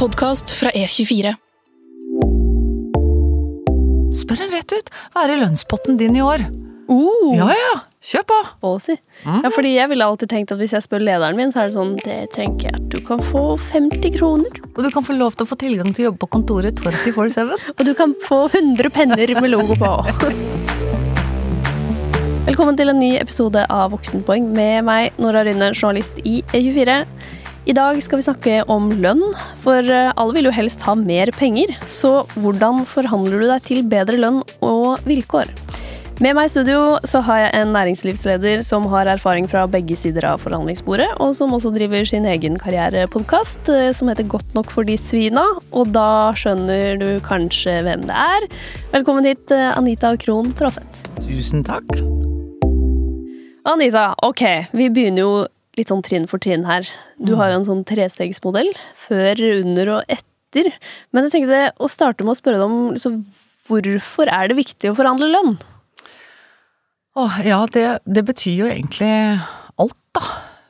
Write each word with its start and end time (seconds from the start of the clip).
podkast 0.00 0.48
fra 0.56 0.70
E24. 0.72 1.34
Spør 4.16 4.40
en 4.46 4.54
rett 4.54 4.72
ut. 4.72 4.86
Hva 5.12 5.26
er 5.26 5.34
i 5.34 5.36
lønnspotten 5.42 5.98
din 6.00 6.16
i 6.16 6.22
år? 6.24 6.40
Uh, 6.88 7.34
Ja 7.36 7.50
ja, 7.52 7.74
kjør 8.08 8.24
på! 8.30 8.38
Mm. 8.64 9.44
Ja, 9.44 9.50
fordi 9.52 9.74
jeg 9.74 9.90
ville 9.92 10.08
alltid 10.08 10.32
tenkt 10.32 10.54
at 10.54 10.58
hvis 10.62 10.72
jeg 10.72 10.86
spør 10.86 11.04
lederen 11.04 11.36
min, 11.36 11.52
så 11.52 11.60
er 11.60 11.68
det 11.68 11.76
sånn 11.76 11.92
Det 12.00 12.16
tenker 12.32 12.70
jeg 12.70 12.80
at 12.80 12.88
du 12.88 12.96
kan 13.04 13.20
få 13.20 13.60
50 13.60 14.16
kroner. 14.16 14.62
Og 14.72 14.80
du 14.86 14.88
kan 14.94 15.04
få 15.04 15.18
lov 15.20 15.36
til 15.36 15.44
å 15.44 15.50
få 15.52 15.60
tilgang 15.60 15.92
til 15.92 16.06
å 16.06 16.08
jobbe 16.08 16.22
på 16.24 16.32
kontoret 16.38 16.80
24-7. 16.80 17.52
Og 17.76 17.84
du 17.84 17.92
kan 17.98 18.16
få 18.24 18.46
100 18.48 18.88
penner 18.96 19.36
med 19.36 19.52
logo 19.52 19.76
på. 19.76 19.92
Velkommen 22.48 22.80
til 22.80 22.88
en 22.88 23.04
ny 23.04 23.18
episode 23.20 23.68
av 23.68 23.92
Voksenpoeng 23.92 24.48
med 24.56 24.80
meg, 24.88 25.12
Nora 25.20 25.44
Rynne, 25.44 25.74
journalist 25.76 26.16
i 26.24 26.40
E24. 26.56 27.02
I 27.70 27.74
dag 27.76 28.00
skal 28.02 28.18
vi 28.18 28.24
snakke 28.24 28.54
om 28.72 28.88
lønn, 28.98 29.20
for 29.62 29.86
eh, 29.86 30.08
alle 30.18 30.34
vil 30.34 30.48
jo 30.48 30.52
helst 30.56 30.82
ha 30.82 30.96
mer 30.98 31.30
penger. 31.36 31.70
Så 31.86 32.24
hvordan 32.34 32.80
forhandler 32.88 33.44
du 33.44 33.46
deg 33.46 33.66
til 33.68 33.84
bedre 33.86 34.16
lønn 34.18 34.40
og 34.66 35.04
vilkår? 35.06 35.52
Med 36.18 36.34
meg 36.34 36.48
i 36.48 36.50
studio 36.50 36.80
så 37.06 37.20
har 37.22 37.44
jeg 37.44 37.52
en 37.60 37.70
næringslivsleder 37.76 38.64
som 38.66 38.88
har 38.90 39.06
erfaring 39.12 39.46
fra 39.48 39.68
begge 39.70 39.94
sider 40.00 40.26
av 40.32 40.42
forhandlingsbordet, 40.42 41.06
og 41.22 41.36
som 41.38 41.54
også 41.54 41.70
driver 41.76 42.02
sin 42.10 42.26
egen 42.32 42.58
karrierepodkast 42.58 43.70
eh, 43.70 43.92
som 43.94 44.10
heter 44.10 44.26
Godt 44.34 44.50
nok 44.58 44.74
for 44.74 44.88
de 44.88 44.98
svina. 44.98 45.46
Og 45.70 45.94
da 45.94 46.34
skjønner 46.34 46.98
du 46.98 47.06
kanskje 47.22 47.76
hvem 47.86 48.02
det 48.10 48.18
er. 48.18 48.48
Velkommen 48.96 49.30
hit, 49.30 49.46
eh, 49.54 49.70
Anita 49.76 50.16
Krohn 50.18 50.50
Traaseth. 50.58 51.06
Tusen 51.22 51.62
takk. 51.70 51.86
Anita, 53.70 54.10
ok, 54.26 54.46
vi 54.74 54.90
begynner 54.90 55.22
jo 55.22 55.32
litt 55.80 55.90
sånn 55.90 56.04
trinn 56.06 56.28
for 56.30 56.42
trinn 56.42 56.66
her. 56.68 56.86
Du 57.18 57.34
har 57.38 57.50
jo 57.50 57.60
en 57.60 57.68
sånn 57.68 57.84
trestegsmodell. 57.88 58.70
Før, 59.08 59.40
under 59.60 59.94
og 59.96 60.12
etter. 60.12 60.70
Men 61.10 61.26
jeg 61.26 61.38
tenkte 61.38 61.62
å 61.80 61.90
starte 61.90 62.26
med 62.26 62.34
å 62.34 62.38
spørre 62.38 62.60
deg 62.60 62.68
om 62.68 62.92
liksom, 62.94 63.20
hvorfor 63.66 64.30
er 64.32 64.50
det 64.50 64.58
viktig 64.60 64.90
å 64.90 64.96
forhandle 64.98 65.30
lønn? 65.30 65.54
Åh, 67.18 67.40
ja, 67.46 67.64
det, 67.74 67.86
det 68.06 68.22
betyr 68.28 68.62
jo 68.62 68.70
egentlig 68.70 69.10
alt, 69.80 69.98
da, 70.14 70.22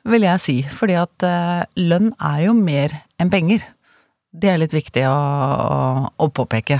vil 0.09 0.25
jeg 0.25 0.43
si. 0.43 0.57
Fordi 0.73 0.97
at 1.01 1.27
eh, 1.27 1.65
lønn 1.81 2.11
er 2.17 2.45
jo 2.47 2.55
mer 2.57 2.95
enn 3.21 3.33
penger. 3.33 3.65
Det 4.31 4.49
er 4.49 4.61
litt 4.61 4.73
viktig 4.73 5.03
å, 5.09 5.13
å, 5.13 6.07
å 6.23 6.31
påpeke. 6.33 6.79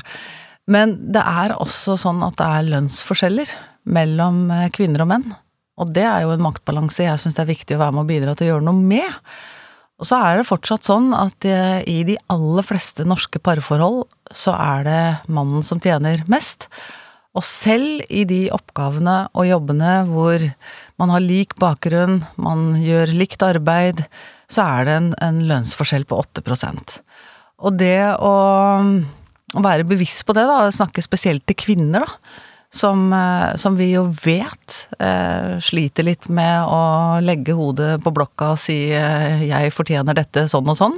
Men 0.72 0.96
det 1.14 1.22
er 1.22 1.56
også 1.58 1.98
sånn 2.00 2.22
at 2.26 2.38
det 2.40 2.48
er 2.48 2.68
lønnsforskjeller 2.70 3.54
mellom 3.92 4.46
eh, 4.54 4.70
kvinner 4.74 5.06
og 5.06 5.12
menn. 5.14 5.32
Og 5.80 5.92
det 5.96 6.04
er 6.04 6.26
jo 6.26 6.34
en 6.36 6.44
maktbalanse 6.44 7.06
jeg 7.06 7.22
syns 7.22 7.38
det 7.38 7.46
er 7.46 7.54
viktig 7.54 7.78
å 7.78 7.82
være 7.82 7.96
med 7.96 8.04
og 8.04 8.12
bidra 8.12 8.36
til 8.36 8.48
å 8.48 8.54
gjøre 8.56 8.68
noe 8.68 8.82
med. 8.92 9.20
Og 10.02 10.10
så 10.10 10.18
er 10.18 10.40
det 10.40 10.50
fortsatt 10.50 10.88
sånn 10.88 11.12
at 11.14 11.46
eh, 11.46 11.84
i 11.86 12.02
de 12.08 12.18
aller 12.34 12.66
fleste 12.66 13.06
norske 13.08 13.40
parforhold 13.44 14.04
så 14.34 14.56
er 14.58 14.88
det 14.88 15.04
mannen 15.30 15.66
som 15.66 15.82
tjener 15.82 16.26
mest. 16.32 16.68
Og 17.38 17.46
selv 17.48 18.02
i 18.12 18.26
de 18.28 18.42
oppgavene 18.52 19.30
og 19.32 19.48
jobbene 19.48 19.94
hvor 20.10 20.44
man 21.00 21.14
har 21.14 21.24
lik 21.24 21.56
bakgrunn, 21.62 22.24
man 22.36 22.74
gjør 22.82 23.14
likt 23.16 23.46
arbeid, 23.46 24.04
så 24.52 24.66
er 24.66 24.88
det 24.88 24.98
en, 24.98 25.12
en 25.24 25.40
lønnsforskjell 25.48 26.04
på 26.10 26.18
8% 26.20 26.98
Og 27.64 27.78
det 27.80 28.02
å, 28.20 28.34
å 29.56 29.64
være 29.64 29.88
bevisst 29.88 30.26
på 30.28 30.36
det, 30.36 30.44
da, 30.50 30.66
snakke 30.76 31.06
spesielt 31.06 31.46
til 31.48 31.60
kvinner, 31.62 32.04
da, 32.04 32.50
som, 32.74 33.14
eh, 33.14 33.56
som 33.56 33.76
vi 33.76 33.90
jo 33.92 34.06
vet 34.24 34.78
eh, 35.00 35.60
sliter 35.60 36.08
litt 36.08 36.30
med 36.32 36.64
å 36.64 37.20
legge 37.24 37.56
hodet 37.58 37.98
på 38.04 38.14
blokka 38.16 38.54
og 38.54 38.62
si 38.62 38.94
eh, 38.96 39.44
'jeg 39.44 39.74
fortjener 39.76 40.16
dette 40.16 40.48
sånn 40.48 40.72
og 40.72 40.78
sånn'. 40.80 40.98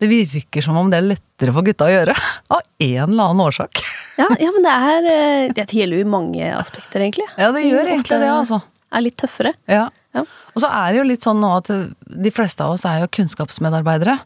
Det 0.00 0.08
virker 0.08 0.64
som 0.64 0.78
om 0.80 0.88
det 0.88 0.98
er 0.98 1.10
lettere 1.12 1.52
for 1.52 1.62
gutta 1.62 1.90
å 1.90 1.92
gjøre, 1.92 2.16
av 2.56 2.60
en 2.80 3.12
eller 3.12 3.24
annen 3.28 3.44
årsak. 3.44 3.84
Ja, 4.16 4.28
ja 4.40 4.50
men 4.50 4.64
det 4.64 4.74
er 4.74 5.10
eh, 5.12 5.52
Det 5.52 5.68
gjelder 5.68 6.00
jo 6.00 6.08
i 6.08 6.14
mange 6.16 6.52
aspekter, 6.56 7.04
egentlig. 7.04 7.28
Ja, 7.36 7.52
det 7.52 7.68
gjør 7.68 7.84
egentlig 7.84 8.20
det, 8.20 8.32
altså. 8.32 8.62
Er 8.90 9.04
litt 9.04 9.20
tøffere. 9.20 9.54
Ja. 9.70 9.90
Ja. 10.16 10.24
Og 10.56 10.64
så 10.64 10.66
er 10.66 10.90
det 10.90 10.98
jo 10.98 11.06
litt 11.06 11.22
sånn 11.22 11.38
nå 11.38 11.52
at 11.60 11.68
de 11.70 12.30
fleste 12.34 12.64
av 12.64 12.74
oss 12.74 12.82
er 12.88 13.04
jo 13.04 13.12
kunnskapsmedarbeidere. 13.14 14.16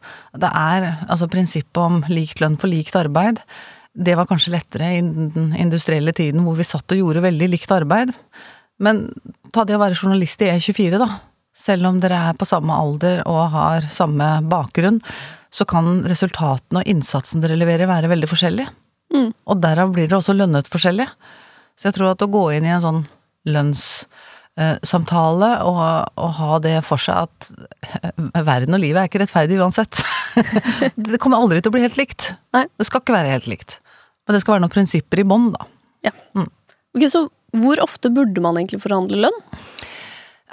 Det 0.41 0.49
er 0.49 0.87
altså 1.05 1.29
prinsippet 1.29 1.81
om 1.83 1.99
lik 2.09 2.41
lønn 2.41 2.57
for 2.57 2.73
likt 2.73 2.97
arbeid. 2.97 3.43
Det 3.95 4.17
var 4.19 4.27
kanskje 4.27 4.53
lettere 4.57 4.91
i 4.97 5.03
den 5.03 5.53
industrielle 5.55 6.13
tiden 6.17 6.43
hvor 6.43 6.59
vi 6.59 6.67
satt 6.67 6.91
og 6.91 6.99
gjorde 6.99 7.23
veldig 7.25 7.49
likt 7.53 7.75
arbeid. 7.75 8.11
Men 8.83 9.07
ta 9.55 9.63
det 9.65 9.77
å 9.77 9.83
være 9.83 9.99
journalist 9.99 10.43
i 10.43 10.51
E24, 10.51 10.99
da. 10.99 11.09
Selv 11.55 11.87
om 11.87 12.01
dere 12.03 12.19
er 12.31 12.39
på 12.39 12.49
samme 12.49 12.75
alder 12.75 13.21
og 13.31 13.53
har 13.53 13.87
samme 13.95 14.27
bakgrunn, 14.51 14.99
så 15.55 15.67
kan 15.71 16.03
resultatene 16.11 16.83
og 16.83 16.91
innsatsen 16.91 17.45
dere 17.45 17.59
leverer 17.61 17.87
være 17.87 18.11
veldig 18.11 18.31
forskjellige. 18.31 18.73
Mm. 19.15 19.31
Og 19.31 19.61
derav 19.63 19.93
blir 19.95 20.09
dere 20.09 20.19
også 20.19 20.35
lønnet 20.35 20.71
forskjellig. 20.71 21.07
Så 21.79 21.89
jeg 21.89 21.97
tror 21.99 22.11
at 22.11 22.25
å 22.27 22.31
gå 22.31 22.49
inn 22.57 22.67
i 22.67 22.73
en 22.75 22.83
sånn 22.83 23.01
lønnssamtale 23.55 25.51
og, 25.69 25.79
og 26.19 26.35
ha 26.41 26.59
det 26.65 26.75
for 26.87 26.99
seg 27.03 27.29
at 27.29 27.49
eh, 27.87 28.43
verden 28.43 28.75
og 28.75 28.83
livet 28.83 29.05
er 29.05 29.11
ikke 29.11 29.23
rettferdig 29.23 29.61
uansett. 29.63 30.03
det 30.99 31.23
kommer 31.23 31.39
aldri 31.39 31.63
til 31.63 31.71
å 31.71 31.77
bli 31.77 31.87
helt 31.87 32.01
likt. 32.01 32.33
Nei. 32.57 32.67
Det 32.75 32.89
skal 32.91 33.05
ikke 33.05 33.15
være 33.21 33.35
helt 33.37 33.51
likt. 33.51 33.79
Men 34.25 34.37
det 34.37 34.43
skal 34.43 34.57
være 34.57 34.65
noen 34.65 34.73
prinsipper 34.73 35.21
i 35.21 35.27
bånn, 35.29 35.51
da. 35.55 35.67
Ja. 36.09 36.13
Ok, 36.95 37.09
Så 37.13 37.27
hvor 37.55 37.81
ofte 37.85 38.11
burde 38.11 38.43
man 38.43 38.59
egentlig 38.59 38.83
forhandle 38.83 39.27
lønn? 39.27 39.41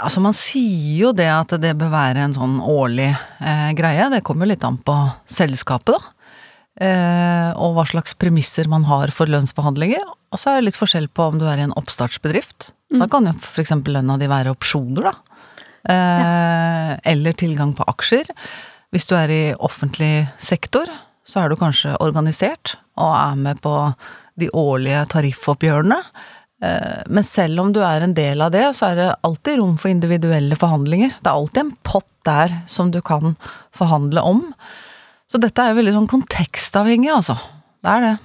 Altså, 0.01 0.21
man 0.23 0.33
sier 0.37 0.97
jo 0.97 1.11
det 1.13 1.27
at 1.29 1.53
det 1.61 1.75
bør 1.77 1.91
være 1.93 2.23
en 2.25 2.33
sånn 2.33 2.57
årlig 2.63 3.11
eh, 3.11 3.69
greie. 3.77 4.09
Det 4.13 4.23
kommer 4.25 4.47
jo 4.47 4.53
litt 4.53 4.65
an 4.65 4.79
på 4.81 4.95
selskapet, 5.29 5.97
da. 5.97 6.17
Eh, 6.81 7.49
og 7.59 7.75
hva 7.75 7.85
slags 7.89 8.15
premisser 8.17 8.69
man 8.71 8.87
har 8.89 9.11
for 9.13 9.29
lønnsforhandlinger. 9.29 10.03
Og 10.31 10.39
så 10.39 10.53
er 10.53 10.59
det 10.61 10.69
litt 10.71 10.79
forskjell 10.79 11.09
på 11.11 11.27
om 11.29 11.41
du 11.41 11.45
er 11.49 11.61
i 11.61 11.65
en 11.67 11.75
oppstartsbedrift. 11.77 12.71
Da 12.91 13.07
kan 13.11 13.27
jo 13.29 13.35
eksempel 13.61 13.95
lønna 13.95 14.17
di 14.19 14.27
være 14.31 14.53
opsjoner, 14.55 15.11
da. 15.11 15.13
Eh, 15.91 16.91
Eller 17.13 17.37
tilgang 17.37 17.75
på 17.77 17.85
aksjer. 17.87 18.29
Hvis 18.91 19.07
du 19.07 19.15
er 19.15 19.31
i 19.31 19.43
offentlig 19.55 20.27
sektor, 20.43 20.89
så 21.27 21.43
er 21.43 21.51
du 21.51 21.59
kanskje 21.59 21.95
organisert 22.03 22.75
og 22.99 23.11
er 23.15 23.35
med 23.39 23.61
på 23.63 23.73
de 24.39 24.49
årlige 24.57 25.05
tariffoppgjørene. 25.13 25.99
Eh, 26.63 27.01
Men 27.07 27.23
selv 27.23 27.59
om 27.59 27.73
du 27.73 27.81
er 27.85 28.01
en 28.01 28.13
del 28.17 28.41
av 28.41 28.51
det, 28.51 28.65
så 28.75 28.91
er 28.91 28.95
det 28.99 29.09
alltid 29.27 29.59
rom 29.59 29.77
for 29.77 29.89
individuelle 29.91 30.55
forhandlinger. 30.55 31.15
Det 31.21 31.29
er 31.29 31.37
alltid 31.37 31.63
en 31.65 31.75
pott 31.83 32.07
der 32.25 32.61
som 32.67 32.91
du 32.91 33.01
kan 33.01 33.35
forhandle 33.73 34.21
om. 34.21 34.43
Så 35.31 35.39
dette 35.41 35.63
er 35.63 35.71
jo 35.71 35.79
veldig 35.79 35.95
sånn 35.95 36.11
kontekstavhengig, 36.11 37.09
altså. 37.13 37.37
Det 37.81 37.89
er 37.89 38.01
det. 38.01 38.15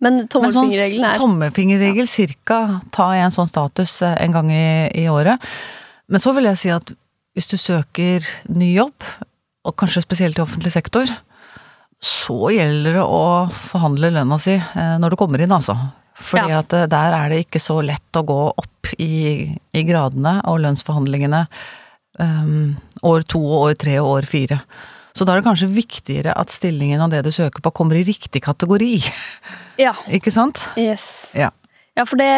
Men 0.00 0.16
Men 0.16 0.28
sånn 0.28 0.28
tommelfingerregelen 0.28 1.04
er 1.08 1.20
tommelfingerregel 1.20 2.08
cirka, 2.08 2.80
ta 2.92 3.10
en 3.16 3.32
sånn 3.32 3.48
status 3.48 4.02
eh, 4.02 4.16
en 4.24 4.32
gang 4.32 4.50
i, 4.52 4.88
i 4.94 5.06
året. 5.08 5.40
Men 6.08 6.20
så 6.20 6.34
vil 6.36 6.44
jeg 6.44 6.60
si 6.60 6.70
at 6.70 6.92
hvis 7.36 7.48
du 7.48 7.56
søker 7.60 8.24
ny 8.48 8.74
jobb, 8.76 9.04
og 9.66 9.74
kanskje 9.76 10.04
spesielt 10.04 10.38
i 10.38 10.44
offentlig 10.44 10.72
sektor, 10.72 11.10
så 12.06 12.50
gjelder 12.54 13.00
det 13.00 13.04
å 13.04 13.22
forhandle 13.50 14.12
lønna 14.14 14.38
si 14.42 14.54
eh, 14.56 14.96
når 15.02 15.14
du 15.14 15.18
kommer 15.20 15.42
inn, 15.42 15.54
altså. 15.54 15.74
Fordi 16.16 16.52
Ja. 16.52 16.60
at 16.62 16.72
eh, 16.76 16.86
der 16.90 17.16
er 17.16 17.32
det 17.32 17.42
ikke 17.44 17.60
så 17.62 17.80
lett 17.84 18.18
å 18.18 18.24
gå 18.26 18.40
opp 18.52 18.92
i, 19.02 19.50
i 19.74 19.82
gradene 19.88 20.38
og 20.46 20.60
lønnsforhandlingene 20.62 21.46
um, 22.22 22.76
år 23.02 23.26
to 23.28 23.40
og 23.42 23.64
år 23.70 23.74
tre 23.80 23.98
og 24.00 24.12
år 24.20 24.28
fire. 24.30 24.60
Så 25.16 25.24
da 25.24 25.32
er 25.34 25.40
det 25.40 25.48
kanskje 25.48 25.70
viktigere 25.72 26.34
at 26.36 26.52
stillingen 26.52 27.00
og 27.02 27.10
det 27.12 27.22
du 27.26 27.32
søker 27.32 27.64
på, 27.64 27.72
kommer 27.72 27.98
i 27.98 28.06
riktig 28.06 28.44
kategori. 28.46 28.94
Ja. 29.76 29.90
Ikke 30.08 30.32
sant? 30.32 30.62
Yes. 30.80 31.34
Ja. 31.36 31.50
Ja, 31.96 32.06
for 32.08 32.16
det, 32.16 32.28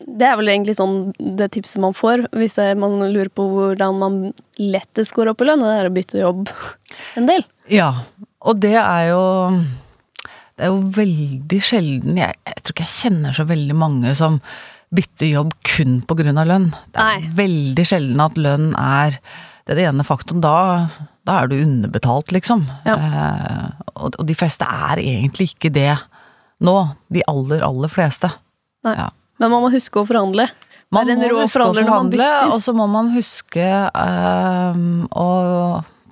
det 0.00 0.24
er 0.24 0.38
vel 0.40 0.48
egentlig 0.48 0.78
sånn 0.78 1.10
det 1.18 1.50
tipset 1.52 1.76
man 1.84 1.92
får 1.92 2.22
hvis 2.32 2.56
man 2.80 3.02
lurer 3.12 3.28
på 3.28 3.44
hvordan 3.52 3.98
man 4.00 4.16
lettest 4.56 5.12
går 5.12 5.34
opp 5.34 5.44
i 5.44 5.48
lønn. 5.50 5.60
Det 5.60 5.74
er 5.74 5.90
å 5.90 5.92
bytte 5.92 6.22
jobb 6.22 6.48
en 7.20 7.28
del. 7.28 7.44
Ja, 7.68 7.90
og 8.46 8.60
det 8.62 8.76
er 8.78 9.10
jo 9.10 9.22
Det 10.58 10.66
er 10.66 10.72
jo 10.72 10.80
veldig 10.94 11.60
sjelden 11.62 12.18
jeg, 12.18 12.34
jeg 12.46 12.62
tror 12.62 12.74
ikke 12.74 12.86
jeg 12.86 12.96
kjenner 12.96 13.36
så 13.36 13.46
veldig 13.46 13.76
mange 13.78 14.14
som 14.18 14.40
bytter 14.94 15.30
jobb 15.30 15.52
kun 15.68 15.98
på 16.08 16.16
grunn 16.16 16.40
av 16.40 16.48
lønn. 16.48 16.70
Det 16.94 17.02
er 17.02 17.20
Nei. 17.20 17.30
veldig 17.36 17.84
sjelden 17.86 18.22
at 18.24 18.38
lønn 18.40 18.70
er 18.80 19.18
det 19.68 19.74
er 19.74 19.76
det 19.82 19.84
ene 19.90 20.04
faktoren. 20.06 20.40
Da, 20.40 20.52
da 21.28 21.42
er 21.42 21.50
du 21.50 21.58
underbetalt, 21.58 22.32
liksom. 22.32 22.62
Ja. 22.88 22.94
Eh, 22.96 23.90
og, 24.00 24.14
og 24.16 24.24
de 24.24 24.32
fleste 24.32 24.64
er 24.64 25.02
egentlig 25.02 25.50
ikke 25.50 25.68
det 25.74 25.90
nå. 26.64 26.74
De 27.12 27.20
aller, 27.28 27.60
aller 27.66 27.92
fleste. 27.92 28.30
Ja. 28.88 29.10
Men 29.36 29.52
man 29.52 29.66
må 29.66 29.68
huske 29.74 30.00
å 30.00 30.08
forhandle. 30.08 30.48
Man 30.88 31.04
må 31.20 31.28
huske 31.42 31.60
å 31.60 31.74
forhandle, 31.76 32.30
og 32.48 32.62
så 32.64 32.72
må 32.72 32.86
man 32.88 33.12
huske 33.12 33.66
eh, 33.68 34.80
å 35.12 35.28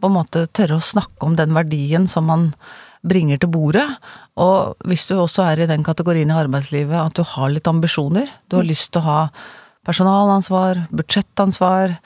på 0.01 0.09
en 0.11 0.17
måte 0.19 0.47
tørre 0.53 0.79
å 0.79 0.85
snakke 0.85 1.27
om 1.27 1.37
den 1.39 1.55
verdien 1.57 2.07
som 2.11 2.27
man 2.31 2.51
bringer 3.07 3.39
til 3.39 3.51
bordet. 3.55 3.87
Og 4.37 4.75
hvis 4.85 5.07
du 5.07 5.15
også 5.17 5.45
er 5.53 5.63
i 5.63 5.69
den 5.71 5.85
kategorien 5.87 6.31
i 6.33 6.39
arbeidslivet 6.39 6.97
at 6.99 7.15
du 7.15 7.23
har 7.23 7.53
litt 7.53 7.69
ambisjoner, 7.71 8.29
du 8.49 8.57
har 8.57 8.65
Mm. 8.65 8.69
lyst 8.73 8.91
til 8.93 9.01
å 9.03 9.05
ha 9.05 9.31
personalansvar, 9.87 10.89
budsjettansvar, 10.91 11.99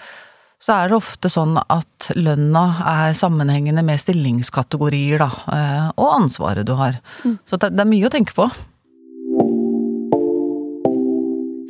så 0.60 0.74
er 0.76 0.88
det 0.88 0.96
ofte 0.98 1.30
sånn 1.32 1.56
at 1.56 2.10
lønna 2.14 2.82
er 2.84 3.14
sammenhengende 3.16 3.82
med 3.82 3.98
stillingskategorier, 3.98 5.18
da, 5.18 5.30
eh, 5.48 5.90
og 5.96 6.20
ansvaret 6.20 6.66
du 6.66 6.74
har. 6.76 7.00
Så 7.48 7.56
det, 7.58 7.72
det 7.72 7.80
er 7.80 7.88
mye 7.88 8.10
å 8.10 8.12
tenke 8.12 8.34
på. 8.36 8.50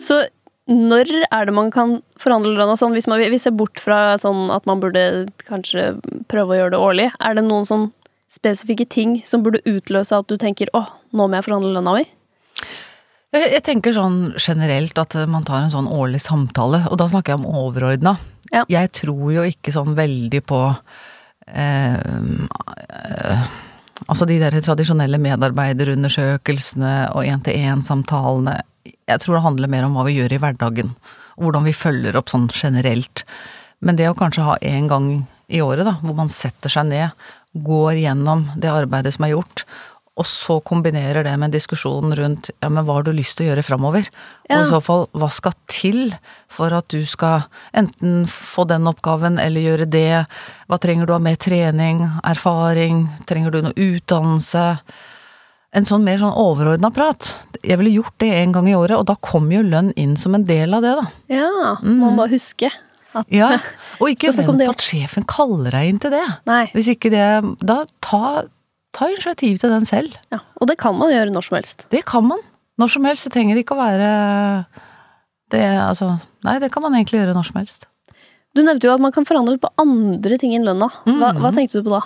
Så 0.01 0.25
når 0.71 1.11
er 1.27 1.49
det 1.49 1.55
man 1.55 1.73
kan 1.75 1.97
forhandle 2.21 2.55
lønna 2.55 2.77
sånn, 2.79 2.95
hvis 2.95 3.09
man 3.11 3.19
vi 3.19 3.41
ser 3.43 3.55
bort 3.59 3.81
fra 3.83 4.15
sånn 4.23 4.53
at 4.55 4.69
man 4.71 4.83
burde 4.83 5.27
kanskje 5.49 5.97
prøve 6.31 6.55
å 6.55 6.61
gjøre 6.61 6.75
det 6.77 6.83
årlig? 6.85 7.09
Er 7.19 7.35
det 7.35 7.45
noen 7.47 7.67
sånn 7.67 7.89
spesifikke 8.31 8.87
ting 8.87 9.19
som 9.27 9.43
burde 9.43 9.63
utløse 9.67 10.15
at 10.15 10.31
du 10.31 10.37
tenker 10.39 10.71
åh, 10.79 10.93
nå 11.11 11.27
må 11.27 11.41
jeg 11.41 11.49
forhandle 11.49 11.75
lønna 11.75 11.97
mi? 11.99 12.05
Jeg, 13.35 13.47
jeg 13.57 13.65
tenker 13.67 13.95
sånn 13.95 14.21
generelt 14.39 14.99
at 14.99 15.17
man 15.31 15.47
tar 15.47 15.65
en 15.65 15.75
sånn 15.75 15.91
årlig 15.91 16.23
samtale, 16.23 16.85
og 16.91 16.99
da 17.03 17.09
snakker 17.11 17.35
jeg 17.35 17.43
om 17.43 17.51
overordna. 17.65 18.17
Ja. 18.51 18.65
Jeg 18.71 18.91
tror 18.95 19.27
jo 19.35 19.47
ikke 19.47 19.75
sånn 19.75 19.95
veldig 19.99 20.41
på 20.47 20.63
eh, 21.51 21.99
eh, 21.99 23.51
Altså 24.09 24.25
de 24.27 24.39
der 24.41 24.55
tradisjonelle 24.65 25.19
medarbeiderundersøkelsene 25.21 27.11
og 27.13 27.27
én-til-én-samtalene. 27.29 28.55
Jeg 28.87 29.23
tror 29.23 29.37
det 29.37 29.45
handler 29.45 29.73
mer 29.73 29.87
om 29.87 29.97
hva 29.99 30.07
vi 30.07 30.17
gjør 30.19 30.37
i 30.37 30.41
hverdagen, 30.43 30.95
og 31.37 31.47
hvordan 31.47 31.67
vi 31.69 31.77
følger 31.77 32.17
opp 32.19 32.33
sånn 32.33 32.49
generelt. 32.53 33.25
Men 33.81 33.99
det 34.01 34.09
å 34.11 34.17
kanskje 34.17 34.47
ha 34.47 34.57
en 34.61 34.89
gang 34.91 35.13
i 35.51 35.63
året, 35.65 35.87
da, 35.89 35.97
hvor 36.03 36.17
man 36.17 36.31
setter 36.33 36.73
seg 36.73 36.91
ned, 36.91 37.31
går 37.53 37.99
gjennom 38.05 38.47
det 38.61 38.71
arbeidet 38.71 39.17
som 39.17 39.27
er 39.27 39.35
gjort, 39.35 39.65
og 40.21 40.27
så 40.29 40.59
kombinerer 40.67 41.25
det 41.25 41.33
med 41.39 41.49
en 41.49 41.55
diskusjon 41.55 42.13
rundt 42.19 42.51
ja, 42.53 42.69
men 42.69 42.85
hva 42.85 42.99
har 42.99 43.07
du 43.07 43.13
lyst 43.15 43.39
til 43.39 43.47
å 43.47 43.51
gjøre 43.53 43.65
framover? 43.65 44.09
Ja. 44.51 44.59
Og 44.59 44.67
i 44.67 44.73
så 44.73 44.81
fall, 44.85 45.07
hva 45.17 45.31
skal 45.33 45.55
til 45.71 46.01
for 46.53 46.75
at 46.77 46.91
du 46.93 47.07
skal 47.09 47.47
enten 47.77 48.27
få 48.29 48.67
den 48.69 48.91
oppgaven 48.91 49.41
eller 49.41 49.65
gjøre 49.65 49.87
det? 49.89 50.27
Hva 50.69 50.81
trenger 50.83 51.09
du 51.09 51.15
av 51.17 51.25
mer 51.25 51.39
trening, 51.41 52.03
erfaring, 52.27 53.07
trenger 53.31 53.55
du 53.55 53.63
noe 53.65 53.89
utdannelse? 53.89 54.67
En 55.77 55.87
sånn 55.87 56.03
mer 56.03 56.19
sånn 56.19 56.35
overordna 56.35 56.91
prat. 56.91 57.31
Jeg 57.63 57.79
ville 57.79 57.93
gjort 58.01 58.17
det 58.23 58.31
en 58.41 58.55
gang 58.57 58.67
i 58.67 58.75
året, 58.75 58.97
og 58.99 59.07
da 59.07 59.15
kom 59.23 59.51
jo 59.55 59.63
lønn 59.63 59.93
inn 60.01 60.17
som 60.19 60.35
en 60.35 60.47
del 60.49 60.75
av 60.75 60.83
det, 60.83 60.95
da. 60.99 61.05
Ja, 61.31 61.51
må 61.85 62.09
man 62.09 62.19
bare 62.19 62.35
huske 62.35 62.73
at 63.15 63.31
Ja, 63.35 63.53
og 64.01 64.11
ikke 64.11 64.33
vent 64.35 64.51
på 64.51 64.71
at 64.73 64.87
sjefen 64.87 65.27
kaller 65.31 65.75
deg 65.75 65.93
inn 65.93 66.01
til 66.03 66.15
det. 66.15 66.25
Nei. 66.51 66.65
Hvis 66.75 66.91
ikke 66.93 67.11
det 67.15 67.27
Da 67.67 67.83
ta, 68.03 68.47
ta 68.97 69.11
initiativ 69.11 69.61
til 69.63 69.75
den 69.75 69.87
selv. 69.89 70.19
Ja, 70.35 70.43
og 70.59 70.71
det 70.71 70.79
kan 70.83 70.99
man 70.99 71.15
gjøre 71.15 71.35
når 71.35 71.47
som 71.49 71.59
helst. 71.61 71.87
Det 71.95 72.05
kan 72.09 72.27
man. 72.27 72.43
Når 72.81 72.95
som 72.97 73.07
helst. 73.07 73.27
Det 73.27 73.35
trenger 73.35 73.61
ikke 73.61 73.77
å 73.77 73.83
være 73.83 74.11
det, 75.51 75.65
altså 75.83 76.17
Nei, 76.47 76.59
det 76.63 76.71
kan 76.73 76.83
man 76.87 76.95
egentlig 76.97 77.21
gjøre 77.21 77.35
når 77.37 77.51
som 77.51 77.59
helst. 77.61 77.87
Du 78.57 78.63
nevnte 78.67 78.89
jo 78.89 78.95
at 78.95 79.03
man 79.03 79.15
kan 79.15 79.27
forhandle 79.27 79.61
på 79.63 79.71
andre 79.79 80.39
ting 80.41 80.55
enn 80.57 80.67
lønna. 80.67 80.89
Hva, 81.07 81.31
mm. 81.35 81.43
hva 81.43 81.51
tenkte 81.55 81.79
du 81.79 81.87
på 81.87 81.95
da? 81.95 82.01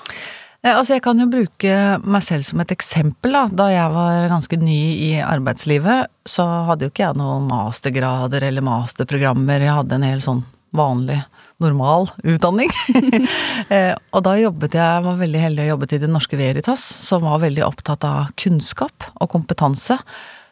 Eh, 0.64 0.72
Altså, 0.72 0.96
jeg 0.96 1.04
kan 1.04 1.20
jo 1.20 1.28
bruke 1.30 1.76
meg 2.00 2.24
selv 2.24 2.46
som 2.48 2.62
et 2.64 2.72
eksempel, 2.74 3.36
da. 3.36 3.44
Da 3.52 3.68
jeg 3.72 3.92
var 3.94 4.30
ganske 4.32 4.58
ny 4.60 4.80
i 5.10 5.12
arbeidslivet, 5.20 6.10
så 6.26 6.46
hadde 6.70 6.86
jo 6.88 6.94
ikke 6.94 7.04
jeg 7.04 7.20
noen 7.20 7.48
mastergrader 7.50 8.48
eller 8.48 8.64
masterprogrammer. 8.64 9.64
Jeg 9.66 9.78
hadde 9.78 9.98
en 9.98 10.06
hel 10.08 10.24
sånn 10.24 10.44
vanlig, 10.74 11.20
normal 11.62 12.10
utdanning. 12.24 12.72
Eh, 13.72 13.94
og 14.12 14.20
da 14.26 14.34
jobbet 14.36 14.74
jeg, 14.76 15.02
var 15.06 15.16
veldig 15.16 15.40
heldig 15.40 15.62
og 15.64 15.68
jobbet 15.70 15.94
i 15.96 15.98
Det 16.02 16.08
Norske 16.10 16.36
Veritas, 16.36 16.82
som 17.06 17.22
var 17.24 17.40
veldig 17.40 17.62
opptatt 17.64 18.04
av 18.04 18.34
kunnskap 18.36 19.06
og 19.14 19.30
kompetanse. 19.32 19.96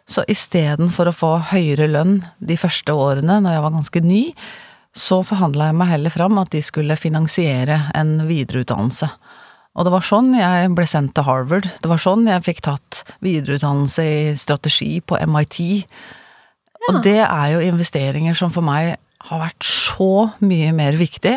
Så 0.08 0.24
istedenfor 0.32 1.10
å 1.10 1.14
få 1.14 1.32
høyere 1.50 1.90
lønn 1.90 2.22
de 2.40 2.56
første 2.56 2.94
årene, 2.96 3.36
når 3.44 3.58
jeg 3.58 3.64
var 3.66 3.74
ganske 3.76 4.02
ny, 4.06 4.22
så 4.96 5.20
forhandla 5.26 5.68
jeg 5.68 5.78
meg 5.82 5.92
heller 5.92 6.14
fram 6.14 6.40
at 6.40 6.54
de 6.54 6.62
skulle 6.64 6.96
finansiere 7.00 7.78
en 7.98 8.14
videreutdannelse. 8.30 9.10
Og 9.72 9.86
det 9.86 9.92
var 9.94 10.04
sånn 10.04 10.34
jeg 10.36 10.72
ble 10.76 10.84
sendt 10.88 11.14
til 11.16 11.24
Harvard. 11.24 11.68
Det 11.80 11.88
var 11.88 12.00
sånn 12.02 12.26
jeg 12.28 12.44
fikk 12.44 12.60
tatt 12.66 13.02
videreutdannelse 13.24 14.04
i 14.04 14.34
strategi 14.36 14.98
på 15.00 15.16
MIT. 15.24 15.62
Og 16.90 17.00
det 17.06 17.20
er 17.24 17.54
jo 17.54 17.64
investeringer 17.64 18.36
som 18.36 18.52
for 18.52 18.64
meg 18.66 18.96
har 19.28 19.40
vært 19.40 19.64
så 19.64 20.32
mye 20.42 20.72
mer 20.76 20.98
viktig 21.00 21.36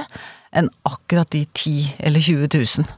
enn 0.55 0.69
akkurat 0.87 1.29
de 1.35 1.43
10 1.45 1.95
eller 2.07 2.23
20 2.23 2.49
000. 2.83 2.93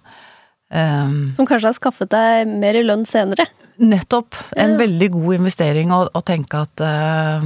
Um, 0.68 1.30
Som 1.36 1.48
kanskje 1.48 1.70
har 1.70 1.78
skaffet 1.78 2.12
deg 2.12 2.50
mer 2.50 2.76
i 2.76 2.84
lønn 2.86 3.06
senere? 3.08 3.46
Nettopp. 3.78 4.36
En 4.58 4.74
Ja. 4.76 4.82
veldig 4.82 5.12
god 5.14 5.38
investering 5.40 5.94
å, 5.94 6.08
å 6.12 6.22
tenke 6.26 6.66
at 6.66 6.82
uh, 6.82 7.46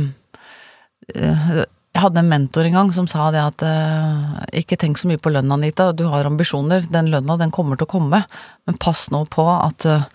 eh, 1.15 1.63
Jeg 1.91 2.05
hadde 2.05 2.21
en 2.21 2.29
mentor 2.31 2.67
en 2.67 2.77
gang 2.77 2.91
som 2.95 3.07
sa 3.11 3.25
det 3.35 3.41
at 3.43 3.63
eh, 3.67 4.61
ikke 4.61 4.77
tenk 4.79 4.99
så 4.99 5.09
mye 5.11 5.19
på 5.19 5.33
lønna, 5.33 5.57
Anita. 5.57 5.89
Du 5.91 6.05
har 6.07 6.27
ambisjoner. 6.29 6.85
Den 6.87 7.11
lønna, 7.11 7.35
den 7.41 7.51
kommer 7.51 7.75
til 7.75 7.89
å 7.89 7.91
komme. 7.97 8.23
Men 8.65 8.79
pass 8.79 9.09
nå 9.11 9.25
på 9.33 9.43
at 9.51 9.85
eh, 9.89 10.05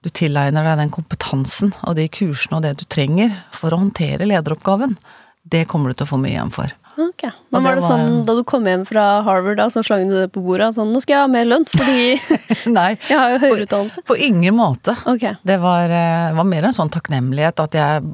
du 0.00 0.08
tilegner 0.16 0.64
deg 0.64 0.80
den 0.80 0.92
kompetansen 0.94 1.74
og 1.84 1.98
de 1.98 2.06
kursene 2.08 2.56
og 2.56 2.64
det 2.64 2.78
du 2.80 2.86
trenger 2.88 3.34
for 3.52 3.76
å 3.76 3.82
håndtere 3.82 4.28
lederoppgaven. 4.30 4.96
Det 5.44 5.66
kommer 5.68 5.92
du 5.92 6.00
til 6.00 6.08
å 6.08 6.12
få 6.14 6.20
mye 6.22 6.32
igjen 6.38 6.54
for. 6.54 6.72
Ok. 7.00 7.26
Men 7.52 7.64
var 7.64 7.76
det 7.76 7.84
sånn 7.84 8.22
da 8.28 8.34
du 8.36 8.42
kom 8.48 8.66
hjem 8.68 8.82
fra 8.88 9.04
Harvard, 9.24 9.58
da, 9.60 9.68
så 9.72 9.82
slang 9.84 10.08
du 10.08 10.16
det 10.16 10.30
på 10.34 10.42
bordet? 10.44 10.72
Sånn 10.76 10.90
'nå 10.92 11.00
skal 11.04 11.14
jeg 11.16 11.22
ha 11.22 11.30
mer 11.32 11.46
lønn, 11.48 11.64
fordi 11.68 12.16
Nei, 12.78 12.90
jeg 13.10 13.20
har 13.20 13.36
jo 13.36 13.38
høyere 13.44 13.68
utdannelse'? 13.68 14.04
på 14.08 14.16
ingen 14.16 14.56
måte. 14.56 14.96
Ok. 15.08 15.28
Det 15.44 15.60
var, 15.62 15.92
eh, 15.92 16.32
var 16.36 16.48
mer 16.48 16.68
en 16.68 16.76
sånn 16.76 16.92
takknemlighet 16.92 17.62
at, 17.64 17.76
jeg, 17.78 18.04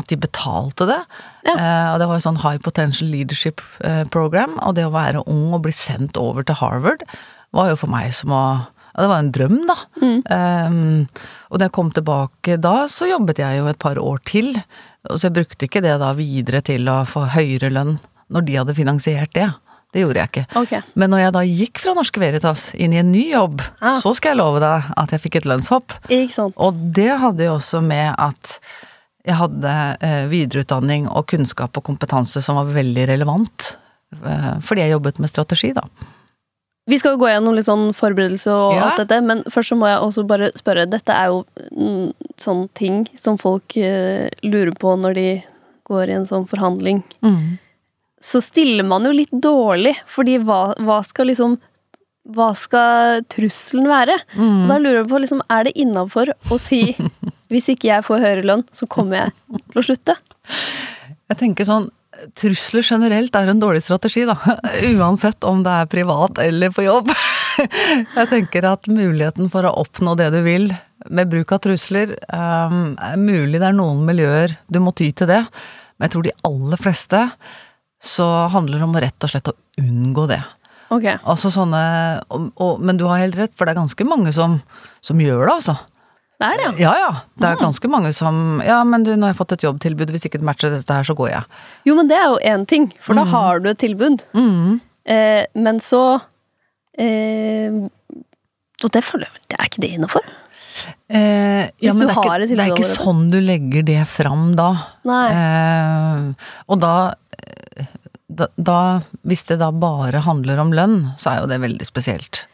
at 0.00 0.08
de 0.10 0.18
betalte 0.20 0.86
det. 0.88 0.98
Ja. 1.46 1.54
Eh, 1.54 1.86
og 1.92 2.00
det 2.02 2.08
var 2.10 2.18
jo 2.18 2.24
sånn 2.26 2.40
High 2.42 2.60
Potential 2.64 3.08
Leadership 3.12 3.62
eh, 3.84 4.02
Program, 4.12 4.58
og 4.64 4.74
det 4.78 4.88
å 4.88 4.92
være 4.94 5.22
ung 5.30 5.52
og 5.56 5.62
bli 5.68 5.72
sendt 5.76 6.18
over 6.20 6.44
til 6.48 6.58
Harvard 6.60 7.04
var 7.56 7.70
jo 7.72 7.78
for 7.80 7.90
meg 7.90 8.12
som 8.14 8.30
å 8.36 8.42
ja, 8.90 9.04
Det 9.04 9.08
var 9.10 9.20
en 9.22 9.32
drøm, 9.32 9.56
da. 9.68 9.76
Eh, 10.02 10.76
og 11.50 11.58
da 11.60 11.66
jeg 11.68 11.74
kom 11.76 11.90
tilbake 11.94 12.56
da, 12.60 12.76
så 12.90 13.06
jobbet 13.10 13.38
jeg 13.38 13.60
jo 13.60 13.68
et 13.70 13.78
par 13.82 13.98
år 14.02 14.18
til. 14.26 14.52
Så 15.14 15.28
jeg 15.28 15.36
brukte 15.38 15.68
ikke 15.68 15.82
det 15.84 15.94
da 16.02 16.10
videre 16.18 16.60
til 16.66 16.88
å 16.90 17.04
få 17.08 17.28
høyere 17.36 17.70
lønn 17.72 17.98
når 18.30 18.44
de 18.46 18.56
hadde 18.60 18.74
finansiert 18.76 19.32
det. 19.38 19.46
Det 19.94 20.04
gjorde 20.04 20.20
jeg 20.22 20.30
ikke. 20.30 20.44
Okay. 20.60 20.82
Men 20.94 21.10
når 21.10 21.22
jeg 21.24 21.32
da 21.34 21.40
gikk 21.46 21.80
fra 21.82 21.94
Norske 21.96 22.20
Veritas 22.22 22.68
inn 22.78 22.92
i 22.94 23.00
en 23.00 23.08
ny 23.10 23.24
jobb, 23.32 23.62
Ah. 23.80 23.96
så 23.98 24.12
skal 24.14 24.34
jeg 24.36 24.38
love 24.38 24.60
deg 24.62 24.90
at 25.02 25.10
jeg 25.10 25.22
fikk 25.24 25.40
et 25.40 25.48
lønnshopp. 25.50 25.96
Og 26.62 26.78
det 26.94 27.08
hadde 27.18 27.48
jo 27.48 27.56
også 27.56 27.80
med 27.82 28.14
at 28.18 28.58
jeg 29.26 29.36
hadde 29.36 29.72
eh, 30.00 30.24
videreutdanning 30.30 31.08
og 31.10 31.26
kunnskap 31.32 31.76
og 31.76 31.84
kompetanse 31.84 32.40
som 32.42 32.56
var 32.60 32.70
veldig 32.74 33.04
relevant. 33.10 33.74
Eh, 34.24 34.54
fordi 34.64 34.84
jeg 34.86 34.94
jobbet 34.96 35.20
med 35.22 35.30
strategi, 35.32 35.72
da. 35.76 35.84
Vi 36.90 36.96
skal 36.98 37.14
jo 37.14 37.20
gå 37.22 37.28
gjennom 37.30 37.54
litt 37.54 37.68
sånn 37.68 37.90
forberedelse 37.94 38.50
og 38.50 38.72
Ja. 38.74 38.88
alt 38.88 38.96
dette, 39.04 39.20
men 39.22 39.42
først 39.44 39.70
så 39.70 39.76
må 39.78 39.86
jeg 39.86 40.00
også 40.02 40.24
bare 40.26 40.48
spørre. 40.58 40.88
Dette 40.90 41.12
er 41.14 41.26
jo 41.30 41.44
sånn 42.40 42.68
ting 42.74 43.04
som 43.14 43.36
folk 43.38 43.76
eh, 43.76 44.28
lurer 44.42 44.72
på 44.74 44.96
når 44.98 45.14
de 45.14 45.26
går 45.86 46.08
i 46.10 46.16
en 46.18 46.26
sånn 46.26 46.48
forhandling. 46.50 47.02
Så 48.20 48.40
stiller 48.42 48.84
man 48.84 49.04
jo 49.06 49.12
litt 49.12 49.30
dårlig, 49.32 49.94
fordi 50.06 50.38
hva, 50.44 50.74
hva 50.78 51.00
skal 51.04 51.26
liksom 51.32 51.58
Hva 52.30 52.50
skal 52.54 53.22
trusselen 53.32 53.86
være? 53.88 54.12
Og 54.36 54.66
da 54.68 54.76
lurer 54.78 54.98
jeg 55.00 55.08
på, 55.08 55.18
liksom, 55.22 55.40
er 55.50 55.64
det 55.64 55.72
innafor 55.80 56.28
å 56.52 56.58
si 56.60 56.82
hvis 57.50 57.70
ikke 57.72 57.90
jeg 57.90 58.06
får 58.06 58.22
høyere 58.22 58.46
lønn, 58.46 58.66
så 58.74 58.88
kommer 58.90 59.24
jeg 59.24 59.62
til 59.72 59.80
å 59.82 59.86
slutte? 59.86 60.16
Jeg 61.30 61.40
tenker 61.40 61.68
sånn 61.68 61.90
Trusler 62.36 62.84
generelt 62.84 63.36
er 63.38 63.48
en 63.48 63.60
dårlig 63.62 63.80
strategi, 63.86 64.26
da. 64.28 64.34
Uansett 64.90 65.46
om 65.48 65.62
det 65.64 65.72
er 65.72 65.88
privat 65.88 66.40
eller 66.42 66.72
på 66.74 66.84
jobb. 66.84 67.08
Jeg 67.60 68.28
tenker 68.28 68.66
at 68.68 68.88
muligheten 68.92 69.48
for 69.52 69.64
å 69.64 69.72
oppnå 69.82 70.14
det 70.20 70.28
du 70.34 70.40
vil 70.44 70.68
med 71.08 71.30
bruk 71.32 71.54
av 71.56 71.62
trusler 71.64 72.12
um, 72.28 72.92
er 73.00 73.16
mulig 73.20 73.60
det 73.60 73.70
er 73.70 73.76
noen 73.76 74.02
miljøer 74.04 74.56
du 74.68 74.80
må 74.84 74.92
ty 74.96 75.10
til 75.16 75.30
det, 75.30 75.40
men 75.96 76.06
jeg 76.06 76.14
tror 76.14 76.26
de 76.26 76.36
aller 76.48 76.80
fleste 76.80 77.22
så 78.00 78.26
handler 78.52 78.80
det 78.80 78.88
om 78.88 78.98
rett 79.04 79.26
og 79.26 79.32
slett 79.32 79.52
å 79.52 79.56
unngå 79.80 80.26
det. 80.30 80.40
Ok. 80.90 81.06
Altså 81.20 81.52
sånne 81.54 81.80
og, 82.34 82.48
og, 82.58 82.80
Men 82.82 82.98
du 82.98 83.04
har 83.06 83.20
helt 83.22 83.36
rett, 83.38 83.52
for 83.54 83.68
det 83.68 83.74
er 83.74 83.82
ganske 83.82 84.06
mange 84.08 84.32
som, 84.34 84.58
som 85.04 85.20
gjør 85.22 85.44
det, 85.44 85.52
altså. 85.60 85.76
Det 86.40 86.48
er 86.48 86.56
det, 86.56 86.66
ja. 86.80 86.90
Ja 86.90 86.92
ja. 86.96 87.08
Det 87.36 87.48
er 87.50 87.58
ganske 87.60 87.88
mange 87.92 88.10
som 88.16 88.60
Ja, 88.64 88.80
men 88.88 89.04
du, 89.04 89.12
nå 89.12 89.28
har 89.28 89.34
jeg 89.34 89.40
fått 89.42 89.56
et 89.58 89.64
jobbtilbud, 89.66 90.12
hvis 90.14 90.24
ikke 90.28 90.40
det 90.40 90.48
matcher 90.48 90.72
dette 90.72 90.96
her, 90.96 91.04
så 91.04 91.16
går 91.18 91.28
jeg. 91.34 91.58
Jo, 91.88 91.96
men 91.98 92.08
det 92.08 92.16
er 92.16 92.28
jo 92.32 92.38
én 92.54 92.66
ting, 92.68 92.88
for 93.04 93.18
da 93.18 93.26
har 93.28 93.60
du 93.60 93.68
et 93.72 93.80
tilbud. 93.82 94.24
Eh, 95.04 95.42
men 95.56 95.80
så 95.84 96.02
eh, 97.00 97.72
Og 98.84 98.90
det 98.92 99.00
føler 99.00 99.24
jeg 99.26 99.46
Det 99.48 99.56
er 99.56 99.68
ikke 99.70 99.82
det 99.82 99.90
innafor? 99.96 100.26
Eh, 101.08 101.64
ja, 101.82 101.94
men 101.96 102.04
det 102.04 102.12
er, 102.12 102.18
har 102.18 102.44
ikke, 102.44 102.54
det 102.56 102.64
er 102.64 102.74
ikke 102.74 102.88
sånn 102.88 103.24
du 103.32 103.40
legger 103.42 103.82
det 103.88 104.02
fram 104.08 104.52
da. 104.58 104.68
Nei. 105.08 105.24
Eh, 105.34 106.52
og 106.70 106.80
da, 106.84 106.92
eh, 107.40 107.88
da, 108.28 108.46
da 108.56 108.78
Hvis 109.26 109.44
det 109.50 109.58
da 109.60 109.72
bare 109.74 110.22
handler 110.24 110.62
om 110.62 110.72
lønn, 110.76 111.00
så 111.20 111.34
er 111.34 111.42
jo 111.42 111.50
det 111.50 111.60
veldig 111.64 111.88
spesielt. 111.88 112.44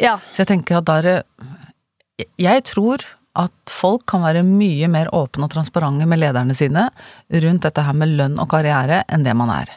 Ja. 0.00 0.16
Så 0.32 0.44
jeg 0.44 0.52
tenker 0.52 0.80
at 0.80 0.88
da 0.88 1.00
er 1.02 1.08
det 1.08 2.28
Jeg 2.40 2.64
tror 2.70 3.04
at 3.36 3.70
folk 3.70 4.04
kan 4.06 4.22
være 4.22 4.44
mye 4.46 4.86
mer 4.88 5.08
åpne 5.14 5.44
og 5.48 5.50
transparente 5.54 6.06
med 6.06 6.20
lederne 6.22 6.54
sine 6.54 6.88
rundt 7.32 7.62
dette 7.66 7.82
her 7.82 7.96
med 7.98 8.12
lønn 8.18 8.38
og 8.38 8.48
karriere 8.52 9.02
enn 9.08 9.24
det 9.26 9.34
man 9.36 9.50
er. 9.50 9.68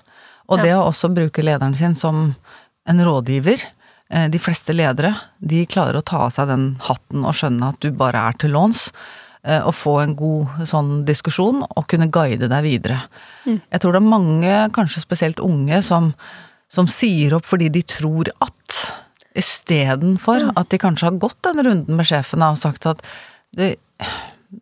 Og 0.48 0.60
Ja. 0.60 0.64
det 0.64 0.74
å 0.78 0.86
også 0.92 1.10
bruke 1.14 1.44
lederen 1.44 1.76
sin 1.76 1.96
som 1.96 2.36
en 2.88 3.00
rådgiver 3.04 3.62
eh, 4.10 4.28
De 4.30 4.40
fleste 4.40 4.72
ledere, 4.74 5.16
de 5.44 5.66
klarer 5.66 5.98
å 6.00 6.06
ta 6.06 6.18
av 6.28 6.30
seg 6.32 6.48
den 6.48 6.78
hatten 6.80 7.26
og 7.26 7.34
skjønne 7.36 7.68
at 7.74 7.80
du 7.82 7.92
bare 7.92 8.22
er 8.30 8.34
til 8.40 8.52
låns. 8.52 8.92
eh, 9.44 9.60
Og 9.66 9.74
få 9.76 10.02
en 10.04 10.16
god 10.16 10.48
sånn 10.68 11.04
diskusjon 11.06 11.64
og 11.76 11.88
kunne 11.88 12.08
guide 12.12 12.48
deg 12.48 12.64
videre. 12.64 13.02
Jeg 13.46 13.80
tror 13.82 13.92
det 13.94 14.02
er 14.02 14.10
mange, 14.10 14.72
kanskje 14.72 15.02
spesielt 15.02 15.40
unge, 15.40 15.82
som, 15.84 16.14
som 16.70 16.88
sier 16.88 17.34
opp 17.36 17.46
fordi 17.46 17.70
de 17.70 17.82
tror 17.84 18.28
at. 18.42 18.94
Istedenfor 19.38 20.52
at 20.58 20.70
de 20.70 20.78
kanskje 20.82 21.08
har 21.12 21.20
gått 21.22 21.38
den 21.46 21.62
runden 21.66 21.96
med 22.00 22.08
sjefen 22.10 22.42
og 22.46 22.58
sagt 22.58 22.86
at 22.90 23.02
det, 23.58 23.72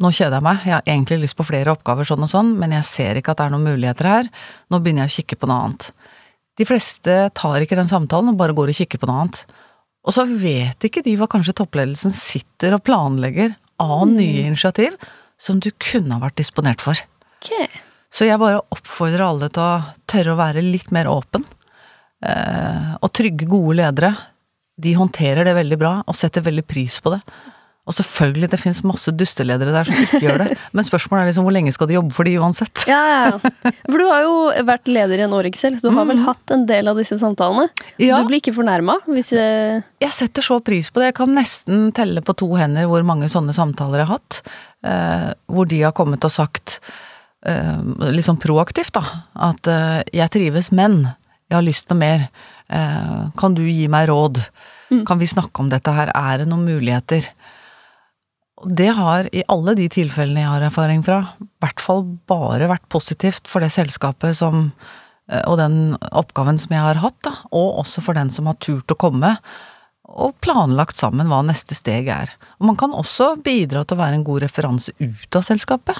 nå 0.01 0.11
kjeder 0.11 0.39
jeg 0.39 0.45
meg, 0.47 0.63
jeg 0.65 0.75
har 0.77 0.87
egentlig 0.87 1.21
lyst 1.25 1.37
på 1.37 1.45
flere 1.47 1.73
oppgaver 1.75 2.07
sånn 2.07 2.25
og 2.25 2.31
sånn, 2.31 2.53
men 2.59 2.73
jeg 2.77 2.87
ser 2.89 3.19
ikke 3.19 3.35
at 3.35 3.41
det 3.41 3.47
er 3.47 3.53
noen 3.53 3.67
muligheter 3.69 4.09
her, 4.09 4.31
nå 4.71 4.79
begynner 4.81 5.05
jeg 5.05 5.13
å 5.13 5.15
kikke 5.19 5.39
på 5.41 5.49
noe 5.51 5.59
annet. 5.65 5.89
De 6.55 6.67
fleste 6.67 7.17
tar 7.35 7.63
ikke 7.63 7.77
den 7.77 7.91
samtalen 7.91 8.31
og 8.31 8.39
bare 8.39 8.55
går 8.55 8.71
og 8.71 8.79
kikker 8.79 9.01
på 9.01 9.09
noe 9.09 9.25
annet. 9.25 9.41
Og 10.05 10.15
så 10.15 10.23
vet 10.29 10.85
ikke 10.87 11.03
de 11.05 11.15
hva 11.19 11.27
kanskje 11.29 11.57
toppledelsen 11.57 12.13
sitter 12.15 12.77
og 12.77 12.85
planlegger 12.85 13.57
av 13.81 14.05
nye 14.07 14.45
initiativ 14.45 14.95
som 15.41 15.59
du 15.59 15.71
kunne 15.81 16.15
ha 16.15 16.23
vært 16.23 16.37
disponert 16.39 16.83
for. 16.83 16.99
Okay. 17.41 17.67
Så 18.13 18.29
jeg 18.29 18.39
bare 18.39 18.61
oppfordrer 18.71 19.25
alle 19.25 19.49
til 19.51 19.65
å 19.65 20.05
tørre 20.07 20.35
å 20.35 20.39
være 20.39 20.63
litt 20.63 20.93
mer 20.95 21.09
åpen. 21.11 21.43
Eh, 22.23 22.93
og 23.01 23.11
trygge, 23.11 23.49
gode 23.49 23.75
ledere, 23.81 24.13
de 24.79 24.93
håndterer 24.95 25.47
det 25.47 25.57
veldig 25.57 25.79
bra 25.81 25.91
og 26.05 26.15
setter 26.15 26.45
veldig 26.45 26.63
pris 26.67 27.01
på 27.03 27.11
det. 27.15 27.19
Og 27.85 27.93
selvfølgelig, 27.93 28.47
det 28.49 28.57
finnes 28.57 28.79
masse 28.87 29.11
dusteledere 29.13 29.73
der 29.73 29.85
som 29.85 29.97
ikke 30.01 30.21
gjør 30.23 30.41
det, 30.41 30.55
men 30.75 30.87
spørsmålet 30.87 31.21
er 31.21 31.29
liksom 31.29 31.45
hvor 31.45 31.53
lenge 31.53 31.73
skal 31.75 31.89
de 31.89 31.97
jobbe 31.99 32.15
for 32.15 32.25
de 32.25 32.33
uansett? 32.41 32.85
Ja, 32.89 33.01
ja, 33.05 33.19
ja. 33.29 33.73
For 33.85 34.01
du 34.01 34.05
har 34.09 34.23
jo 34.25 34.37
vært 34.65 34.89
leder 34.89 35.21
i 35.21 35.25
en 35.27 35.35
år, 35.37 35.49
Excel, 35.51 35.77
så 35.77 35.91
du 35.91 35.97
har 35.97 36.07
vel 36.09 36.23
hatt 36.25 36.53
en 36.55 36.65
del 36.69 36.89
av 36.89 36.97
disse 36.97 37.19
samtalene? 37.21 37.67
Ja. 38.01 38.23
Du 38.23 38.31
blir 38.31 38.41
ikke 38.41 38.55
fornærma 38.57 38.97
hvis 39.05 39.35
jeg... 39.37 39.83
Jeg 40.01 40.17
setter 40.17 40.45
så 40.45 40.57
pris 40.65 40.89
på 40.89 41.01
det. 41.01 41.11
Jeg 41.11 41.19
kan 41.21 41.35
nesten 41.37 41.91
telle 41.95 42.25
på 42.25 42.33
to 42.41 42.49
hender 42.57 42.89
hvor 42.89 43.05
mange 43.05 43.29
sånne 43.31 43.53
samtaler 43.53 44.01
jeg 44.01 44.09
har 44.09 44.17
hatt. 44.17 44.41
Eh, 44.85 45.29
hvor 45.53 45.69
de 45.69 45.83
har 45.85 45.93
kommet 45.97 46.25
og 46.25 46.33
sagt, 46.33 46.79
eh, 47.45 47.77
litt 48.09 48.25
sånn 48.25 48.41
proaktivt, 48.41 48.95
da, 48.97 49.05
at 49.51 49.69
eh, 49.69 50.01
jeg 50.23 50.33
trives, 50.33 50.73
men 50.73 51.03
jeg 51.51 51.59
har 51.59 51.65
lyst 51.69 51.93
noe 51.93 52.01
mer. 52.01 52.27
Eh, 52.65 53.17
kan 53.37 53.53
du 53.53 53.61
gi 53.69 53.85
meg 53.93 54.09
råd? 54.09 54.41
Kan 55.05 55.19
vi 55.21 55.27
snakke 55.29 55.61
om 55.61 55.69
dette 55.69 55.91
her? 55.93 56.11
Er 56.13 56.41
det 56.41 56.49
noen 56.49 56.65
muligheter? 56.65 57.25
Det 58.63 58.87
har, 58.95 59.27
i 59.35 59.43
alle 59.51 59.75
de 59.75 59.89
tilfellene 59.91 60.45
jeg 60.45 60.51
har 60.53 60.63
erfaring 60.69 61.01
fra, 61.03 61.17
i 61.43 61.47
hvert 61.63 61.81
fall 61.83 62.05
bare 62.29 62.69
vært 62.71 62.87
positivt 62.91 63.49
for 63.51 63.63
det 63.65 63.73
selskapet 63.75 64.37
som 64.37 64.69
eh, 65.27 65.43
og 65.43 65.57
den 65.59 65.97
oppgaven 66.15 66.59
som 66.61 66.71
jeg 66.71 66.85
har 66.85 67.01
hatt, 67.03 67.17
da, 67.27 67.33
og 67.51 67.81
også 67.83 68.03
for 68.05 68.15
den 68.15 68.31
som 68.31 68.47
har 68.47 68.59
turt 68.63 68.91
å 68.91 68.99
komme 68.99 69.35
og 70.05 70.35
planlagt 70.45 70.95
sammen 70.95 71.27
hva 71.27 71.41
neste 71.43 71.75
steg 71.75 72.07
er. 72.13 72.31
Og 72.61 72.69
man 72.69 72.77
kan 72.79 72.93
også 72.95 73.33
bidra 73.43 73.83
til 73.83 73.97
å 73.97 74.03
være 74.03 74.19
en 74.19 74.27
god 74.27 74.45
referanse 74.45 74.93
ut 75.01 75.35
av 75.35 75.43
selskapet. 75.43 75.99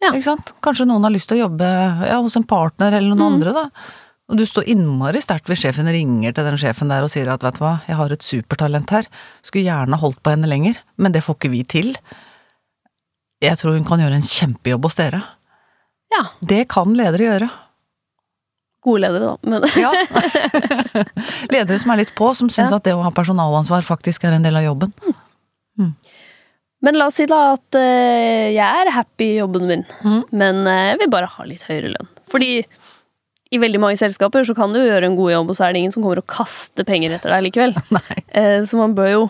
Ja. 0.00 0.12
Ikke 0.12 0.28
sant? 0.28 0.54
Kanskje 0.64 0.86
noen 0.88 1.04
har 1.04 1.12
lyst 1.12 1.28
til 1.30 1.40
å 1.40 1.46
jobbe 1.46 1.66
ja, 2.06 2.20
hos 2.20 2.36
en 2.38 2.46
partner 2.48 2.94
eller 2.96 3.12
noen 3.12 3.34
andre, 3.34 3.56
da. 3.56 3.66
Og 4.30 4.38
du 4.38 4.44
står 4.46 4.68
innmari 4.70 5.18
sterkt 5.24 5.48
hvis 5.50 5.58
sjefen 5.64 5.88
ringer 5.90 6.32
til 6.36 6.46
den 6.46 6.58
sjefen 6.60 6.88
der 6.92 7.02
og 7.02 7.10
sier 7.10 7.26
at 7.32 7.42
vet 7.42 7.56
du 7.58 7.64
hva, 7.64 7.72
jeg 7.88 7.96
har 7.98 8.12
et 8.14 8.22
supertalent 8.22 8.90
her, 8.94 9.08
skulle 9.42 9.66
gjerne 9.66 9.98
holdt 9.98 10.20
på 10.22 10.30
henne 10.30 10.46
lenger, 10.50 10.78
men 11.02 11.10
det 11.16 11.24
får 11.26 11.34
ikke 11.40 11.50
vi 11.50 11.64
til. 11.66 11.88
Jeg 13.42 13.58
tror 13.58 13.74
hun 13.74 13.86
kan 13.88 13.98
gjøre 14.02 14.20
en 14.20 14.26
kjempejobb 14.28 14.86
hos 14.86 14.98
dere. 15.00 15.22
Ja, 16.14 16.22
Det 16.42 16.68
kan 16.70 16.94
ledere 16.94 17.26
gjøre. 17.26 17.50
gode 18.82 19.00
ledere, 19.02 19.32
da. 19.32 19.36
Men 19.44 19.62
Ja. 19.76 19.90
ledere 21.52 21.78
som 21.82 21.90
er 21.92 22.00
litt 22.04 22.14
på, 22.16 22.30
som 22.34 22.48
syns 22.48 22.70
Ja. 22.70 22.76
at 22.78 22.84
det 22.86 22.94
å 22.94 23.02
ha 23.04 23.10
personalansvar 23.10 23.82
faktisk 23.84 24.24
er 24.24 24.32
en 24.38 24.42
del 24.46 24.56
av 24.56 24.64
jobben. 24.64 24.92
Men 26.82 26.96
la 26.96 27.06
oss 27.10 27.18
si 27.20 27.26
da 27.28 27.52
at 27.58 27.76
eh, 27.76 28.52
jeg 28.54 28.84
er 28.86 28.90
happy 28.94 29.26
i 29.34 29.38
jobben 29.40 29.66
min, 29.68 29.82
Mm. 30.02 30.22
men 30.32 30.66
eh, 30.66 30.86
jeg 30.92 30.98
vil 31.02 31.10
bare 31.12 31.26
ha 31.28 31.44
litt 31.44 31.62
høyere 31.68 31.90
lønn. 31.92 32.08
Fordi 32.32 32.64
i 33.50 33.58
veldig 33.58 33.80
mange 33.82 33.98
selskaper 33.98 34.44
så 34.46 34.54
kan 34.54 34.72
du 34.72 34.78
gjøre 34.78 35.08
en 35.08 35.16
god 35.18 35.32
jobb, 35.32 35.48
og 35.50 35.56
så 35.58 35.64
er 35.66 35.72
det 35.74 35.80
ingen 35.82 35.92
som 35.94 36.02
kommer 36.04 36.20
og 36.22 36.26
kaster 36.30 36.84
penger 36.86 37.16
etter 37.16 37.32
deg 37.34 37.48
likevel. 37.48 37.74
Eh, 38.30 38.60
så 38.62 38.76
man 38.78 38.92
bør 38.94 39.08
jo, 39.10 39.22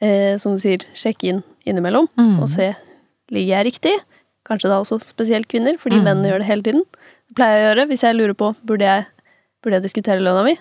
eh, 0.00 0.38
som 0.40 0.54
du 0.54 0.60
sier, 0.62 0.86
sjekke 0.96 1.28
inn 1.28 1.42
innimellom 1.68 2.06
Mm. 2.16 2.38
og 2.40 2.48
se 2.48 2.70
ligger 3.30 3.58
jeg 3.58 3.66
riktig. 3.68 3.92
Kanskje 4.48 4.70
da 4.72 4.78
også 4.80 4.96
spesielt 5.04 5.46
kvinner, 5.52 5.76
fordi 5.78 5.98
Mm. 6.00 6.04
mennene 6.08 6.30
gjør 6.32 6.38
det 6.40 6.46
hele 6.48 6.62
tiden. 6.62 6.84
Det 7.28 7.36
pleier 7.36 7.58
jeg 7.58 7.64
å 7.66 7.68
gjøre 7.76 7.88
hvis 7.90 8.02
jeg 8.02 8.16
lurer 8.16 8.34
på 8.34 8.48
burde 8.64 8.88
jeg, 8.88 9.04
burde 9.62 9.74
jeg 9.76 9.82
diskutere 9.84 10.24
lønna 10.24 10.44
mi. 10.48 10.56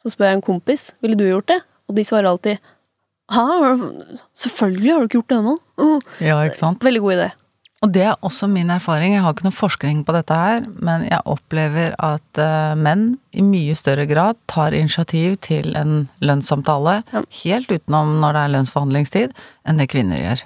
Så 0.00 0.08
spør 0.14 0.30
jeg 0.30 0.38
en 0.38 0.46
kompis 0.46 0.92
ville 1.02 1.16
du 1.18 1.26
gjort 1.26 1.46
det, 1.50 1.60
og 1.90 1.96
de 1.96 2.04
svarer 2.04 2.30
alltid 2.30 2.58
Hæ, 3.30 3.42
selvfølgelig 4.34 4.90
har 4.92 4.98
du 5.02 5.06
ikke 5.06 5.18
gjort 5.20 5.28
det 5.30 5.38
ennå. 5.38 5.52
Ja, 6.20 6.38
ikke 6.46 6.56
sant? 6.58 6.80
Veldig 6.82 7.00
god 7.04 7.12
idé. 7.14 7.28
Og 7.80 7.88
det 7.94 8.02
er 8.04 8.16
også 8.20 8.44
min 8.52 8.68
erfaring, 8.68 9.14
jeg 9.14 9.22
har 9.24 9.32
ikke 9.32 9.46
noe 9.46 9.56
forskning 9.56 10.02
på 10.04 10.12
dette 10.12 10.36
her, 10.36 10.66
men 10.84 11.06
jeg 11.08 11.22
opplever 11.24 11.94
at 11.96 12.40
eh, 12.42 12.74
menn 12.76 13.14
i 13.32 13.40
mye 13.40 13.72
større 13.78 14.04
grad 14.10 14.36
tar 14.52 14.74
initiativ 14.76 15.38
til 15.46 15.70
en 15.80 16.02
lønnssamtale, 16.20 16.98
Ja. 17.14 17.22
helt 17.44 17.72
utenom 17.72 18.18
når 18.20 18.36
det 18.36 18.42
er 18.42 18.52
lønnsforhandlingstid, 18.56 19.32
enn 19.64 19.80
det 19.80 19.88
kvinner 19.94 20.20
gjør. 20.20 20.42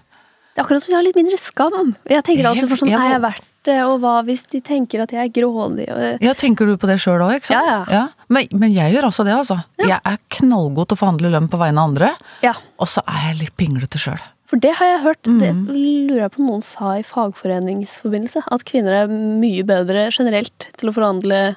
Det 0.54 0.62
er 0.62 0.62
akkurat 0.62 0.84
som 0.84 0.92
de 0.92 0.94
har 1.00 1.02
litt 1.08 1.18
mindre 1.18 1.38
skam. 1.42 1.96
Jeg 2.06 2.22
tenker 2.22 2.46
altså 2.52 2.68
for 2.70 2.78
sånn, 2.84 2.92
er 2.94 3.10
jeg 3.16 3.22
verdt 3.24 3.48
det, 3.66 3.78
og 3.82 3.96
hva 4.04 4.12
hvis 4.28 4.44
de 4.52 4.60
tenker 4.62 5.02
at 5.02 5.10
jeg 5.10 5.26
er 5.26 5.32
grådig? 5.34 5.88
Og, 5.90 6.22
Ja, 6.22 6.34
tenker 6.38 6.70
du 6.70 6.76
på 6.78 6.86
det 6.86 7.00
sjøl 7.02 7.18
òg, 7.18 7.34
ikke 7.40 7.50
sant? 7.50 7.66
Ja, 7.66 7.80
ja. 7.90 8.04
Men, 8.28 8.46
men 8.52 8.70
jeg 8.70 8.94
gjør 8.94 9.08
også 9.10 9.26
det, 9.26 9.34
altså. 9.34 9.58
Jeg 9.82 9.98
er 9.98 10.22
knallgod 10.38 10.86
til 10.86 10.94
å 10.94 11.02
forhandle 11.02 11.34
lønn 11.34 11.50
på 11.50 11.58
vegne 11.58 11.82
av 11.82 11.90
andre, 11.90 12.12
ja, 12.46 12.54
og 12.78 12.86
så 12.86 13.02
er 13.10 13.32
jeg 13.32 13.40
litt 13.42 13.56
pinglete 13.58 13.98
sjøl. 13.98 14.22
For 14.50 14.60
det 14.60 14.74
har 14.78 14.86
jeg 14.92 15.02
hørt. 15.04 15.22
Det 15.40 15.50
Mm. 15.54 15.66
lurer 15.72 16.20
jeg 16.24 16.32
på 16.34 16.40
om 16.42 16.46
noen 16.50 16.62
sa 16.62 16.92
i 16.98 17.02
fagforeningsforbindelse. 17.02 18.42
At 18.52 18.64
kvinner 18.68 18.92
er 19.04 19.08
mye 19.08 19.64
bedre 19.66 20.10
generelt 20.12 20.70
til 20.76 20.90
å 20.90 20.94
forhandle 20.94 21.56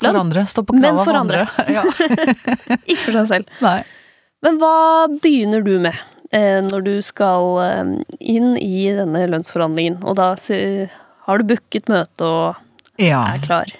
For 0.00 0.16
andre. 0.16 0.44
Stå 0.48 0.62
på 0.64 0.76
krav 0.80 0.98
av 1.02 1.08
andre. 1.08 1.42
andre. 1.46 1.74
ja. 1.74 1.82
Ikke 2.88 3.02
for 3.04 3.12
seg 3.18 3.26
selv. 3.28 3.50
Nei. 3.64 3.82
Men 4.42 4.56
hva 4.60 5.08
begynner 5.20 5.60
du 5.64 5.74
med 5.84 5.96
eh, 6.32 6.60
når 6.64 6.84
du 6.86 6.94
skal 7.04 7.50
eh, 7.66 7.92
inn 8.20 8.54
i 8.56 8.86
denne 8.96 9.26
lønnsforhandlingen? 9.28 9.98
Og 10.08 10.16
da 10.16 10.30
har 11.26 11.38
du 11.38 11.44
booket 11.44 11.88
møte 11.92 12.24
og 12.24 12.56
Ja. 13.00 13.24
er 13.34 13.44
klar? 13.44 13.72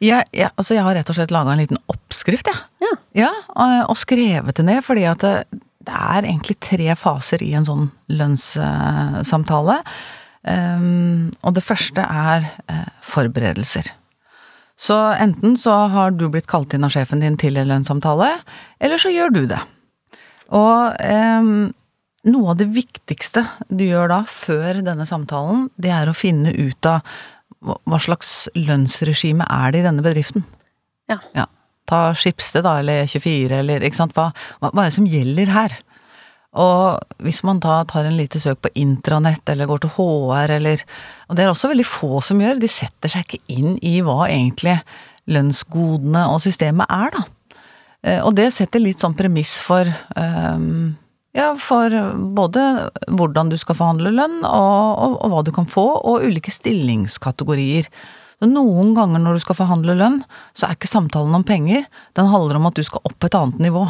Jeg, 0.00 0.24
jeg, 0.32 0.48
altså 0.56 0.72
jeg 0.72 0.82
har 0.86 0.94
rett 0.96 1.10
og 1.12 1.16
slett 1.18 1.30
laga 1.34 1.52
en 1.52 1.60
liten 1.60 1.76
oppskrift, 1.92 2.48
jeg. 2.48 2.56
Ja. 2.80 2.94
Ja, 3.26 3.30
og, 3.52 3.90
og 3.92 3.96
skrevet 4.00 4.56
det 4.56 4.64
ned, 4.64 4.80
fordi 4.84 5.04
at 5.04 5.20
det, 5.86 5.94
er 5.94 6.26
egentlig 6.26 6.58
tre 6.62 6.94
faser 6.98 7.42
i 7.44 7.52
en 7.56 7.66
sånn 7.66 7.90
lønnssamtale. 8.12 9.80
Um, 10.46 11.32
og 11.42 11.56
det 11.56 11.64
første 11.66 12.02
er 12.06 12.44
eh, 12.70 12.90
forberedelser. 13.02 13.88
Så 14.78 14.96
enten 15.16 15.56
så 15.58 15.72
har 15.90 16.12
du 16.14 16.28
blitt 16.30 16.46
kalt 16.50 16.76
inn 16.76 16.84
av 16.86 16.92
sjefen 16.94 17.22
din 17.24 17.38
til 17.40 17.56
en 17.58 17.66
lønnssamtale, 17.70 18.28
eller 18.78 19.00
så 19.00 19.10
gjør 19.10 19.32
du 19.32 19.42
det. 19.50 19.58
Og 20.54 21.00
em, 21.02 21.72
noe 22.28 22.52
av 22.52 22.60
det 22.60 22.68
viktigste 22.76 23.46
du 23.72 23.86
gjør 23.86 24.12
da, 24.12 24.20
før 24.28 24.82
denne 24.84 25.08
samtalen, 25.08 25.70
det 25.80 25.94
er 25.96 26.10
å 26.10 26.16
finne 26.16 26.52
ut 26.52 26.90
av 26.90 27.00
hva 27.66 27.98
slags 27.98 28.50
lønnsregime 28.54 29.48
er 29.50 29.72
det 29.72 29.80
i 29.80 29.86
denne 29.88 30.04
bedriften. 30.04 30.44
Ja. 31.10 31.18
Ja. 31.34 31.48
Ta 31.88 32.10
Skipsted 32.18 32.66
da, 32.66 32.78
eller 32.82 33.06
24, 33.10 33.60
eller 33.62 33.86
ikke 33.86 33.98
sant, 33.98 34.14
hva, 34.16 34.30
hva, 34.60 34.70
hva 34.72 34.84
er 34.84 34.90
det 34.90 34.98
som 34.98 35.10
gjelder 35.10 35.52
her? 35.54 35.76
Og 36.56 37.16
hvis 37.24 37.42
man 37.44 37.60
da 37.60 37.82
tar 37.88 38.08
en 38.08 38.16
lite 38.16 38.40
søk 38.40 38.62
på 38.64 38.72
intranett, 38.80 39.44
eller 39.52 39.68
går 39.68 39.84
til 39.84 39.92
HR, 39.98 40.54
eller 40.56 40.84
Og 41.28 41.36
det 41.36 41.44
er 41.44 41.50
også 41.50 41.68
veldig 41.68 41.86
få 41.86 42.20
som 42.24 42.40
gjør, 42.40 42.60
de 42.60 42.70
setter 42.70 43.12
seg 43.12 43.26
ikke 43.26 43.42
inn 43.52 43.76
i 43.84 44.00
hva 44.00 44.24
egentlig 44.28 44.78
lønnsgodene 45.28 46.28
og 46.30 46.40
systemet 46.40 46.86
er, 46.88 47.10
da. 47.12 47.24
Eh, 48.02 48.20
Og 48.24 48.34
det 48.38 48.52
setter 48.54 48.80
litt 48.80 49.02
sånn 49.02 49.16
premiss 49.18 49.58
for 49.60 49.90
um, 50.16 50.96
ja, 51.36 51.50
for 51.60 51.92
både 52.32 52.62
hvordan 53.12 53.50
du 53.52 53.58
skal 53.60 53.76
forhandle 53.76 54.14
lønn, 54.14 54.38
og, 54.48 54.84
og, 54.96 55.16
og 55.20 55.32
hva 55.34 55.42
du 55.44 55.52
kan 55.52 55.66
få, 55.68 55.84
og 56.00 56.24
ulike 56.24 56.54
stillingskategorier. 56.54 57.90
Noen 58.44 58.90
ganger 58.96 59.22
når 59.22 59.38
du 59.38 59.40
skal 59.46 59.56
forhandle 59.56 59.94
lønn, 59.96 60.18
så 60.52 60.66
er 60.68 60.76
ikke 60.76 60.90
samtalen 60.90 61.34
om 61.38 61.44
penger, 61.46 61.86
den 62.18 62.28
handler 62.28 62.58
om 62.58 62.66
at 62.68 62.76
du 62.76 62.82
skal 62.84 63.00
opp 63.08 63.24
et 63.24 63.34
annet 63.38 63.62
nivå. 63.64 63.86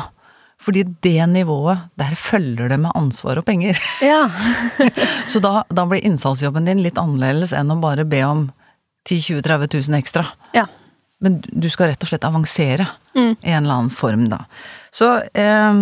Fordi 0.62 0.84
det 1.04 1.26
nivået, 1.28 1.82
der 2.00 2.14
følger 2.16 2.70
det 2.72 2.78
med 2.80 2.94
ansvar 2.96 3.36
og 3.42 3.44
penger. 3.44 3.76
Ja. 4.00 4.22
Så 5.30 5.42
da, 5.44 5.64
da 5.68 5.84
blir 5.90 6.00
innsatsjobben 6.06 6.64
din 6.70 6.80
litt 6.84 6.96
annerledes 6.98 7.52
enn 7.52 7.74
å 7.74 7.80
bare 7.82 8.06
be 8.08 8.22
om 8.24 8.46
10 9.10 9.40
000-30 9.42 9.88
000 9.90 9.98
ekstra. 10.00 10.26
ja. 10.56 10.66
Men 11.24 11.38
du 11.48 11.64
skal 11.72 11.88
rett 11.88 12.02
og 12.04 12.10
slett 12.10 12.24
avansere 12.28 12.84
Mm. 13.16 13.30
i 13.40 13.48
en 13.54 13.62
eller 13.64 13.74
annen 13.74 13.90
form, 13.90 14.26
da. 14.28 14.42
Så 14.92 15.06
eh, 15.32 15.78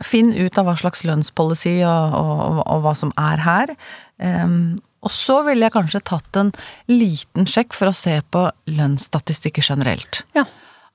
finn 0.00 0.30
ut 0.32 0.56
av 0.56 0.64
hva 0.64 0.72
slags 0.80 1.02
lønnspolicy 1.04 1.74
og, 1.84 2.14
og, 2.16 2.62
og 2.64 2.80
hva 2.86 2.94
som 2.96 3.12
er 3.20 3.42
her. 3.44 3.74
Eh, 4.16 4.46
Og 5.04 5.12
så 5.12 5.40
ville 5.46 5.66
jeg 5.66 5.74
kanskje 5.74 6.04
tatt 6.08 6.38
en 6.40 6.52
liten 6.90 7.46
sjekk 7.48 7.76
for 7.76 7.90
å 7.90 7.96
se 7.96 8.18
på 8.32 8.46
lønnsstatistikker 8.70 9.64
generelt. 9.64 10.22
Ja. 10.36 10.46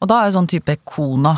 Og 0.02 0.10
da 0.10 0.20
er 0.20 0.30
jo 0.30 0.40
sånn 0.40 0.50
type 0.52 0.80
Kona 0.90 1.36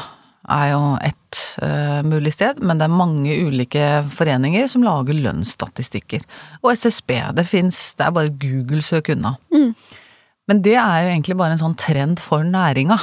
er 0.52 0.70
jo 0.74 0.80
ett 1.00 1.40
uh, 1.64 2.02
mulig 2.04 2.34
sted, 2.36 2.60
men 2.60 2.80
det 2.80 2.88
er 2.88 2.96
mange 2.96 3.36
ulike 3.46 3.84
foreninger 4.12 4.68
som 4.72 4.84
lager 4.84 5.16
lønnsstatistikker. 5.16 6.26
Og 6.64 6.74
SSB, 6.74 7.14
det 7.38 7.46
fins, 7.48 7.80
det 8.00 8.08
er 8.08 8.16
bare 8.16 8.34
Google-søk 8.42 9.14
unna. 9.16 9.38
Men 10.50 10.64
det 10.66 10.76
er 10.76 11.06
jo 11.06 11.12
egentlig 11.14 11.38
bare 11.40 11.56
en 11.56 11.62
sånn 11.62 11.78
trend 11.80 12.20
for 12.20 12.44
næringa. 12.44 12.98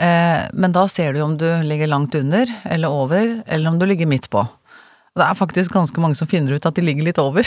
Eh, 0.00 0.48
men 0.52 0.74
da 0.74 0.86
ser 0.90 1.14
du 1.14 1.20
om 1.22 1.36
du 1.38 1.46
ligger 1.66 1.90
langt 1.90 2.16
under 2.18 2.50
eller 2.64 2.90
over, 3.02 3.36
eller 3.46 3.70
om 3.70 3.78
du 3.78 3.86
ligger 3.86 4.10
midt 4.10 4.30
på. 4.32 4.42
Og 4.42 5.20
det 5.20 5.26
er 5.26 5.38
faktisk 5.38 5.74
ganske 5.74 6.02
mange 6.02 6.18
som 6.18 6.30
finner 6.30 6.56
ut 6.56 6.66
at 6.66 6.74
de 6.74 6.84
ligger 6.84 7.06
litt 7.06 7.20
over. 7.22 7.46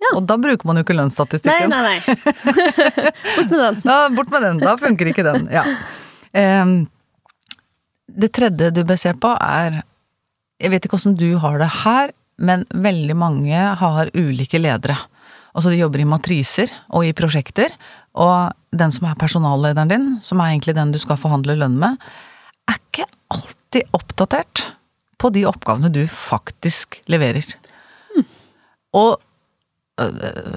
Ja. 0.00 0.14
Og 0.16 0.24
da 0.28 0.36
bruker 0.40 0.68
man 0.68 0.80
jo 0.80 0.84
ikke 0.84 0.96
lønnsstatistikken. 0.96 1.72
nei, 1.72 1.80
nei. 1.84 1.98
nei. 2.00 2.14
Bort 3.36 3.50
med 3.50 3.60
den. 3.60 3.82
Da, 3.84 3.98
bort 4.16 4.32
med 4.32 4.46
den, 4.46 4.62
da 4.62 4.74
funker 4.80 5.10
ikke 5.10 5.26
den. 5.26 5.46
Ja. 5.52 5.64
Um, 6.32 6.74
det 8.10 8.32
tredje 8.36 8.70
du 8.74 8.82
bør 8.86 8.98
se 8.98 9.12
på 9.18 9.30
er 9.34 9.80
Jeg 10.62 10.72
vet 10.72 10.86
ikke 10.86 10.98
åssen 10.98 11.16
du 11.18 11.38
har 11.42 11.58
det 11.60 11.70
her, 11.82 12.12
men 12.40 12.66
veldig 12.70 13.16
mange 13.16 13.60
har 13.80 14.10
ulike 14.16 14.60
ledere. 14.60 14.96
Altså 15.56 15.72
de 15.72 15.80
jobber 15.80 16.02
i 16.02 16.08
matriser 16.08 16.72
og 16.94 17.06
i 17.06 17.14
prosjekter, 17.16 17.72
og 18.14 18.52
den 18.76 18.92
som 18.94 19.08
er 19.08 19.18
personallederen 19.18 19.90
din, 19.90 20.10
som 20.22 20.40
er 20.40 20.52
egentlig 20.52 20.76
den 20.76 20.92
du 20.94 20.98
skal 21.02 21.18
forhandle 21.20 21.56
lønn 21.58 21.78
med, 21.80 21.96
er 22.70 22.78
ikke 22.78 23.08
alltid 23.34 23.96
oppdatert 23.96 24.66
på 25.20 25.32
de 25.34 25.46
oppgavene 25.48 25.90
du 25.92 26.04
faktisk 26.10 27.00
leverer. 27.10 27.46
Og 28.96 29.16
øh, 29.16 29.29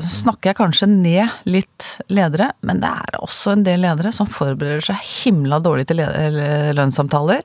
snakker 0.09 0.51
jeg 0.51 0.57
kanskje 0.59 0.88
ned 0.89 1.50
litt 1.50 1.89
ledere, 2.13 2.51
men 2.65 2.79
det 2.83 2.89
er 2.89 3.19
også 3.19 3.53
en 3.53 3.65
del 3.65 3.83
ledere 3.83 4.13
som 4.15 4.29
forbereder 4.29 4.85
seg 4.88 5.01
himla 5.03 5.59
dårlig 5.63 5.88
til 5.89 6.00
le- 6.00 6.73
lønnssamtaler, 6.77 7.43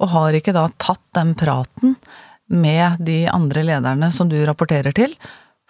og 0.00 0.12
har 0.14 0.38
ikke 0.38 0.54
da 0.56 0.68
tatt 0.80 1.02
den 1.16 1.34
praten 1.38 1.96
med 2.50 3.02
de 3.06 3.24
andre 3.30 3.64
lederne 3.66 4.10
som 4.14 4.30
du 4.30 4.38
rapporterer 4.46 4.94
til, 4.96 5.14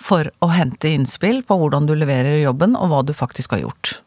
for 0.01 0.31
å 0.41 0.49
hente 0.55 0.89
innspill 0.89 1.43
på 1.45 1.59
hvordan 1.61 1.89
du 1.89 1.93
leverer 1.99 2.41
jobben, 2.41 2.77
og 2.77 2.89
hva 2.93 3.03
du 3.05 3.13
faktisk 3.17 3.53
har 3.57 3.65
gjort. 3.67 3.99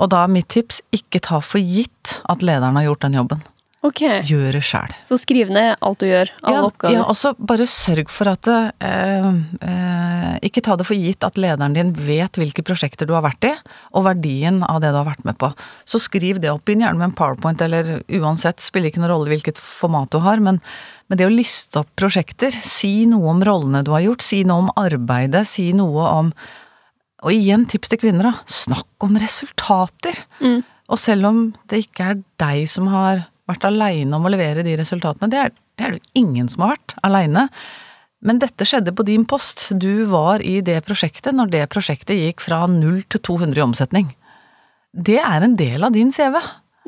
Og 0.00 0.10
da 0.10 0.24
er 0.24 0.32
mitt 0.32 0.48
tips, 0.50 0.80
ikke 0.96 1.20
ta 1.22 1.38
for 1.44 1.62
gitt 1.62 2.18
at 2.30 2.42
lederen 2.42 2.78
har 2.78 2.88
gjort 2.88 3.04
den 3.04 3.18
jobben. 3.20 3.44
Ok, 3.80 4.02
Gjør 4.28 4.52
det 4.58 4.60
sjæl. 4.60 4.92
så 5.08 5.16
skriv 5.16 5.48
ned 5.48 5.70
alt 5.80 6.02
du 6.02 6.04
gjør, 6.04 6.28
alle 6.44 6.56
Ja, 6.58 6.64
oppgaver. 6.68 6.94
ja, 6.98 7.04
også 7.08 7.30
bare 7.38 7.64
sørg 7.64 8.10
for 8.12 8.28
at 8.28 8.46
eh, 8.46 9.28
eh, 9.64 10.34
Ikke 10.44 10.60
ta 10.60 10.76
det 10.76 10.84
for 10.84 10.98
gitt 11.00 11.24
at 11.24 11.38
lederen 11.40 11.72
din 11.72 11.94
vet 11.96 12.36
hvilke 12.36 12.60
prosjekter 12.62 13.08
du 13.08 13.14
har 13.16 13.24
vært 13.24 13.46
i, 13.48 13.54
og 13.96 14.04
verdien 14.04 14.60
av 14.68 14.82
det 14.84 14.90
du 14.92 14.98
har 15.00 15.08
vært 15.08 15.24
med 15.24 15.38
på. 15.40 15.48
Så 15.88 15.96
skriv 15.98 16.42
det 16.44 16.50
opp 16.52 16.68
inn, 16.68 16.84
gjerne 16.84 17.00
med 17.00 17.08
en 17.08 17.16
powerpoint, 17.16 17.60
eller 17.64 18.02
uansett, 18.20 18.60
spiller 18.60 18.90
ikke 18.92 19.00
noen 19.00 19.14
rolle 19.14 19.32
hvilket 19.32 19.56
format 19.56 20.12
du 20.12 20.20
har, 20.20 20.36
men, 20.44 20.60
men 21.08 21.16
det 21.20 21.24
å 21.28 21.32
liste 21.32 21.80
opp 21.80 21.88
prosjekter, 21.96 22.52
si 22.52 23.06
noe 23.08 23.32
om 23.32 23.40
rollene 23.48 23.80
du 23.84 23.92
har 23.96 24.04
gjort, 24.04 24.20
si 24.24 24.42
noe 24.44 24.66
om 24.66 24.70
arbeidet, 24.76 25.46
si 25.48 25.70
noe 25.72 26.04
om 26.20 26.34
Og 27.24 27.32
igjen 27.32 27.66
tips 27.68 27.90
til 27.92 27.98
kvinner, 28.00 28.30
da. 28.30 28.44
Snakk 28.48 29.04
om 29.04 29.16
resultater! 29.20 30.22
Mm. 30.40 30.62
Og 30.88 30.98
selv 30.98 31.26
om 31.28 31.42
det 31.68 31.82
ikke 31.86 32.06
er 32.12 32.22
deg 32.40 32.62
som 32.68 32.86
har 32.88 33.26
vært 33.54 33.68
aleine 33.68 34.16
om 34.16 34.26
å 34.26 34.32
levere 34.32 34.64
de 34.66 34.74
resultatene, 34.80 35.30
det 35.32 35.40
er, 35.44 35.54
det 35.78 35.86
er 35.86 35.96
jo 35.96 36.02
ingen 36.20 36.50
som 36.50 36.64
har 36.64 36.76
vært 36.76 36.96
aleine. 37.06 37.48
Men 38.20 38.40
dette 38.42 38.66
skjedde 38.68 38.92
på 38.92 39.06
din 39.08 39.24
post. 39.28 39.70
Du 39.80 40.04
var 40.10 40.42
i 40.44 40.58
det 40.64 40.80
prosjektet 40.84 41.32
når 41.36 41.52
det 41.54 41.62
prosjektet 41.72 42.18
gikk 42.18 42.44
fra 42.44 42.66
0 42.68 43.00
til 43.08 43.22
200 43.24 43.56
i 43.56 43.64
omsetning. 43.64 44.10
Det 44.92 45.20
er 45.22 45.46
en 45.46 45.56
del 45.56 45.86
av 45.86 45.94
din 45.94 46.10
CV. 46.12 46.36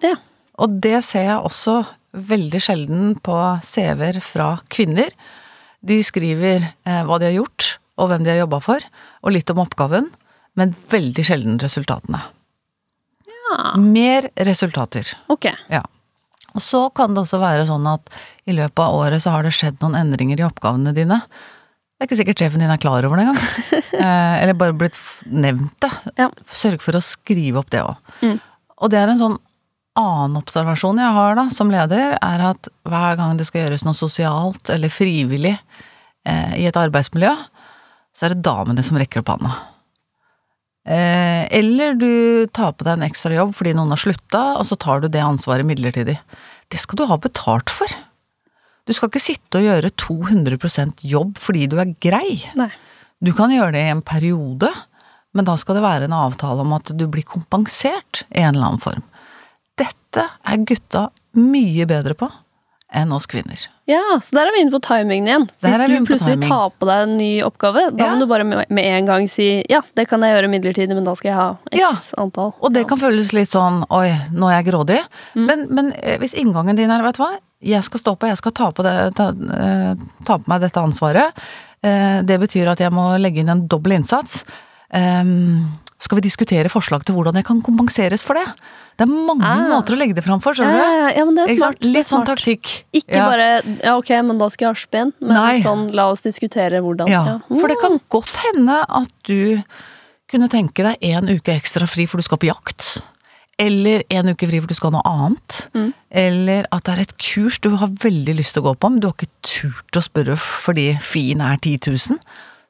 Ja. 0.02 0.16
Og 0.60 0.80
det 0.84 0.98
ser 1.06 1.28
jeg 1.30 1.38
også 1.40 1.78
veldig 2.12 2.60
sjelden 2.60 3.14
på 3.24 3.36
CV-er 3.64 4.20
fra 4.24 4.56
kvinner. 4.72 5.08
De 5.80 5.98
skriver 6.04 6.66
eh, 6.68 7.00
hva 7.06 7.18
de 7.18 7.30
har 7.30 7.38
gjort, 7.38 7.76
og 7.96 8.10
hvem 8.10 8.26
de 8.26 8.34
har 8.34 8.42
jobba 8.42 8.60
for, 8.62 8.84
og 9.22 9.34
litt 9.34 9.50
om 9.52 9.62
oppgaven, 9.62 10.10
men 10.58 10.76
veldig 10.92 11.24
sjelden 11.24 11.58
resultatene. 11.62 12.20
ja. 13.24 13.56
Mer 13.80 14.28
resultater. 14.36 15.08
Ok. 15.32 15.48
Ja. 15.72 15.82
Og 16.52 16.64
så 16.64 16.84
kan 16.96 17.14
det 17.14 17.24
også 17.24 17.40
være 17.42 17.66
sånn 17.68 17.86
at 17.90 18.12
i 18.48 18.54
løpet 18.56 18.82
av 18.84 18.98
året 18.98 19.24
så 19.24 19.34
har 19.34 19.46
det 19.46 19.54
skjedd 19.56 19.80
noen 19.82 19.98
endringer 19.98 20.40
i 20.40 20.46
oppgavene 20.46 20.94
dine. 20.96 21.22
Det 21.22 22.04
er 22.04 22.10
ikke 22.10 22.18
sikkert 22.18 22.42
sjefen 22.42 22.64
din 22.64 22.72
er 22.72 22.80
klar 22.82 23.06
over 23.06 23.20
det 23.20 23.28
engang. 23.28 23.44
eh, 24.04 24.34
eller 24.42 24.58
bare 24.58 24.76
blitt 24.76 24.98
nevnt 25.30 25.76
det. 25.84 25.92
Ja. 26.18 26.28
Sørg 26.50 26.82
for 26.84 26.98
å 26.98 27.04
skrive 27.04 27.62
opp 27.62 27.72
det 27.72 27.84
òg. 27.84 28.12
Mm. 28.20 28.36
Og 28.82 28.92
det 28.92 28.98
er 28.98 29.12
en 29.12 29.20
sånn 29.20 29.38
annen 29.98 30.38
observasjon 30.40 31.00
jeg 31.00 31.16
har 31.16 31.36
da, 31.36 31.46
som 31.52 31.70
leder, 31.72 32.16
er 32.16 32.44
at 32.52 32.70
hver 32.88 33.18
gang 33.20 33.36
det 33.38 33.46
skal 33.48 33.66
gjøres 33.66 33.84
noe 33.86 33.96
sosialt 33.96 34.72
eller 34.72 34.92
frivillig 34.92 35.54
eh, 35.54 36.54
i 36.58 36.66
et 36.68 36.78
arbeidsmiljø, 36.80 37.32
så 38.16 38.26
er 38.26 38.34
det 38.34 38.44
damene 38.44 38.84
som 38.84 38.98
rekker 39.00 39.22
opp 39.22 39.34
handa. 39.34 39.52
Eh, 40.82 41.46
eller 41.54 41.94
du 41.94 42.46
tar 42.50 42.72
på 42.74 42.86
deg 42.86 42.96
en 42.96 43.06
ekstra 43.06 43.36
jobb 43.36 43.52
fordi 43.54 43.74
noen 43.78 43.94
har 43.94 44.02
slutta, 44.02 44.42
og 44.58 44.66
så 44.66 44.78
tar 44.80 45.02
du 45.02 45.10
det 45.12 45.22
ansvaret 45.22 45.66
midlertidig. 45.68 46.18
Det 46.72 46.80
skal 46.82 46.98
du 46.98 47.06
ha 47.10 47.18
betalt 47.22 47.70
for. 47.70 47.90
Du 48.82 48.94
skal 48.96 49.12
ikke 49.12 49.22
sitte 49.22 49.60
og 49.60 49.68
gjøre 49.68 49.92
200% 49.94 51.04
jobb 51.06 51.36
fordi 51.38 51.68
du 51.70 51.78
er 51.82 51.94
grei. 52.02 52.40
Nei. 52.58 52.72
Du 53.22 53.30
kan 53.36 53.52
gjøre 53.54 53.76
det 53.76 53.84
i 53.86 53.92
en 53.92 54.02
periode, 54.02 54.72
men 55.32 55.46
da 55.46 55.54
skal 55.60 55.78
det 55.78 55.84
være 55.84 56.08
en 56.08 56.16
avtale 56.18 56.64
om 56.64 56.74
at 56.74 56.90
du 56.98 57.06
blir 57.06 57.26
kompensert 57.28 58.24
i 58.32 58.42
en 58.42 58.56
eller 58.56 58.72
annen 58.72 58.82
form. 58.82 59.04
Dette 59.78 60.26
er 60.26 60.66
gutta 60.66 61.06
mye 61.38 61.86
bedre 61.88 62.18
på 62.18 62.26
enn 62.94 63.12
oss 63.16 63.26
kvinner. 63.30 63.60
Ja, 63.88 64.00
så 64.22 64.36
der 64.36 64.46
er 64.50 64.54
vi 64.54 64.60
inne 64.62 64.72
på 64.74 64.80
timingen 64.84 65.26
igjen. 65.28 65.46
Der 65.64 65.72
Hvis 65.74 65.90
du 65.90 66.06
plutselig 66.06 66.48
tar 66.48 66.70
på 66.78 66.86
deg 66.88 67.02
en 67.08 67.16
ny 67.18 67.30
oppgave, 67.42 67.86
da 67.96 68.04
Ja. 68.04 68.10
må 68.14 68.20
du 68.20 68.26
bare 68.30 68.44
med, 68.44 68.66
med 68.70 68.84
en 68.84 69.06
gang 69.08 69.28
si 69.28 69.64
ja, 69.68 69.80
det 69.96 70.06
kan 70.08 70.20
jeg 70.22 70.36
gjøre 70.36 70.50
midlertidig, 70.52 70.94
men 70.94 71.04
da 71.04 71.14
skal 71.18 71.28
jeg 71.30 71.36
ha 71.36 71.48
x 71.72 71.80
Ja. 71.80 71.90
antall. 72.22 72.52
Og 72.60 72.72
det 72.72 72.86
kan 72.88 72.98
føles 72.98 73.32
litt 73.32 73.50
sånn 73.50 73.82
oi, 73.90 74.12
nå 74.32 74.48
er 74.50 74.62
jeg 74.62 74.68
grådig. 74.72 75.00
Mm. 75.34 75.46
Men, 75.46 75.66
men 75.70 75.92
eh, 76.02 76.18
hvis 76.22 76.34
inngangen 76.34 76.76
din 76.76 76.90
er, 76.90 77.02
vet 77.02 77.16
du 77.16 77.22
hva, 77.24 77.32
jeg 77.62 77.84
skal 77.84 78.00
stå 78.00 78.16
på, 78.18 78.26
jeg 78.28 78.36
skal 78.38 78.52
ta 78.52 78.70
på, 78.74 78.82
det, 78.82 79.14
ta, 79.16 79.28
eh, 79.30 79.94
ta 80.26 80.38
på 80.38 80.48
meg 80.50 80.60
dette 80.60 80.80
ansvaret. 80.82 81.32
Eh, 81.82 82.22
det 82.22 82.38
betyr 82.40 82.70
at 82.72 82.78
jeg 82.78 82.92
må 82.94 83.16
legge 83.18 83.40
inn 83.42 83.48
en 83.50 83.66
dobbel 83.68 83.92
innsats. 83.98 84.44
Ehm, 84.92 85.72
skal 86.02 86.18
vi 86.18 86.24
diskutere 86.26 86.68
forslag 86.72 87.04
til 87.06 87.14
hvordan 87.14 87.36
jeg 87.38 87.46
kan 87.46 87.60
kompenseres 87.62 88.24
for 88.26 88.34
det? 88.34 88.44
Det 88.98 89.06
er 89.06 89.12
mange 89.12 89.44
Ah. 89.46 89.68
måter 89.70 89.94
å 89.94 89.98
legge 89.98 90.14
det 90.14 90.24
fram 90.24 90.40
for, 90.42 90.52
Ja, 90.52 90.64
skjønner 90.64 90.72
du? 90.78 90.82
ja, 90.82 91.08
ja, 91.16 91.24
men 91.24 91.34
det 91.34 91.44
er 91.48 91.56
smart. 91.56 91.78
det 91.80 91.88
er 91.88 91.92
Litt 91.92 92.06
sånn 92.06 92.26
taktikk. 92.26 92.84
Ikke 92.92 93.14
Ja. 93.16 93.28
bare 93.30 93.78
ja, 93.84 93.96
ok, 93.96 94.10
men 94.24 94.36
da 94.38 94.48
skal 94.48 94.66
jeg 94.66 94.74
ha 94.74 94.80
spenn, 94.80 95.12
men 95.20 95.34
Nei. 95.34 95.60
sånn 95.62 95.92
la 95.94 96.10
oss 96.10 96.20
diskutere 96.22 96.82
hvordan. 96.82 97.08
Ja, 97.08 97.38
for 97.48 97.68
det 97.68 97.78
kan 97.80 97.98
godt 98.10 98.36
hende 98.36 98.84
at 98.88 99.08
du 99.24 99.62
kunne 100.28 100.48
tenke 100.48 100.82
deg 100.82 100.96
en 101.02 101.28
uke 101.28 101.54
ekstra 101.58 101.86
fri 101.88 102.06
for 102.06 102.16
du 102.18 102.22
skal 102.22 102.38
på 102.38 102.48
jakt. 102.52 103.02
Eller 103.58 104.02
en 104.10 104.26
uke 104.28 104.48
fri 104.48 104.58
for 104.60 104.66
du 104.66 104.74
skal 104.74 104.90
noe 104.90 105.02
annet. 105.04 105.68
Mm. 105.74 105.94
Eller 106.10 106.64
at 106.72 106.84
det 106.84 106.94
er 106.98 107.00
et 107.02 107.18
kurs 107.18 107.58
du 107.60 107.76
har 107.76 107.86
veldig 107.88 108.34
lyst 108.36 108.54
til 108.54 108.62
å 108.62 108.72
gå 108.74 108.78
på, 108.78 108.90
men 108.90 108.98
du 109.00 109.06
har 109.08 109.14
ikke 109.14 109.28
turt 109.42 109.92
å 109.92 110.02
spørre 110.02 110.36
fordi 110.36 110.98
fien 111.00 111.40
er 111.40 111.56
10 111.58 111.78
000. 111.86 112.18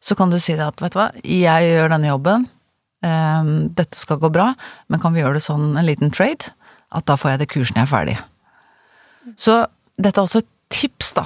Så 0.02 0.16
kan 0.18 0.32
du 0.32 0.38
si 0.42 0.56
det 0.58 0.66
at 0.66 0.80
vet 0.82 0.94
du 0.94 0.98
hva, 0.98 1.10
jeg 1.22 1.68
gjør 1.70 1.92
denne 1.94 2.10
jobben, 2.10 2.48
ehm, 3.06 3.52
dette 3.78 3.98
skal 3.98 4.18
gå 4.22 4.32
bra, 4.34 4.48
men 4.90 5.00
kan 5.02 5.14
vi 5.14 5.22
gjøre 5.22 5.38
det 5.38 5.44
sånn 5.46 5.76
en 5.78 5.86
liten 5.86 6.10
trade? 6.14 6.50
At 6.92 7.06
da 7.08 7.14
får 7.16 7.34
jeg 7.36 7.42
det 7.44 7.50
kursen 7.52 7.78
jeg 7.78 7.86
er 7.86 7.92
ferdig. 7.92 8.16
Så 9.38 9.60
dette 10.02 10.18
er 10.18 10.26
også 10.26 10.42
et 10.42 10.50
tips, 10.74 11.12
da. 11.16 11.24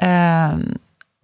Eh, 0.00 0.56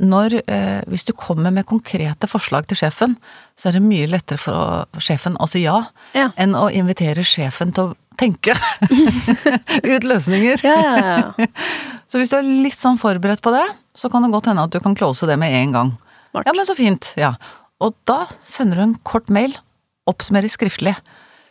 når, 0.01 0.37
eh, 0.49 0.81
hvis 0.89 1.05
du 1.09 1.13
kommer 1.17 1.51
med 1.53 1.67
konkrete 1.69 2.29
forslag 2.31 2.67
til 2.71 2.79
sjefen, 2.81 3.17
så 3.59 3.69
er 3.69 3.77
det 3.79 3.83
mye 3.85 4.07
lettere 4.09 4.39
for 4.41 4.57
å, 4.57 4.69
for 4.95 5.05
sjefen 5.05 5.37
å 5.41 5.49
si 5.51 5.65
ja, 5.65 5.81
Ja. 6.17 6.31
enn 6.37 6.55
å 6.57 6.69
invitere 6.73 7.25
sjefen 7.25 7.73
til 7.77 7.91
å 7.91 7.97
tenke 8.21 8.55
ut 9.95 10.05
løsninger. 10.05 10.63
Ja, 10.65 10.77
ja, 10.81 10.95
ja. 11.37 11.47
Så 12.11 12.19
hvis 12.21 12.33
du 12.33 12.37
er 12.41 12.47
litt 12.49 12.81
sånn 12.81 12.99
forberedt 13.01 13.43
på 13.45 13.53
det, 13.55 13.67
så 13.95 14.09
kan 14.11 14.25
det 14.25 14.33
godt 14.33 14.49
hende 14.51 14.65
at 14.67 14.73
du 14.75 14.81
kan 14.83 14.97
close 14.99 15.27
det 15.29 15.37
med 15.39 15.53
en 15.55 15.73
gang. 15.77 15.93
Smart. 16.31 16.47
Ja, 16.47 16.55
men 16.57 16.69
så 16.69 16.77
fint. 16.79 17.13
Ja. 17.21 17.35
Og 17.81 17.97
da 18.09 18.27
sender 18.47 18.81
du 18.81 18.85
en 18.85 18.99
kort 19.09 19.31
mail, 19.33 19.57
oppsummerer 20.11 20.53
skriftlig. 20.53 20.95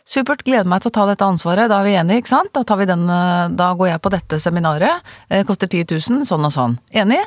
Supert, 0.08 0.42
gleder 0.46 0.66
meg 0.66 0.82
til 0.82 0.90
å 0.90 0.94
ta 0.96 1.04
dette 1.06 1.26
ansvaret, 1.26 1.68
da 1.70 1.80
er 1.80 1.86
vi 1.86 1.96
enige, 2.00 2.22
ikke 2.22 2.32
sant? 2.32 2.52
Da, 2.56 2.64
tar 2.66 2.80
vi 2.80 2.88
den, 2.88 3.04
eh, 3.10 3.50
da 3.54 3.72
går 3.78 3.92
jeg 3.92 4.02
på 4.02 4.10
dette 4.10 4.40
seminaret, 4.42 5.04
eh, 5.28 5.44
koster 5.44 5.68
10 5.68 5.84
000, 5.86 6.24
sånn 6.26 6.46
og 6.48 6.54
sånn. 6.54 6.78
Enig? 6.90 7.20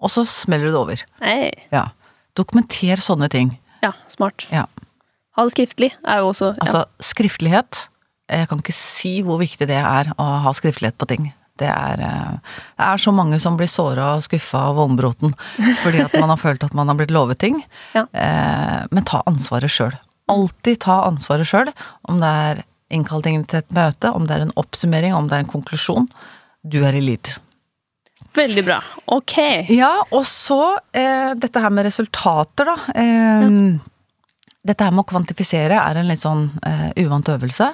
Og 0.00 0.10
så 0.10 0.24
smeller 0.26 0.66
du 0.66 0.72
det 0.72 0.80
over. 0.80 1.04
Hey. 1.20 1.52
Ja. 1.70 1.90
Dokumenter 2.34 3.00
sånne 3.00 3.28
ting. 3.30 3.58
Ja, 3.82 3.92
smart. 4.08 4.46
Ja. 4.50 4.66
Ha 5.36 5.44
det 5.44 5.52
skriftlig 5.52 5.92
er 6.04 6.22
jo 6.24 6.32
også 6.32 6.54
ja. 6.54 6.62
Altså, 6.64 6.84
skriftlighet 7.04 7.88
Jeg 8.32 8.48
kan 8.48 8.58
ikke 8.58 8.74
si 8.74 9.20
hvor 9.22 9.38
viktig 9.38 9.68
det 9.68 9.76
er 9.78 10.08
å 10.18 10.24
ha 10.42 10.52
skriftlighet 10.56 10.96
på 10.98 11.06
ting. 11.06 11.28
Det 11.60 11.68
er, 11.70 12.02
eh, 12.04 12.56
det 12.76 12.86
er 12.88 13.02
så 13.02 13.12
mange 13.16 13.38
som 13.42 13.56
blir 13.56 13.70
såra 13.70 14.14
og 14.16 14.24
skuffa 14.26 14.66
av 14.70 14.76
vognbroten 14.80 15.32
fordi 15.82 16.02
at 16.04 16.16
man 16.20 16.32
har 16.32 16.40
følt 16.40 16.64
at 16.66 16.74
man 16.76 16.88
har 16.90 16.98
blitt 16.98 17.14
lovet 17.14 17.40
ting. 17.42 17.62
Ja. 17.96 18.06
Eh, 18.12 18.82
men 18.90 19.08
ta 19.08 19.22
ansvaret 19.26 19.72
sjøl. 19.72 19.96
Alltid 20.32 20.80
ta 20.82 21.02
ansvaret 21.06 21.46
sjøl, 21.48 21.70
om 22.10 22.20
det 22.20 22.30
er 22.50 22.62
innkalling 22.92 23.44
til 23.46 23.60
et 23.62 23.74
møte, 23.74 24.10
om 24.14 24.26
det 24.26 24.36
er 24.36 24.46
en 24.46 24.54
oppsummering, 24.58 25.14
om 25.14 25.28
det 25.30 25.38
er 25.38 25.44
en 25.44 25.52
konklusjon. 25.52 26.08
Du 26.66 26.80
er 26.86 26.98
i 26.98 27.02
lead. 27.02 27.36
Veldig 28.36 28.64
bra. 28.66 28.80
Ok. 29.16 29.36
Ja, 29.72 29.92
og 30.12 30.26
så 30.28 30.60
eh, 30.92 31.32
dette 31.40 31.62
her 31.62 31.72
med 31.72 31.86
resultater, 31.88 32.68
da. 32.68 32.76
Eh, 32.94 33.60
Dette 34.66 34.82
her 34.82 34.90
med 34.90 35.04
å 35.04 35.06
kvantifisere 35.06 35.76
er 35.78 36.00
en 36.00 36.08
litt 36.10 36.18
sånn 36.18 36.48
eh, 36.66 36.88
uvant 37.04 37.28
øvelse. 37.30 37.68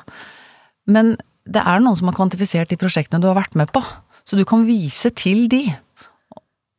Men 0.93 1.15
det 1.45 1.63
er 1.63 1.83
noen 1.83 1.99
som 1.99 2.11
har 2.11 2.17
kvantifisert 2.17 2.71
de 2.71 2.79
prosjektene 2.81 3.23
du 3.23 3.29
har 3.31 3.39
vært 3.39 3.57
med 3.59 3.73
på, 3.75 3.83
så 4.23 4.39
du 4.39 4.45
kan 4.49 4.67
vise 4.69 5.11
til 5.19 5.49
de. 5.51 5.65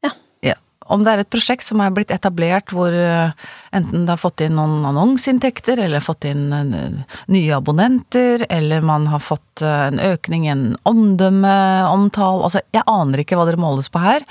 Ja. 0.05 0.11
Ja. 0.45 0.55
Om 0.87 1.03
det 1.03 1.13
er 1.13 1.23
et 1.23 1.31
prosjekt 1.33 1.67
som 1.67 1.83
er 1.83 1.91
blitt 1.95 2.13
etablert 2.15 2.71
hvor 2.75 2.95
eh, 2.95 3.35
enten 3.75 4.05
det 4.05 4.13
har 4.13 4.21
fått 4.21 4.45
inn 4.45 4.55
noen 4.59 4.87
annonseinntekter, 4.87 5.81
eller 5.83 6.03
fått 6.03 6.29
inn 6.29 6.47
eh, 6.55 7.19
nye 7.33 7.59
abonnenter, 7.59 8.47
eller 8.49 8.85
man 8.85 9.09
har 9.11 9.23
fått 9.23 9.63
eh, 9.63 9.85
en 9.91 10.01
økning 10.13 10.47
i 10.47 10.53
en 10.55 10.65
omdømmeomtale 10.89 12.47
Altså, 12.47 12.63
jeg 12.75 12.87
aner 12.87 13.23
ikke 13.23 13.39
hva 13.39 13.47
dere 13.49 13.61
måles 13.61 13.91
på 13.91 14.03
her, 14.03 14.27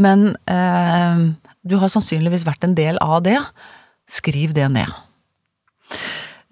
men 0.00 0.30
eh, 0.50 1.28
du 1.62 1.78
har 1.78 1.90
sannsynligvis 1.92 2.46
vært 2.46 2.66
en 2.66 2.78
del 2.78 2.98
av 3.02 3.22
det. 3.26 3.38
Skriv 4.10 4.54
det 4.54 4.70
ned. 4.74 4.90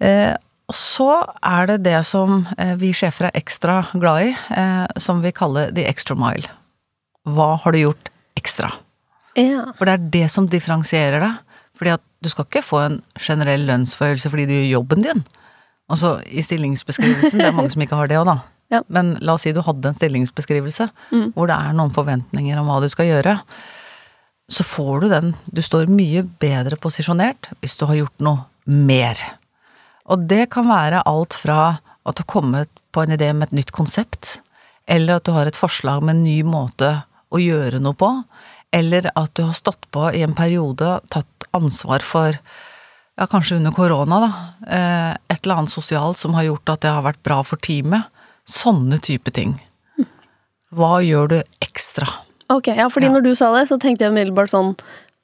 Eh, 0.01 0.33
og 0.71 0.77
så 0.77 1.09
er 1.43 1.67
det 1.67 1.81
det 1.83 1.99
som 2.07 2.45
eh, 2.55 2.77
vi 2.79 2.93
sjefer 2.95 3.27
er 3.27 3.35
ekstra 3.35 3.81
glad 3.91 4.29
i, 4.29 4.31
eh, 4.55 4.85
som 5.03 5.19
vi 5.23 5.33
kaller 5.35 5.73
the 5.75 5.83
extra 5.89 6.15
mile. 6.15 6.47
Hva 7.27 7.57
har 7.59 7.75
du 7.75 7.81
gjort 7.81 8.07
ekstra? 8.39 8.69
Ja. 9.35 9.65
For 9.75 9.87
det 9.87 9.97
er 9.97 10.05
det 10.13 10.29
som 10.31 10.47
differensierer 10.47 11.19
deg. 11.23 11.57
Fordi 11.75 11.95
at 11.97 12.03
du 12.21 12.29
skal 12.29 12.45
ikke 12.47 12.63
få 12.63 12.79
en 12.85 12.97
generell 13.19 13.65
lønnsforhøyelse 13.67 14.29
fordi 14.31 14.45
du 14.47 14.53
gjør 14.53 14.69
jobben 14.77 15.03
din. 15.03 15.23
Altså 15.91 16.13
i 16.29 16.43
stillingsbeskrivelsen, 16.45 17.41
det 17.41 17.49
er 17.49 17.57
mange 17.57 17.73
som 17.73 17.83
ikke 17.83 17.99
har 17.99 18.11
det 18.11 18.19
òg, 18.21 18.31
da. 18.31 18.39
Ja. 18.71 18.79
Men 18.87 19.17
la 19.19 19.33
oss 19.35 19.43
si 19.43 19.51
du 19.51 19.57
hadde 19.65 19.89
en 19.89 19.95
stillingsbeskrivelse 19.97 20.85
hvor 21.35 21.49
det 21.49 21.57
er 21.57 21.73
noen 21.75 21.89
forventninger 21.91 22.55
om 22.61 22.69
hva 22.71 22.77
du 22.79 22.85
skal 22.87 23.09
gjøre. 23.09 23.33
Så 24.47 24.63
får 24.63 25.03
du 25.03 25.07
den. 25.11 25.33
Du 25.51 25.59
står 25.59 25.91
mye 25.91 26.23
bedre 26.39 26.79
posisjonert 26.79 27.49
hvis 27.59 27.75
du 27.75 27.83
har 27.89 27.99
gjort 27.99 28.23
noe 28.23 28.45
mer. 28.71 29.19
Og 30.11 30.27
det 30.27 30.49
kan 30.51 30.67
være 30.67 31.03
alt 31.07 31.35
fra 31.37 31.79
at 32.07 32.17
du 32.17 32.23
har 32.25 32.31
kommet 32.33 32.69
på 32.91 33.03
en 33.05 33.13
idé 33.15 33.29
med 33.33 33.49
et 33.49 33.61
nytt 33.61 33.71
konsept, 33.75 34.39
eller 34.89 35.19
at 35.19 35.27
du 35.27 35.31
har 35.35 35.47
et 35.47 35.57
forslag 35.59 36.01
med 36.03 36.17
en 36.17 36.23
ny 36.25 36.41
måte 36.43 36.89
å 37.31 37.39
gjøre 37.39 37.79
noe 37.79 37.95
på, 37.95 38.09
eller 38.75 39.07
at 39.15 39.31
du 39.37 39.45
har 39.45 39.55
stått 39.55 39.87
på 39.93 40.09
i 40.15 40.23
en 40.25 40.35
periode, 40.35 40.97
tatt 41.13 41.47
ansvar 41.55 42.03
for 42.03 42.35
ja, 42.35 43.27
kanskje 43.27 43.59
under 43.59 43.73
korona, 43.75 44.19
da, 44.23 44.31
eh, 44.67 45.11
et 45.31 45.43
eller 45.43 45.61
annet 45.61 45.73
sosialt 45.73 46.19
som 46.19 46.35
har 46.35 46.47
gjort 46.49 46.73
at 46.73 46.83
det 46.83 46.91
har 46.91 47.05
vært 47.05 47.21
bra 47.23 47.41
for 47.47 47.61
teamet. 47.61 48.07
Sånne 48.47 48.97
type 49.03 49.31
ting. 49.35 49.59
Hva 50.73 50.97
gjør 51.03 51.27
du 51.29 51.37
ekstra? 51.61 52.07
Ok, 52.51 52.71
ja, 52.71 52.87
fordi 52.89 53.07
Ja. 53.07 53.11
når 53.11 53.23
du 53.23 53.35
sa 53.35 53.51
det, 53.53 53.67
så 53.69 53.77
tenkte 53.79 54.03
jeg 54.07 54.11
umiddelbart 54.11 54.49
sånn 54.51 54.75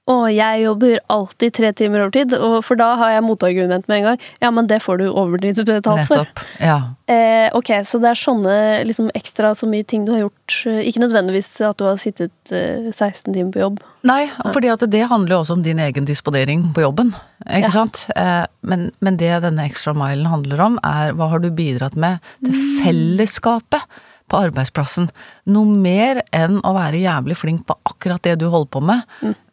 å, 0.07 0.15
jeg 0.31 0.61
jobber 0.63 0.99
alltid 1.11 1.53
tre 1.57 1.71
timer 1.75 2.05
over 2.05 2.11
tid, 2.15 2.33
og 2.33 2.61
for 2.63 2.79
da 2.79 2.93
har 2.99 3.11
jeg 3.17 3.23
motargument 3.27 3.87
med 3.91 3.97
en 3.99 4.05
gang. 4.09 4.21
Ja, 4.41 4.51
men 4.55 4.67
det 4.69 4.79
får 4.83 5.01
du 5.01 5.05
overtidsbetalt 5.11 6.07
for. 6.07 6.23
Nettopp. 6.23 6.43
Ja. 6.63 6.77
Eh, 7.11 7.47
ok, 7.55 7.71
så 7.87 7.99
det 8.03 8.09
er 8.13 8.19
sånne 8.19 8.55
liksom, 8.87 9.09
ekstra 9.15 9.53
så 9.55 9.67
mye 9.69 9.83
ting 9.87 10.05
du 10.07 10.13
har 10.15 10.21
gjort. 10.25 10.57
eh, 10.71 10.81
Ikke 10.87 11.03
nødvendigvis 11.03 11.49
at 11.67 11.77
du 11.79 11.85
har 11.87 11.99
sittet 11.99 12.31
eh, 12.55 12.87
16 12.91 13.33
timer 13.35 13.51
på 13.55 13.59
jobb. 13.65 13.79
Nei, 14.07 14.29
fordi 14.55 14.71
at 14.73 14.83
det 14.91 15.05
handler 15.11 15.35
jo 15.37 15.41
også 15.43 15.57
om 15.59 15.63
din 15.67 15.79
egen 15.83 16.05
disponering 16.07 16.69
på 16.75 16.81
jobben, 16.87 17.13
ikke 17.45 17.67
Ja. 17.67 17.75
sant? 17.75 18.05
Eh, 18.15 18.45
Men, 18.67 18.91
men 18.99 19.15
det 19.17 19.29
denne 19.43 19.63
ekstra 19.69 19.93
milen 19.95 20.25
handler 20.27 20.59
om, 20.65 20.79
er 20.83 21.13
hva 21.15 21.29
har 21.31 21.39
du 21.39 21.49
bidratt 21.55 21.95
med 21.95 22.19
til 22.43 22.55
fellesskapet 22.83 23.83
på 24.29 24.41
arbeidsplassen? 24.47 25.09
Noe 25.53 25.79
mer 25.79 26.21
enn 26.35 26.59
å 26.65 26.73
være 26.75 27.03
jævlig 27.03 27.37
flink 27.39 27.65
på 27.67 27.77
akkurat 27.89 28.23
det 28.27 28.37
du 28.41 28.47
holder 28.51 28.71
på 28.73 28.83
med, 28.89 29.01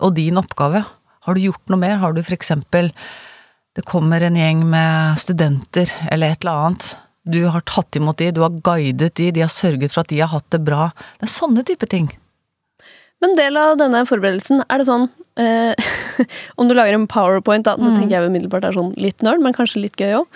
og 0.02 0.16
din 0.18 0.40
oppgave. 0.40 0.84
Har 1.24 1.34
du 1.34 1.46
gjort 1.46 1.72
noe 1.72 1.80
mer? 1.80 1.96
Har 2.02 2.12
du 2.12 2.22
for 2.22 2.36
eksempel 2.36 2.92
Det 3.74 3.82
kommer 3.90 4.22
en 4.22 4.36
gjeng 4.38 4.60
med 4.70 5.18
studenter 5.18 5.90
eller 6.06 6.30
et 6.30 6.44
eller 6.44 6.66
annet. 6.66 6.92
Du 7.26 7.40
har 7.50 7.64
tatt 7.66 7.96
imot 7.96 8.20
de, 8.20 8.28
du 8.30 8.44
har 8.44 8.54
guidet 8.62 9.16
de, 9.18 9.32
de 9.34 9.42
har 9.42 9.50
sørget 9.50 9.90
for 9.90 10.04
at 10.04 10.12
de 10.12 10.20
har 10.20 10.30
hatt 10.30 10.46
det 10.54 10.60
bra. 10.62 10.92
Det 11.18 11.26
er 11.26 11.32
sånne 11.32 11.64
type 11.66 11.88
ting. 11.90 12.06
Men 13.24 13.36
del 13.40 13.56
av 13.56 13.76
denne 13.80 14.04
forberedelsen, 14.08 14.60
er 14.68 14.82
det 14.82 14.88
sånn 14.92 15.08
eh, 15.40 15.72
Om 16.60 16.68
du 16.70 16.74
lager 16.76 16.94
en 16.94 17.08
powerpoint, 17.10 17.64
da, 17.66 17.72
nå 17.80 17.88
Mm. 17.90 17.96
tenker 17.98 18.14
jeg 18.20 18.28
umiddelbart 18.30 18.64
er 18.68 18.74
sånn 18.76 18.92
litt 19.00 19.22
nerd, 19.26 19.40
men 19.42 19.54
kanskje 19.56 19.80
litt 19.82 19.96
gøy 19.98 20.12
òg. 20.20 20.26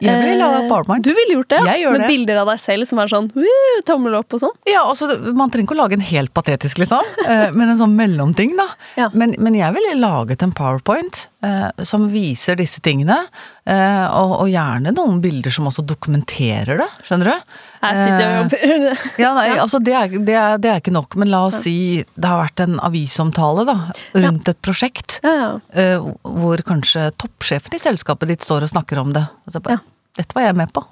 Jeg 0.00 0.14
ville 0.22 0.38
laga 0.40 0.62
PowerPoint. 0.70 1.04
Du 1.04 1.10
ville 1.12 1.34
gjort 1.36 1.50
det? 1.52 1.58
ja? 1.66 1.90
Med 1.92 2.04
det. 2.06 2.08
bilder 2.08 2.40
av 2.40 2.48
deg 2.54 2.62
selv 2.62 2.88
som 2.88 3.00
er 3.02 3.10
sånn 3.12 3.28
«Woo, 3.36 3.74
tommel 3.88 4.16
opp 4.16 4.32
og 4.38 4.40
sånn? 4.46 4.54
Ja, 4.70 4.86
altså, 4.88 5.10
Man 5.36 5.50
trenger 5.52 5.68
ikke 5.68 5.76
å 5.76 5.82
lage 5.82 5.98
en 5.98 6.06
helt 6.08 6.32
patetisk, 6.36 6.80
liksom, 6.80 7.04
eh, 7.28 7.50
men 7.52 7.68
en 7.74 7.80
sånn 7.82 7.96
mellomting, 7.98 8.56
da. 8.56 8.68
Ja. 8.96 9.10
Men, 9.12 9.34
men 9.42 9.58
jeg 9.58 9.76
ville 9.76 9.92
laget 10.00 10.44
en 10.46 10.54
powerpoint 10.56 11.26
eh, 11.44 11.68
som 11.84 12.08
viser 12.12 12.56
disse 12.60 12.80
tingene, 12.84 13.20
eh, 13.68 14.06
og, 14.16 14.38
og 14.40 14.48
gjerne 14.52 14.94
noen 14.96 15.20
bilder 15.24 15.52
som 15.52 15.68
også 15.68 15.84
dokumenterer 15.86 16.80
det, 16.80 16.88
skjønner 17.06 17.32
du? 17.34 17.56
Her 17.86 17.96
sitter 18.00 18.20
jeg 18.20 18.30
og 18.30 18.38
jobber. 18.40 19.00
Ja, 19.22 19.30
nei, 19.36 19.48
altså 19.62 19.78
det 19.84 19.92
er, 19.94 20.08
det, 20.16 20.34
er, 20.34 20.56
det 20.58 20.70
er 20.72 20.80
ikke 20.80 20.94
nok, 20.96 21.14
men 21.20 21.30
la 21.30 21.44
oss 21.46 21.60
si 21.66 21.76
det 22.16 22.26
har 22.30 22.35
vært 22.42 22.60
en 22.64 22.76
avisomtale 22.86 23.64
da, 23.68 23.74
rundt 24.16 24.48
et 24.52 24.60
prosjekt, 24.64 25.18
Ja, 25.24 25.32
ja. 25.36 25.48
eh, 25.72 26.06
hvor 26.22 26.62
kanskje 26.66 27.08
toppsjefen 27.20 27.74
i 27.76 27.80
selskapet 27.82 28.28
ditt 28.32 28.44
står 28.46 28.66
og 28.66 28.72
snakker 28.74 28.98
om 29.02 29.12
det. 29.16 29.24
Altså 29.48 29.62
bare, 29.64 29.80
Dette 30.16 30.32
var 30.36 30.46
jeg 30.48 30.56
med 30.56 30.72
på. 30.72 30.84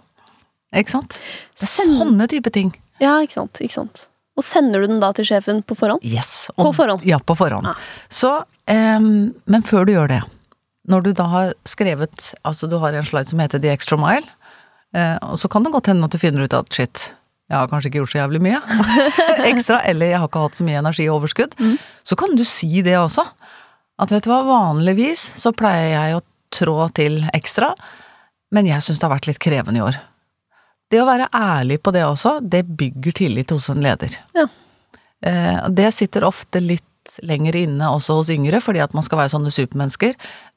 Ikke 0.75 0.91
sant? 0.97 1.17
Det 1.61 1.69
er 1.69 1.73
sånne 1.75 2.27
type 2.29 2.51
ting. 2.53 2.73
ja, 3.01 3.17
ikke 3.23 3.37
sant. 3.39 3.61
Ikke 3.63 3.77
sant. 3.79 4.09
Og 4.37 4.43
sender 4.43 4.83
du 4.83 4.89
den 4.91 4.99
da 5.03 5.13
til 5.15 5.25
sjefen 5.29 5.61
på 5.63 5.77
forhånd? 5.79 6.03
Yes. 6.03 6.51
På 6.59 6.73
forhånd? 6.75 7.05
Ja, 7.07 7.21
på 7.23 7.37
forhånd. 7.39 7.69
Ja. 7.71 7.75
Så, 8.11 8.33
um, 8.67 9.31
men 9.47 9.63
før 9.63 9.87
du 9.87 9.93
gjør 9.95 10.09
det, 10.11 10.23
når 10.91 11.05
du 11.07 11.13
da 11.17 11.25
har 11.31 11.53
skrevet 11.65 12.33
Altså, 12.45 12.67
du 12.69 12.75
har 12.83 12.93
en 12.99 13.07
slide 13.07 13.31
som 13.31 13.39
heter 13.41 13.63
The 13.63 13.71
Extra 13.71 13.97
Mile, 13.97 14.27
uh, 14.97 15.17
og 15.31 15.39
så 15.39 15.49
kan 15.49 15.63
det 15.65 15.71
godt 15.73 15.87
hende 15.93 16.05
at 16.09 16.11
du 16.13 16.19
finner 16.19 16.43
ut 16.49 16.53
at 16.59 16.75
shit, 16.75 17.07
jeg 17.51 17.59
har 17.61 17.69
kanskje 17.69 17.91
ikke 17.91 18.01
gjort 18.01 18.13
så 18.15 18.19
jævlig 18.23 18.41
mye 18.47 18.61
ekstra, 19.53 19.83
eller 19.85 20.09
jeg 20.13 20.21
har 20.23 20.31
ikke 20.31 20.45
hatt 20.47 20.57
så 20.61 20.65
mye 20.67 20.79
energi 20.81 21.09
og 21.11 21.19
overskudd. 21.19 21.53
Mm. 21.61 21.75
Så 22.09 22.17
kan 22.21 22.33
du 22.39 22.45
si 22.49 22.71
det 22.87 22.97
også. 22.99 23.25
At 24.01 24.11
vet 24.15 24.25
du 24.27 24.31
hva, 24.33 24.41
vanligvis 24.49 25.21
så 25.43 25.53
pleier 25.55 25.93
jeg 25.93 26.17
å 26.17 26.25
trå 26.55 26.79
til 26.97 27.21
ekstra, 27.37 27.73
men 28.55 28.67
jeg 28.71 28.83
syns 28.87 29.01
det 29.03 29.07
har 29.09 29.15
vært 29.17 29.29
litt 29.29 29.43
krevende 29.43 29.83
i 29.83 29.85
år. 29.85 30.01
Det 30.93 31.01
å 31.03 31.07
være 31.09 31.29
ærlig 31.35 31.81
på 31.83 31.93
det 31.95 32.05
også, 32.07 32.39
det 32.41 32.65
bygger 32.79 33.17
tillit 33.21 33.51
hos 33.55 33.69
en 33.73 33.83
leder. 33.85 34.17
Ja. 34.37 34.49
Eh, 35.25 35.69
Det 35.75 35.89
sitter 35.97 36.27
ofte 36.29 36.61
litt 36.63 36.85
lenger 37.23 37.57
inne 37.61 37.89
også 37.93 38.17
hos 38.21 38.31
yngre, 38.33 38.61
fordi 38.65 38.81
at 38.85 38.95
man 38.97 39.05
skal 39.05 39.19
være 39.21 39.33
sånne 39.35 39.53
supermennesker. 39.53 40.15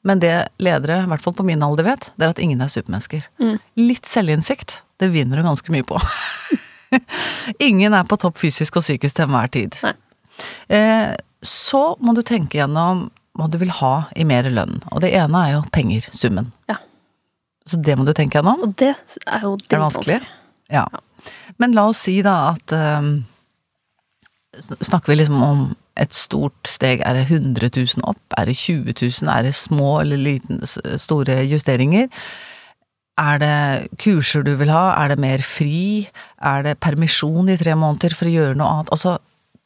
Men 0.08 0.22
det 0.22 0.32
ledere, 0.62 1.02
i 1.04 1.10
hvert 1.10 1.24
fall 1.24 1.34
på 1.36 1.44
min 1.46 1.62
alder, 1.62 1.84
vet, 1.90 2.08
det 2.16 2.26
er 2.26 2.32
at 2.34 2.40
ingen 2.42 2.62
er 2.64 2.70
supermennesker. 2.72 3.26
Mm. 3.42 3.58
Litt 3.82 4.08
selvinnsikt, 4.08 4.78
det 5.02 5.10
vinner 5.14 5.38
du 5.40 5.46
ganske 5.46 5.74
mye 5.74 5.86
på. 5.86 5.98
ingen 7.68 7.94
er 7.94 8.06
på 8.08 8.18
topp 8.20 8.38
fysisk 8.40 8.80
og 8.80 8.84
psykisk 8.84 9.18
til 9.18 9.26
enhver 9.28 9.50
tid. 9.52 9.78
Eh, 10.68 11.14
så 11.42 11.82
må 12.00 12.14
du 12.16 12.22
tenke 12.26 12.60
gjennom 12.60 13.08
hva 13.38 13.46
du 13.50 13.58
vil 13.60 13.72
ha 13.78 13.94
i 14.18 14.26
mer 14.26 14.48
lønn. 14.50 14.80
Og 14.90 15.02
det 15.04 15.12
ene 15.14 15.44
er 15.46 15.56
jo 15.56 15.64
penger, 15.74 16.08
summen. 16.10 16.50
Ja. 16.70 16.80
Så 17.68 17.78
det 17.84 17.98
må 17.98 18.06
du 18.08 18.14
tenke 18.16 18.40
gjennom. 18.40 18.64
Og 18.66 18.74
det 18.80 18.94
er 19.26 19.44
jo 19.44 19.54
Er 19.54 19.66
det 19.70 19.82
vanskelig? 19.84 20.20
Ja. 20.72 20.86
Men 21.58 21.74
la 21.76 21.88
oss 21.90 22.02
si 22.06 22.20
da 22.24 22.54
at 22.54 22.74
eh, 22.74 23.10
Snakker 24.58 25.12
vi 25.12 25.20
liksom 25.20 25.42
om 25.44 25.60
et 26.00 26.14
stort 26.16 26.66
steg? 26.66 27.02
Er 27.06 27.14
det 27.14 27.26
100 27.28 27.68
000 27.76 28.06
opp? 28.08 28.22
Er 28.38 28.48
det 28.48 28.56
20 28.56 28.94
000? 28.96 29.28
Er 29.30 29.42
det 29.46 29.54
små 29.54 30.00
eller 30.00 30.18
liten, 30.18 30.62
store 30.98 31.42
justeringer? 31.46 32.08
Er 33.18 33.40
det 33.42 33.54
kurser 33.98 34.44
du 34.46 34.52
vil 34.60 34.70
ha? 34.70 34.92
Er 35.02 35.12
det 35.12 35.22
mer 35.22 35.42
fri? 35.42 36.08
Er 36.38 36.62
det 36.66 36.78
permisjon 36.84 37.50
i 37.50 37.58
tre 37.58 37.74
måneder 37.78 38.14
for 38.14 38.30
å 38.30 38.34
gjøre 38.34 38.58
noe 38.58 38.68
annet? 38.76 38.92
Altså, 38.94 39.16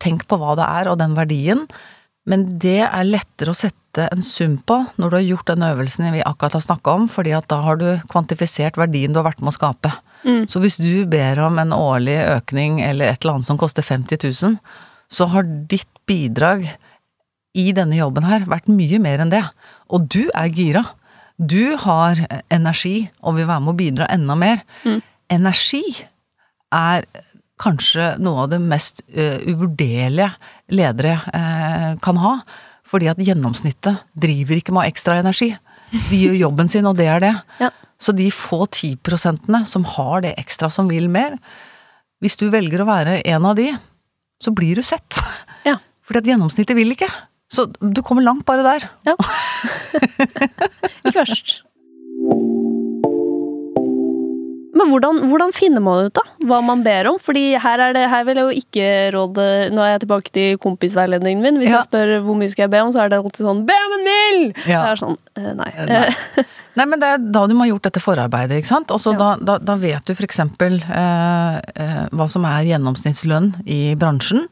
tenk 0.03 0.25
på 0.31 0.39
hva 0.41 0.57
det 0.59 0.67
er, 0.67 0.91
og 0.91 1.01
den 1.03 1.17
verdien. 1.19 1.67
Men 2.29 2.47
det 2.63 2.81
er 2.87 3.09
lettere 3.09 3.53
å 3.53 3.59
sette 3.59 4.07
en 4.15 4.23
sum 4.25 4.55
på 4.65 4.79
når 4.97 5.11
du 5.11 5.17
har 5.19 5.27
gjort 5.27 5.51
den 5.51 5.67
øvelsen 5.67 6.07
vi 6.15 6.23
akkurat 6.25 6.57
har 6.57 6.65
snakka 6.65 6.95
om, 7.01 7.09
fordi 7.11 7.35
at 7.37 7.49
da 7.51 7.59
har 7.65 7.81
du 7.81 7.89
kvantifisert 8.13 8.79
verdien 8.81 9.13
du 9.13 9.21
har 9.21 9.27
vært 9.27 9.43
med 9.43 9.53
å 9.53 9.59
skape. 9.59 9.91
Så 10.49 10.63
hvis 10.63 10.79
du 10.79 11.05
ber 11.11 11.41
om 11.43 11.59
en 11.59 11.75
årlig 11.75 12.15
økning 12.31 12.81
eller 12.87 13.11
et 13.11 13.21
eller 13.25 13.37
annet 13.41 13.51
som 13.51 13.59
koster 13.61 13.83
50 13.83 14.23
000, 14.23 14.57
så 15.13 15.29
har 15.35 15.51
ditt 15.69 15.91
bidrag 16.09 16.65
i 17.59 17.73
denne 17.77 17.99
jobben 17.99 18.25
her 18.25 18.47
vært 18.49 18.71
mye 18.73 19.01
mer 19.03 19.21
enn 19.21 19.33
det. 19.35 19.43
Og 19.93 20.07
du 20.09 20.31
er 20.31 20.49
gira. 20.55 20.87
Du 21.43 21.75
har 21.83 22.21
energi 22.53 23.09
og 23.21 23.37
vil 23.39 23.49
være 23.49 23.65
med 23.65 23.73
å 23.73 23.79
bidra 23.79 24.09
enda 24.15 24.37
mer. 24.39 24.63
Energi 25.33 25.83
er 26.73 27.07
kanskje 27.63 28.15
noe 28.23 28.45
av 28.45 28.53
det 28.53 28.61
mest 28.63 29.03
uh, 29.15 29.39
uvurderlige 29.47 30.31
ledere 30.75 31.19
uh, 31.27 31.91
kan 32.03 32.21
ha. 32.23 32.37
Fordi 32.89 33.09
at 33.11 33.21
gjennomsnittet 33.23 34.03
driver 34.19 34.59
ikke 34.59 34.75
med 34.77 34.91
ekstra 34.91 35.19
energi. 35.23 35.53
De 36.11 36.19
gjør 36.19 36.39
jobben 36.47 36.71
sin, 36.73 36.89
og 36.89 36.99
det 37.01 37.09
er 37.11 37.25
det. 37.25 37.35
Ja. 37.65 37.71
Så 38.03 38.11
de 38.19 38.25
få 38.35 38.65
ti 38.75 38.97
prosentene 38.99 39.61
som 39.71 39.85
har 39.87 40.25
det 40.25 40.33
ekstra, 40.41 40.67
som 40.75 40.89
vil 40.91 41.05
mer 41.07 41.37
Hvis 42.19 42.35
du 42.41 42.49
velger 42.51 42.83
å 42.83 42.87
være 42.89 43.21
en 43.31 43.47
av 43.47 43.55
de, 43.59 43.69
så 44.43 44.51
blir 44.55 44.79
du 44.79 44.83
sett. 44.83 45.19
Ja. 45.67 45.77
Fordi 46.07 46.23
at 46.23 46.31
gjennomsnittet 46.33 46.79
vil 46.79 46.95
ikke. 46.95 47.07
Så 47.53 47.67
du 47.81 48.01
kommer 48.05 48.25
langt 48.25 48.47
bare 48.49 48.65
der. 48.65 48.89
Ja. 49.05 49.17
ikke 51.05 51.19
verst. 51.19 51.59
Men 54.73 54.89
hvordan, 54.89 55.19
hvordan, 55.29 55.53
finner 55.55 55.83
man 55.85 56.07
ut 56.09 56.15
da, 56.17 56.23
hva 56.49 56.63
man 56.65 56.81
ber 56.83 57.11
om? 57.13 57.19
Fordi 57.23 57.53
her, 57.61 57.83
er 57.87 57.93
det, 57.95 58.07
her 58.11 58.25
vil 58.27 58.41
jeg 58.41 58.49
jo 58.49 58.63
ikke 58.63 58.87
råde 59.15 59.45
Nå 59.75 59.85
er 59.85 59.93
jeg 59.93 60.03
tilbake 60.07 60.33
til 60.35 60.59
kompisveiledningen 60.63 61.45
min. 61.45 61.61
Hvis 61.61 61.71
Ja. 61.71 61.83
jeg 61.83 61.91
spør 61.91 62.15
hvor 62.25 62.41
mye 62.41 62.51
skal 62.51 62.65
jeg 62.65 62.73
be 62.73 62.81
om, 62.83 62.91
så 62.95 63.05
er 63.05 63.13
det 63.13 63.21
alltid 63.21 63.45
sånn 63.47 63.63
Be 63.69 63.77
om 63.85 63.97
en 63.99 64.05
mil! 64.09 64.43
Ja. 64.65 64.81
Det 64.81 64.89
er 64.95 65.03
sånn, 65.05 65.19
eh, 65.37 65.53
nei. 65.61 65.71
Nei. 65.93 66.47
Nei, 66.79 66.87
men 66.89 67.03
det 67.03 67.09
er 67.09 67.25
da 67.35 67.43
du 67.49 67.53
må 67.57 67.67
ha 67.67 67.71
gjort 67.73 67.85
dette 67.85 68.01
forarbeidet, 68.01 68.63
ikke 68.63 68.71
sant. 68.71 68.93
Også 68.95 69.13
Ja. 69.13 69.19
da, 69.19 69.31
da, 69.37 69.57
da 69.61 69.75
vet 69.77 70.07
du 70.09 70.15
eksempel 70.15 70.79
eh, 70.81 71.57
eh, 71.77 72.07
hva 72.13 72.29
som 72.31 72.47
er 72.49 72.65
gjennomsnittslønn 72.71 73.51
i 73.69 73.95
bransjen. 73.99 74.47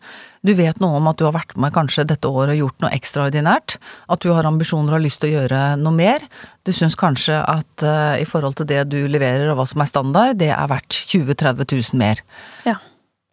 Du 0.44 0.52
vet 0.56 0.80
noe 0.80 0.96
om 0.96 1.08
at 1.08 1.16
du 1.20 1.24
har 1.26 1.34
vært 1.36 1.56
med 1.60 1.72
kanskje 1.72 2.06
dette 2.08 2.28
året 2.28 2.54
og 2.54 2.60
gjort 2.60 2.84
noe 2.84 2.92
ekstraordinært. 2.96 3.76
At 4.08 4.20
du 4.24 4.32
har 4.32 4.48
ambisjoner 4.48 4.92
og 4.92 4.98
har 4.98 5.04
lyst 5.04 5.20
til 5.22 5.30
å 5.30 5.40
gjøre 5.40 5.62
noe 5.80 5.96
mer. 5.96 6.24
Du 6.64 6.72
syns 6.76 6.96
kanskje 7.00 7.40
at 7.40 7.84
eh, 7.84 8.20
i 8.20 8.28
forhold 8.28 8.60
til 8.60 8.68
det 8.68 8.86
du 8.92 9.00
leverer 9.08 9.48
og 9.48 9.60
hva 9.60 9.68
som 9.68 9.80
er 9.80 9.90
standard, 9.92 10.36
det 10.40 10.52
er 10.52 10.70
verdt 10.70 10.92
20 10.92 11.32
000-30 11.32 11.72
000 11.94 12.00
mer. 12.00 12.20
Ja. 12.68 12.76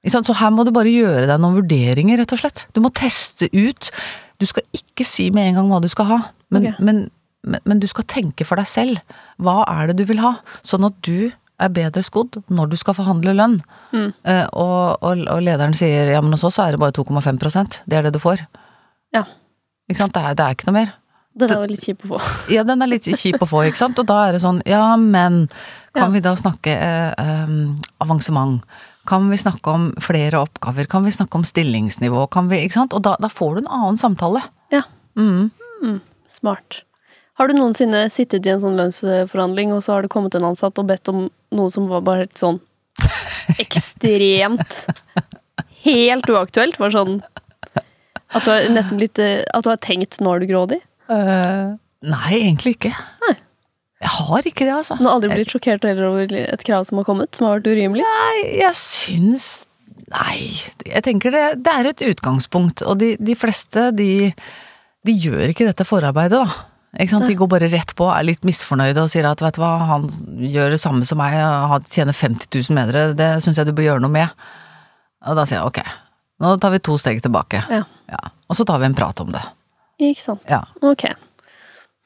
Så 0.08 0.21
her 0.39 0.52
må 0.56 0.63
du 0.63 0.71
bare 0.71 0.91
gjøre 0.91 1.28
deg 1.28 1.41
noen 1.41 1.58
vurderinger, 1.58 2.21
rett 2.21 2.32
og 2.36 2.39
slett. 2.39 2.67
Du 2.71 2.80
må 2.84 2.93
teste 2.95 3.50
ut. 3.52 3.91
Du 4.39 4.45
skal 4.47 4.63
ikke 4.76 5.04
si 5.08 5.28
med 5.34 5.50
en 5.50 5.60
gang 5.60 5.71
hva 5.71 5.82
du 5.84 5.89
skal 5.91 6.08
ha, 6.12 6.19
men, 6.54 6.69
okay. 6.69 6.86
men, 6.86 7.08
men, 7.45 7.60
men 7.65 7.80
du 7.80 7.88
skal 7.88 8.04
tenke 8.10 8.45
for 8.47 8.56
deg 8.60 8.67
selv. 8.67 9.02
Hva 9.41 9.62
er 9.69 9.88
det 9.91 9.97
du 10.02 10.06
vil 10.10 10.19
ha? 10.23 10.38
Sånn 10.65 10.86
at 10.88 10.97
du 11.06 11.30
er 11.58 11.71
bedre 11.73 12.04
skodd 12.06 12.38
når 12.54 12.69
du 12.69 12.76
skal 12.78 12.93
forhandle 12.97 13.34
lønn. 13.34 13.60
Mm. 13.93 14.12
Uh, 14.28 14.45
og, 14.54 15.02
og, 15.02 15.23
og 15.34 15.41
lederen 15.45 15.73
sier 15.78 16.12
ja, 16.13 16.21
men 16.21 16.36
hos 16.36 16.43
oss 16.45 16.60
er 16.62 16.76
det 16.76 16.82
bare 16.82 16.93
2,5% 16.93 17.80
Det 17.89 17.97
er 17.97 18.06
det 18.08 18.13
du 18.13 18.19
får. 18.21 18.43
Ja. 19.15 19.23
Ikke 19.89 20.02
sant? 20.04 20.13
Det 20.17 20.21
er, 20.23 20.36
det 20.38 20.45
er 20.45 20.58
ikke 20.58 20.67
noe 20.69 20.78
mer. 20.82 20.91
Den 21.38 21.52
er 21.54 21.62
jo 21.62 21.69
litt 21.69 21.84
kjip 21.86 22.02
å 22.06 22.12
få. 22.15 22.19
Ja, 22.56 22.63
den 22.65 22.82
er 22.82 22.89
litt 22.89 23.06
kjip 23.08 23.41
å 23.41 23.47
få, 23.50 23.63
ikke 23.69 23.78
sant. 23.80 24.00
Og 24.02 24.08
da 24.10 24.19
er 24.28 24.36
det 24.38 24.41
sånn, 24.43 24.62
ja, 24.65 24.84
men 24.97 25.43
kan 25.93 26.08
Ja. 26.08 26.13
vi 26.13 26.21
da 26.26 26.34
snakke 26.38 26.73
eh, 26.73 27.30
um, 27.45 27.76
avansement? 28.04 28.65
Kan 29.08 29.30
vi 29.32 29.38
snakke 29.39 29.71
om 29.71 29.86
flere 30.04 30.41
oppgaver? 30.43 30.86
Kan 30.91 31.06
vi 31.08 31.13
snakke 31.15 31.38
om 31.39 31.45
stillingsnivå? 31.47 32.26
Kan 32.34 32.50
vi, 32.52 32.63
ikke 32.65 32.80
sant? 32.82 32.93
Og 32.97 33.06
da, 33.06 33.13
da 33.23 33.30
får 33.32 33.56
du 33.56 33.62
en 33.63 33.71
annen 33.80 33.97
samtale. 34.02 34.43
Ja, 34.73 34.84
Mm. 35.17 35.50
smart. 36.30 36.82
Har 37.38 37.50
du 37.50 37.54
noensinne 37.54 38.08
sittet 38.10 38.47
i 38.47 38.52
en 38.54 38.62
sånn 38.63 38.78
lønnsforhandling, 38.80 39.73
og 39.76 39.84
så 39.86 39.93
har 39.93 40.06
det 40.06 40.13
kommet 40.13 40.36
en 40.38 40.47
ansatt 40.50 40.80
og 40.82 40.88
bedt 40.89 41.12
om 41.12 41.28
noe 41.54 41.73
som 41.73 41.86
var 41.89 42.02
bare 42.06 42.26
helt 42.26 42.39
sånn 42.39 42.60
ekstremt 43.63 44.80
Helt 45.86 46.30
uaktuelt? 46.34 46.80
Var 46.82 46.95
sånn 46.95 47.19
at 48.36 48.43
du 48.43 48.50
har 48.50 48.65
nesten 48.73 48.97
blitt 49.00 49.21
eh, 49.23 49.45
At 49.56 49.63
du 49.63 49.69
har 49.71 49.80
tenkt 49.80 50.17
'nå 50.19 50.34
er 50.34 50.41
du 50.41 50.47
grådig'? 50.50 50.82
Uh, 51.08 51.78
nei, 52.04 52.32
egentlig 52.41 52.73
ikke. 52.76 52.91
Nei. 53.23 53.36
Jeg 54.04 54.12
har 54.13 54.50
ikke 54.50 54.65
det, 54.65 54.73
altså. 54.73 54.97
Du 55.00 55.06
har 55.08 55.15
aldri 55.15 55.32
blitt 55.32 55.54
sjokkert 55.54 55.86
heller 55.88 56.10
over 56.10 56.34
et 56.38 56.65
krav 56.67 56.84
som 56.89 57.00
har 57.00 57.08
kommet, 57.08 57.32
som 57.34 57.47
har 57.47 57.58
vært 57.58 57.69
urimelig? 57.71 58.04
Nei, 58.04 58.58
jeg 58.60 58.78
syns 58.82 59.65
Nei, 60.08 60.56
jeg 60.88 61.04
tenker 61.04 61.34
det, 61.36 61.45
det 61.65 61.71
er 61.73 61.88
et 61.89 62.02
utgangspunkt, 62.13 62.80
og 62.88 62.95
de, 63.02 63.10
de 63.19 63.34
fleste, 63.36 63.89
de, 63.91 64.30
de 65.04 65.15
gjør 65.19 65.52
ikke 65.52 65.67
dette 65.67 65.84
forarbeidet, 65.84 66.39
da. 66.39 66.77
De 66.97 67.36
går 67.38 67.49
bare 67.51 67.69
rett 67.69 67.93
på, 67.97 68.07
er 68.10 68.25
litt 68.25 68.45
misfornøyde 68.47 69.03
og 69.03 69.12
sier 69.13 69.27
at 69.29 69.41
vet 69.43 69.57
du 69.57 69.62
hva, 69.62 69.75
han 69.86 70.07
gjør 70.41 70.73
det 70.73 70.79
samme 70.81 71.05
som 71.05 71.19
meg, 71.21 71.36
han 71.38 71.86
tjener 71.93 72.15
50 72.17 72.49
000 72.49 72.77
mer, 72.77 73.13
det 73.17 73.27
syns 73.45 73.60
jeg 73.60 73.69
du 73.69 73.75
bør 73.77 73.91
gjøre 73.91 74.03
noe 74.05 74.13
med. 74.15 74.49
Og 75.27 75.38
da 75.38 75.45
sier 75.45 75.60
jeg 75.60 75.69
ok, 75.69 75.79
nå 76.41 76.55
tar 76.62 76.73
vi 76.73 76.81
to 76.81 76.97
steg 77.01 77.21
tilbake. 77.21 77.62
Ja. 77.69 77.83
Ja. 78.10 78.21
Og 78.49 78.57
så 78.57 78.65
tar 78.65 78.81
vi 78.81 78.89
en 78.89 78.97
prat 78.97 79.21
om 79.21 79.29
det. 79.36 79.43
Ikke 80.01 80.23
sant. 80.23 80.43
Ja. 80.49 80.63
Ok. 80.86 81.10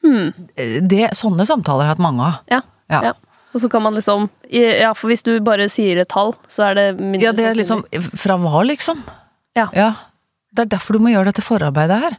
Hmm. 0.02 0.32
det 0.58 1.12
sånne 1.14 1.44
samtaler 1.46 1.86
har 1.86 1.92
jeg 1.92 1.96
hatt 1.96 2.02
mange 2.02 2.26
av. 2.26 2.40
Ja. 2.50 2.60
Ja. 2.90 3.02
Ja. 3.12 3.12
Og 3.52 3.60
så 3.62 3.68
kan 3.70 3.84
man 3.84 3.94
liksom 3.94 4.30
Ja, 4.50 4.92
for 4.96 5.12
hvis 5.12 5.22
du 5.22 5.36
bare 5.44 5.68
sier 5.70 6.00
et 6.02 6.10
tall, 6.12 6.34
så 6.50 6.70
er 6.70 6.78
det 6.78 6.86
mindre 6.98 7.28
Ja, 7.28 7.32
det 7.36 7.44
er 7.50 7.58
liksom. 7.58 7.84
Fra 8.18 8.38
hva, 8.40 8.64
liksom? 8.66 9.04
Ja. 9.56 9.68
Det 10.52 10.66
er 10.66 10.72
derfor 10.74 10.96
du 10.96 11.04
må 11.04 11.12
gjøre 11.12 11.30
dette 11.30 11.44
forarbeidet 11.44 12.00
her. 12.02 12.16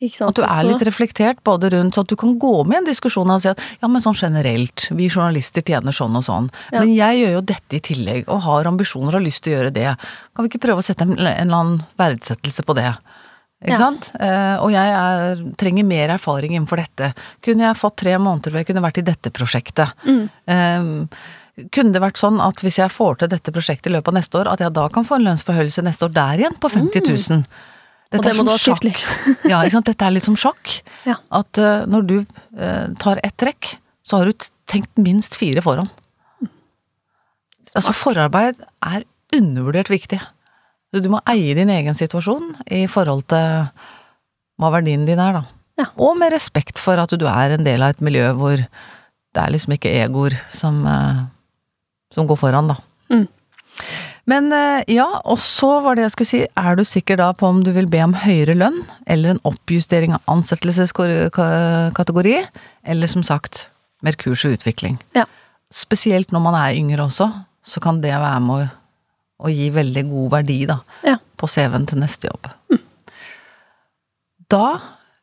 At 0.00 0.34
du 0.34 0.42
er 0.42 0.64
litt 0.64 0.82
reflektert 0.88 1.42
både 1.44 1.68
rundt, 1.74 1.92
så 1.94 2.00
at 2.00 2.08
du 2.08 2.16
kan 2.16 2.38
gå 2.40 2.64
med 2.64 2.78
i 2.78 2.78
en 2.80 2.86
diskusjon 2.88 3.28
og 3.30 3.42
si 3.42 3.50
at 3.50 3.60
ja, 3.82 3.88
men 3.88 4.00
sånn 4.00 4.16
generelt, 4.16 4.86
vi 4.96 5.08
journalister 5.12 5.60
tjener 5.66 5.92
sånn 5.92 6.16
og 6.16 6.24
sånn, 6.24 6.50
Ja. 6.72 6.80
men 6.80 6.94
jeg 6.94 7.20
gjør 7.20 7.32
jo 7.34 7.40
dette 7.52 7.76
i 7.76 7.80
tillegg, 7.80 8.24
og 8.28 8.40
har 8.46 8.64
ambisjoner 8.70 9.08
og 9.12 9.18
har 9.20 9.26
lyst 9.26 9.42
til 9.44 9.52
å 9.52 9.56
gjøre 9.58 9.72
det. 9.76 9.96
Kan 10.34 10.46
vi 10.46 10.48
ikke 10.48 10.62
prøve 10.66 10.80
å 10.80 10.86
sette 10.86 11.02
en, 11.04 11.12
en 11.18 11.26
eller 11.26 11.56
annen 11.60 11.82
verdsettelse 12.00 12.64
på 12.64 12.74
det? 12.80 12.94
Ikke 13.60 13.76
Ja. 13.76 13.76
sant? 13.76 14.10
Eh, 14.18 14.56
og 14.64 14.70
jeg 14.72 14.88
er, 14.88 15.36
trenger 15.60 15.84
mer 15.84 16.08
erfaring 16.16 16.54
innenfor 16.56 16.80
dette. 16.80 17.12
Kunne 17.44 17.66
jeg 17.68 17.76
fått 17.76 17.96
tre 18.00 18.16
måneder 18.16 18.50
hvor 18.54 18.62
jeg 18.64 18.66
kunne 18.72 18.80
vært 18.86 18.98
i 19.02 19.04
dette 19.04 19.28
prosjektet? 19.30 19.92
Mm. 20.08 20.30
Eh, 20.48 21.66
kunne 21.70 21.92
det 21.92 22.00
vært 22.00 22.16
sånn 22.16 22.40
at 22.40 22.56
hvis 22.64 22.78
jeg 22.80 22.88
får 22.88 23.18
til 23.20 23.28
dette 23.28 23.52
prosjektet 23.52 23.90
i 23.90 23.92
løpet 23.98 24.08
av 24.08 24.14
neste 24.16 24.38
år, 24.40 24.48
at 24.48 24.60
jeg 24.64 24.72
da 24.72 24.88
kan 24.88 25.04
få 25.04 25.18
en 25.18 25.26
lønnsforhøyelse 25.28 25.84
neste 25.84 26.08
år 26.08 26.14
der 26.16 26.38
igjen, 26.40 26.56
på 26.56 26.70
50 26.72 27.04
000? 27.04 27.44
Dette. 28.10 28.18
Og 28.18 28.26
det 28.26 28.34
må 28.38 28.44
du 28.46 28.50
ha 28.50 28.58
skriftlig. 28.58 28.94
Ja, 29.52 29.60
ikke 29.62 29.76
sant. 29.76 29.86
Dette 29.90 30.06
er 30.06 30.16
litt 30.16 30.26
som 30.26 30.38
sjakk. 30.38 30.80
Ja. 31.08 31.16
At 31.32 31.56
uh, 31.56 31.86
når 31.88 32.02
du 32.04 32.16
uh, 32.20 32.86
tar 33.00 33.22
ett 33.24 33.36
trekk, 33.40 33.70
så 34.04 34.20
har 34.20 34.28
du 34.28 34.48
tenkt 34.68 34.90
minst 35.00 35.38
fire 35.38 35.62
foran. 35.64 35.88
Altså 37.78 37.94
forarbeid 37.94 38.58
er 38.82 39.06
undervurdert 39.36 39.88
viktig. 39.92 40.18
Du 40.90 41.08
må 41.12 41.22
eie 41.30 41.54
din 41.54 41.70
egen 41.70 41.94
situasjon 41.94 42.56
i 42.74 42.82
forhold 42.90 43.28
til 43.30 43.70
hva 44.60 44.70
verdien 44.74 45.06
din 45.06 45.22
er, 45.22 45.38
da. 45.38 45.42
Ja. 45.80 45.86
Og 46.02 46.16
med 46.20 46.34
respekt 46.34 46.80
for 46.82 47.00
at 47.00 47.14
du 47.16 47.26
er 47.30 47.54
en 47.54 47.64
del 47.64 47.84
av 47.84 47.94
et 47.94 48.02
miljø 48.04 48.26
hvor 48.36 48.58
det 48.60 49.42
er 49.42 49.52
liksom 49.54 49.76
ikke 49.76 49.92
egoer 50.02 50.34
som, 50.52 50.82
eh, 50.86 51.22
som 52.12 52.26
går 52.28 52.40
foran, 52.40 52.72
da. 52.72 52.76
Mm. 53.12 53.28
Men 54.28 54.52
eh, 54.52 54.82
ja, 54.92 55.06
og 55.24 55.38
så 55.40 55.80
var 55.84 55.94
det 55.96 56.02
jeg 56.04 56.10
skulle 56.14 56.28
si, 56.30 56.40
er 56.60 56.76
du 56.76 56.84
sikker 56.84 57.16
da 57.20 57.30
på 57.36 57.46
om 57.48 57.62
du 57.64 57.70
vil 57.72 57.86
be 57.90 58.02
om 58.04 58.14
høyere 58.24 58.54
lønn, 58.58 58.82
eller 59.06 59.30
en 59.34 59.40
oppjustering 59.48 60.12
av 60.16 60.20
ansettelseskategori, 60.30 62.36
eller 62.84 63.06
som 63.10 63.22
sagt, 63.26 63.68
mer 64.04 64.12
kurs 64.20 64.44
og 64.48 64.52
utvikling? 64.58 64.98
Ja. 65.16 65.24
Spesielt 65.72 66.32
når 66.34 66.40
man 66.44 66.54
er 66.58 66.76
yngre 66.78 67.02
også, 67.08 67.26
så 67.62 67.80
kan 67.84 68.00
det 68.02 68.12
være 68.16 68.40
med 68.44 68.54
å, 68.56 68.58
å 69.46 69.48
gi 69.52 69.70
veldig 69.74 70.04
god 70.10 70.28
verdi, 70.38 70.60
da, 70.68 70.76
Ja. 71.06 71.16
på 71.40 71.46
CV-en 71.48 71.86
til 71.88 71.98
neste 72.02 72.24
jobb. 72.28 72.44
Da 74.50 74.64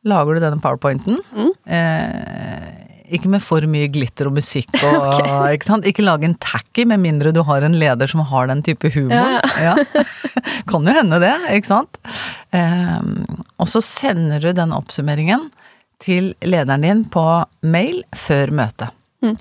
lager 0.08 0.34
du 0.34 0.40
denne 0.40 0.60
powerpointen. 0.62 1.16
Mm. 1.36 1.50
Eh, 1.68 2.68
ikke 3.14 3.30
med 3.32 3.42
for 3.44 3.64
mye 3.70 3.88
glitter 3.92 4.28
og 4.28 4.36
musikk 4.38 4.70
og 4.80 4.96
okay. 5.08 5.56
ikke 5.56 5.68
sant? 5.68 5.88
Ikke 5.88 6.04
lage 6.04 6.28
en 6.28 6.36
tacky 6.42 6.84
med 6.88 7.02
mindre 7.02 7.32
du 7.34 7.42
har 7.46 7.64
en 7.66 7.76
leder 7.78 8.10
som 8.10 8.24
har 8.28 8.50
den 8.50 8.62
type 8.66 8.90
humor. 8.94 9.16
Ja, 9.16 9.40
Ja. 9.58 9.74
kan 10.70 10.86
jo 10.86 10.94
hende 10.94 11.20
det, 11.22 11.34
ikke 11.56 11.70
sant? 11.70 12.00
Um, 12.52 13.44
og 13.58 13.68
så 13.70 13.82
sender 13.84 14.42
du 14.44 14.52
den 14.56 14.74
oppsummeringen 14.76 15.48
til 16.02 16.32
lederen 16.46 16.86
din 16.86 17.04
på 17.10 17.24
mail 17.66 18.02
før 18.16 18.52
møtet. 18.54 18.94
Mm. 19.24 19.36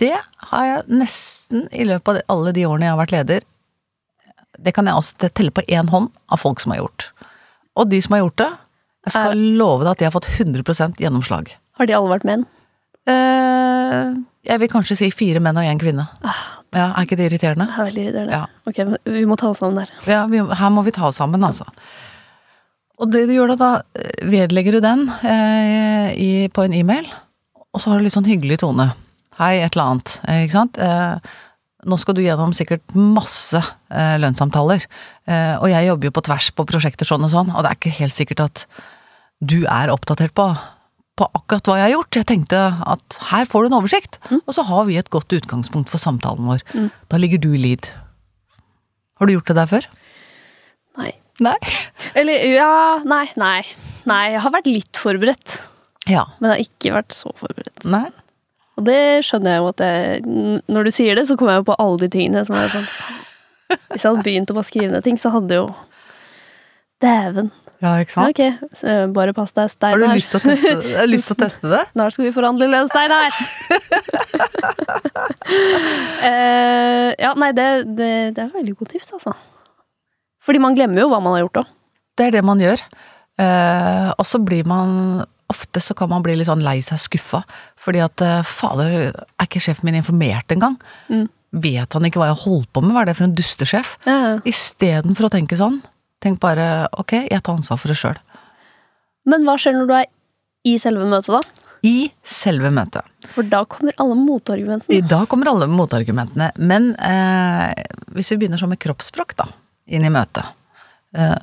Det 0.00 0.16
har 0.50 0.66
jeg 0.66 0.98
nesten 1.00 1.68
i 1.72 1.86
løpet 1.88 2.20
av 2.20 2.34
alle 2.36 2.52
de 2.56 2.66
årene 2.68 2.88
jeg 2.88 2.96
har 2.96 3.00
vært 3.00 3.14
leder, 3.16 3.46
det 4.56 4.72
kan 4.76 4.88
jeg 4.88 4.96
også 4.96 5.30
telle 5.36 5.52
på 5.52 5.64
én 5.68 5.88
hånd 5.92 6.10
av 6.32 6.40
folk 6.40 6.60
som 6.62 6.72
har 6.72 6.82
gjort. 6.84 7.10
Og 7.76 7.90
de 7.90 8.00
som 8.02 8.16
har 8.16 8.24
gjort 8.24 8.40
det, 8.40 8.52
jeg 9.06 9.14
skal 9.14 9.42
love 9.60 9.84
deg 9.84 9.92
at 9.92 10.00
de 10.00 10.06
har 10.08 10.14
fått 10.14 10.28
100% 10.32 11.00
gjennomslag. 11.02 11.52
Har 11.78 11.88
de 11.88 11.94
alle 11.94 12.10
vært 12.10 12.26
menn? 12.26 12.46
Eh, 13.06 14.16
jeg 14.46 14.62
vil 14.62 14.70
kanskje 14.70 14.96
si 14.98 15.08
fire 15.14 15.42
menn 15.42 15.58
og 15.58 15.66
én 15.66 15.80
kvinne. 15.80 16.08
Ja, 16.74 16.90
Er 16.92 17.06
ikke 17.06 17.16
det 17.16 17.30
irriterende? 17.30 17.66
Det 17.70 17.78
er 17.78 17.88
veldig 17.88 18.02
irriterende. 18.04 18.32
Ja. 18.32 18.46
Ok, 18.68 18.78
men 18.84 19.14
vi 19.14 19.24
må 19.28 19.36
ta 19.40 19.48
oss 19.48 19.62
sammen 19.62 19.78
der. 19.80 19.92
Ja, 20.10 20.26
vi, 20.28 20.42
her 20.42 20.70
må 20.74 20.82
vi 20.84 20.92
ta 20.92 21.06
oss 21.08 21.16
sammen, 21.22 21.44
altså. 21.46 21.64
Og 23.00 23.10
det 23.12 23.26
du 23.28 23.34
gjør 23.36 23.54
da, 23.54 23.56
da 23.60 24.04
vedlegger 24.28 24.76
du 24.76 24.80
den 24.84 25.06
eh, 25.24 26.12
i, 26.16 26.28
på 26.52 26.64
en 26.66 26.76
e-mail, 26.76 27.08
og 27.72 27.80
så 27.80 27.90
har 27.92 27.98
du 28.00 28.06
litt 28.06 28.16
sånn 28.16 28.28
hyggelig 28.28 28.60
tone. 28.64 28.90
Hei, 29.40 29.58
et 29.60 29.74
eller 29.76 29.92
annet. 29.92 30.14
Eh, 30.28 30.44
ikke 30.46 30.56
sant? 30.56 30.78
Eh, 30.80 31.34
nå 31.86 31.98
skal 32.00 32.16
du 32.16 32.22
gjennom 32.24 32.54
sikkert 32.56 32.84
masse 32.96 33.60
eh, 33.60 34.16
lønnssamtaler, 34.20 34.86
eh, 35.28 35.54
og 35.60 35.68
jeg 35.70 35.88
jobber 35.90 36.08
jo 36.10 36.14
på 36.16 36.24
tvers 36.28 36.48
på 36.56 36.66
prosjekter 36.68 37.08
sånn 37.08 37.24
og 37.28 37.32
sånn, 37.32 37.52
og 37.52 37.62
det 37.64 37.72
er 37.72 37.78
ikke 37.80 37.98
helt 38.00 38.16
sikkert 38.16 38.44
at 38.48 38.64
du 39.44 39.60
er 39.68 39.92
oppdatert 39.92 40.32
på, 40.36 40.48
på 41.16 41.26
akkurat 41.36 41.68
hva 41.68 41.76
jeg 41.78 41.86
har 41.86 41.94
gjort. 41.94 42.18
Jeg 42.20 42.28
tenkte 42.28 42.62
at 42.92 43.18
her 43.30 43.46
får 43.48 43.64
du 43.64 43.70
en 43.70 43.78
oversikt, 43.78 44.18
og 44.42 44.52
så 44.56 44.64
har 44.68 44.84
vi 44.88 44.98
et 45.00 45.08
godt 45.12 45.32
utgangspunkt 45.32 45.88
for 45.92 46.02
samtalen 46.02 46.48
vår. 46.50 46.64
Da 47.12 47.20
ligger 47.20 47.40
du 47.42 47.52
i 47.56 47.60
lead. 47.62 47.88
Har 49.16 49.28
du 49.28 49.32
gjort 49.32 49.48
det 49.48 49.56
der 49.56 49.70
før? 49.70 49.88
Nei. 51.00 51.12
Nei. 51.44 51.56
Eller 52.16 52.46
ja 52.48 52.68
Nei, 53.04 53.26
nei. 53.36 53.60
Nei, 54.08 54.22
jeg 54.32 54.40
har 54.44 54.52
vært 54.54 54.68
litt 54.70 55.00
forberedt. 55.00 55.56
Ja. 56.08 56.22
Men 56.38 56.52
jeg 56.52 56.54
har 56.54 56.64
ikke 56.68 56.94
vært 56.94 57.16
så 57.16 57.32
forberedt. 57.36 57.84
Nei. 57.88 58.06
Og 58.76 58.84
det 58.84 59.24
skjønner 59.24 59.54
jeg 59.56 59.62
jo 59.62 59.68
at 59.70 59.80
jeg 59.80 60.64
Når 60.68 60.84
du 60.84 60.90
sier 60.92 61.16
det, 61.16 61.22
så 61.28 61.36
kommer 61.40 61.54
jeg 61.56 61.62
jo 61.62 61.68
på 61.70 61.76
alle 61.80 62.00
de 62.02 62.08
tingene 62.12 62.42
som 62.44 62.58
er 62.60 62.68
sånn 62.68 62.84
Hvis 63.88 64.02
jeg 64.04 64.10
hadde 64.10 64.24
begynt 64.26 64.52
å 64.52 64.56
bare 64.58 64.68
skrive 64.68 64.92
ned 64.92 65.06
ting, 65.06 65.16
så 65.20 65.32
hadde 65.32 65.56
jo 65.62 65.70
Dæven. 67.02 67.50
Ja, 67.82 67.90
ikke 68.00 68.08
Ja, 68.08 68.14
sant? 68.14 68.38
ok, 68.38 68.70
så 68.72 68.92
bare 69.12 69.34
pass 69.36 69.52
deg, 69.52 69.68
Har 69.82 69.98
du 70.00 70.06
lyst 70.08 70.30
til 70.32 70.40
å 70.40 70.44
teste, 70.46 70.70
jeg 70.96 71.08
lyst 71.10 71.28
til 71.28 71.36
å 71.36 71.40
teste 71.42 71.68
det? 71.68 71.82
Snart 71.92 72.14
skal 72.16 72.24
vi 72.24 72.32
forhandle 72.32 72.68
lønn, 72.72 72.88
Steinar! 72.88 73.36
uh, 76.24 77.10
ja, 77.24 77.34
nei, 77.36 77.50
det, 77.56 77.66
det, 77.98 78.10
det 78.36 78.44
er 78.46 78.52
veldig 78.54 78.76
godt 78.80 78.94
tips, 78.96 79.12
altså. 79.18 79.34
Fordi 80.46 80.62
man 80.62 80.76
glemmer 80.78 81.02
jo 81.04 81.10
hva 81.12 81.20
man 81.20 81.36
har 81.36 81.44
gjort 81.44 81.62
òg. 81.64 81.72
Det 82.16 82.28
er 82.30 82.36
det 82.38 82.44
man 82.46 82.62
gjør. 82.62 82.80
Uh, 83.36 84.12
og 84.16 84.24
så 84.28 84.40
blir 84.40 84.64
man 84.68 85.24
Ofte 85.52 85.78
så 85.78 85.94
kan 85.94 86.08
man 86.10 86.24
bli 86.26 86.32
litt 86.34 86.48
sånn 86.48 86.64
lei 86.66 86.80
seg 86.82 86.98
skuffa, 86.98 87.38
fordi 87.78 88.00
at 88.02 88.18
uh, 88.24 88.40
fader, 88.42 89.12
er 89.14 89.44
ikke 89.46 89.60
sjefen 89.62 89.86
min 89.86 89.94
informert 90.00 90.50
engang? 90.50 90.74
Mm. 91.06 91.28
Vet 91.62 91.94
han 91.94 92.08
ikke 92.08 92.18
hva 92.18 92.32
jeg 92.32 92.40
holder 92.40 92.64
på 92.74 92.82
med, 92.82 92.96
hva 92.96 93.04
er 93.04 93.12
det 93.12 93.14
for 93.14 93.28
en 93.28 93.36
dustesjef? 93.38 93.92
Ja, 94.08 94.16
ja. 94.24 94.32
Istedenfor 94.50 95.28
å 95.28 95.30
tenke 95.30 95.54
sånn, 95.60 95.76
tenk 96.26 96.42
bare 96.42 96.86
ok, 96.98 97.22
jeg 97.30 97.42
tar 97.42 97.56
ansvar 97.56 97.80
for 97.80 97.92
det 97.92 97.98
sjøl. 98.00 98.18
Men 99.26 99.46
hva 99.46 99.56
skjer 99.58 99.76
når 99.78 99.88
du 99.88 99.94
er 100.00 100.10
i 100.66 100.76
selve 100.82 101.06
møtet, 101.08 101.34
da? 101.34 101.62
I 101.86 102.08
selve 102.26 102.70
møtet. 102.74 103.06
For 103.34 103.46
da 103.46 103.62
kommer 103.70 103.94
alle 104.02 104.16
motargumentene. 104.18 105.02
Da 105.06 105.22
kommer 105.30 105.52
alle 105.52 105.68
motargumentene, 105.70 106.50
men 106.58 106.92
eh, 106.98 107.84
hvis 108.16 108.32
vi 108.32 108.40
begynner 108.40 108.60
sånn 108.60 108.72
med 108.74 108.82
kroppsspråk, 108.82 109.36
da, 109.38 109.46
inn 109.86 110.06
i 110.06 110.10
møtet. 110.10 110.48
Eh, 111.14 111.36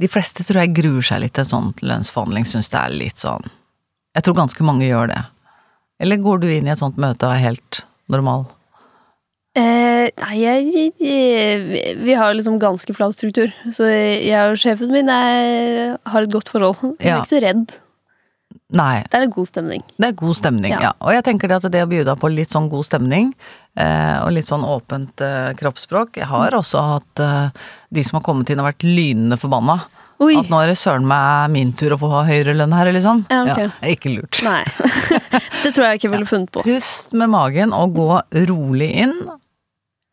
de 0.00 0.10
fleste 0.10 0.44
tror 0.46 0.62
jeg 0.62 0.74
gruer 0.76 1.06
seg 1.06 1.22
litt 1.24 1.34
til 1.36 1.46
en 1.46 1.50
sånn 1.50 1.70
lønnsforhandling, 1.82 2.46
syns 2.48 2.70
det 2.70 2.78
er 2.78 2.92
litt 2.94 3.18
sånn 3.18 3.48
Jeg 4.14 4.22
tror 4.26 4.36
ganske 4.38 4.66
mange 4.66 4.86
gjør 4.86 5.10
det. 5.10 5.22
Eller 6.02 6.20
går 6.22 6.42
du 6.42 6.48
inn 6.50 6.68
i 6.68 6.72
et 6.72 6.80
sånt 6.80 7.00
møte 7.00 7.26
og 7.26 7.34
er 7.34 7.44
helt 7.48 7.82
normal? 8.10 8.46
Eh, 9.58 10.06
nei, 10.22 10.36
jeg, 10.38 10.94
jeg, 11.02 11.96
vi- 12.04 12.14
har 12.14 12.32
liksom 12.38 12.58
ganske 12.62 12.94
flat 12.94 13.16
struktur. 13.16 13.50
Så 13.74 13.88
jeg 13.90 14.38
og 14.52 14.58
sjefen 14.60 14.92
min 14.94 15.08
er, 15.10 15.96
har 16.06 16.22
et 16.22 16.30
godt 16.30 16.48
forhold. 16.52 16.76
Så 16.78 16.94
jeg 17.02 17.10
er 17.16 17.22
ikke 17.24 17.32
så 17.34 17.42
redd. 17.42 17.72
Nei, 18.70 19.02
Det 19.02 19.14
er 19.18 19.24
en 19.26 19.32
god 19.34 19.46
stemning. 19.50 19.82
det 19.98 20.06
er 20.06 20.12
god 20.14 20.34
stemning, 20.38 20.70
Ja. 20.70 20.80
ja. 20.80 20.92
Og 21.02 21.10
jeg 21.12 21.24
tenker 21.26 21.48
det 21.50 21.56
at 21.64 21.72
det 21.72 21.82
å 21.82 21.88
bjuda 21.90 22.14
på 22.16 22.30
litt 22.30 22.50
sånn 22.54 22.68
god 22.70 22.84
stemning, 22.86 23.32
eh, 23.76 24.18
og 24.22 24.30
litt 24.30 24.46
sånn 24.46 24.62
åpent 24.62 25.20
eh, 25.20 25.52
kroppsspråk 25.58 26.14
Jeg 26.20 26.26
har 26.30 26.50
også 26.54 26.78
hatt 26.78 27.18
eh, 27.18 27.50
de 27.90 28.04
som 28.06 28.20
har 28.20 28.22
kommet 28.22 28.48
inn 28.50 28.60
og 28.62 28.68
vært 28.70 28.86
lynende 28.86 29.36
forbanna. 29.42 29.80
Oi! 30.20 30.34
At 30.36 30.50
nå 30.52 30.58
er 30.60 30.68
det 30.68 30.76
søren 30.76 31.06
meg 31.08 31.48
min 31.54 31.72
tur 31.76 31.94
å 31.96 32.00
få 32.00 32.10
ha 32.12 32.22
høyere 32.28 32.52
lønn 32.58 32.74
her, 32.76 32.90
liksom. 32.92 33.22
Ja, 33.32 33.40
okay. 33.48 33.70
er 33.80 33.94
ikke 33.94 34.12
lurt. 34.12 34.42
Nei. 34.44 34.62
det 35.64 35.72
tror 35.72 35.86
jeg 35.86 36.00
ikke 36.00 36.10
jeg 36.10 36.14
ville 36.14 36.28
funnet 36.28 36.52
på. 36.52 36.64
Pust 36.66 37.14
med 37.16 37.32
magen 37.32 37.72
og 37.76 37.96
gå 37.96 38.08
rolig 38.50 38.90
inn. 39.06 39.16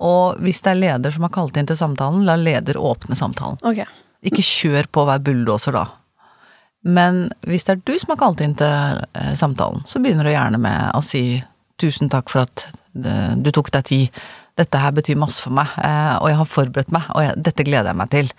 Og 0.08 0.40
hvis 0.46 0.62
det 0.64 0.72
er 0.72 0.80
leder 0.80 1.14
som 1.14 1.26
har 1.26 1.34
kalt 1.36 1.58
inn 1.60 1.68
til 1.68 1.80
samtalen, 1.80 2.24
la 2.28 2.38
leder 2.40 2.80
åpne 2.80 3.18
samtalen. 3.20 3.60
Okay. 3.66 3.88
Ikke 4.26 4.46
kjør 4.46 4.88
på 4.94 5.04
å 5.04 5.10
være 5.10 5.26
bulldoser 5.28 5.76
da. 5.76 5.88
Men 6.88 7.26
hvis 7.50 7.66
det 7.68 7.76
er 7.76 7.84
du 7.84 7.96
som 8.00 8.14
har 8.14 8.22
kalt 8.22 8.42
inn 8.46 8.56
til 8.58 9.02
eh, 9.12 9.34
samtalen, 9.36 9.84
så 9.90 10.00
begynner 10.00 10.28
du 10.28 10.32
gjerne 10.32 10.62
med 10.62 10.94
å 10.96 11.02
si 11.04 11.42
tusen 11.82 12.12
takk 12.14 12.32
for 12.32 12.46
at 12.46 12.68
eh, 12.70 13.34
du 13.36 13.50
tok 13.52 13.74
deg 13.76 13.90
tid. 13.90 14.22
Dette 14.58 14.80
her 14.82 14.94
betyr 14.96 15.20
masse 15.20 15.44
for 15.44 15.54
meg, 15.58 15.74
eh, 15.84 16.16
og 16.22 16.32
jeg 16.32 16.40
har 16.40 16.50
forberedt 16.54 16.94
meg, 16.96 17.10
og 17.14 17.26
jeg, 17.26 17.36
dette 17.50 17.66
gleder 17.68 17.92
jeg 17.92 18.00
meg 18.00 18.14
til. 18.14 18.32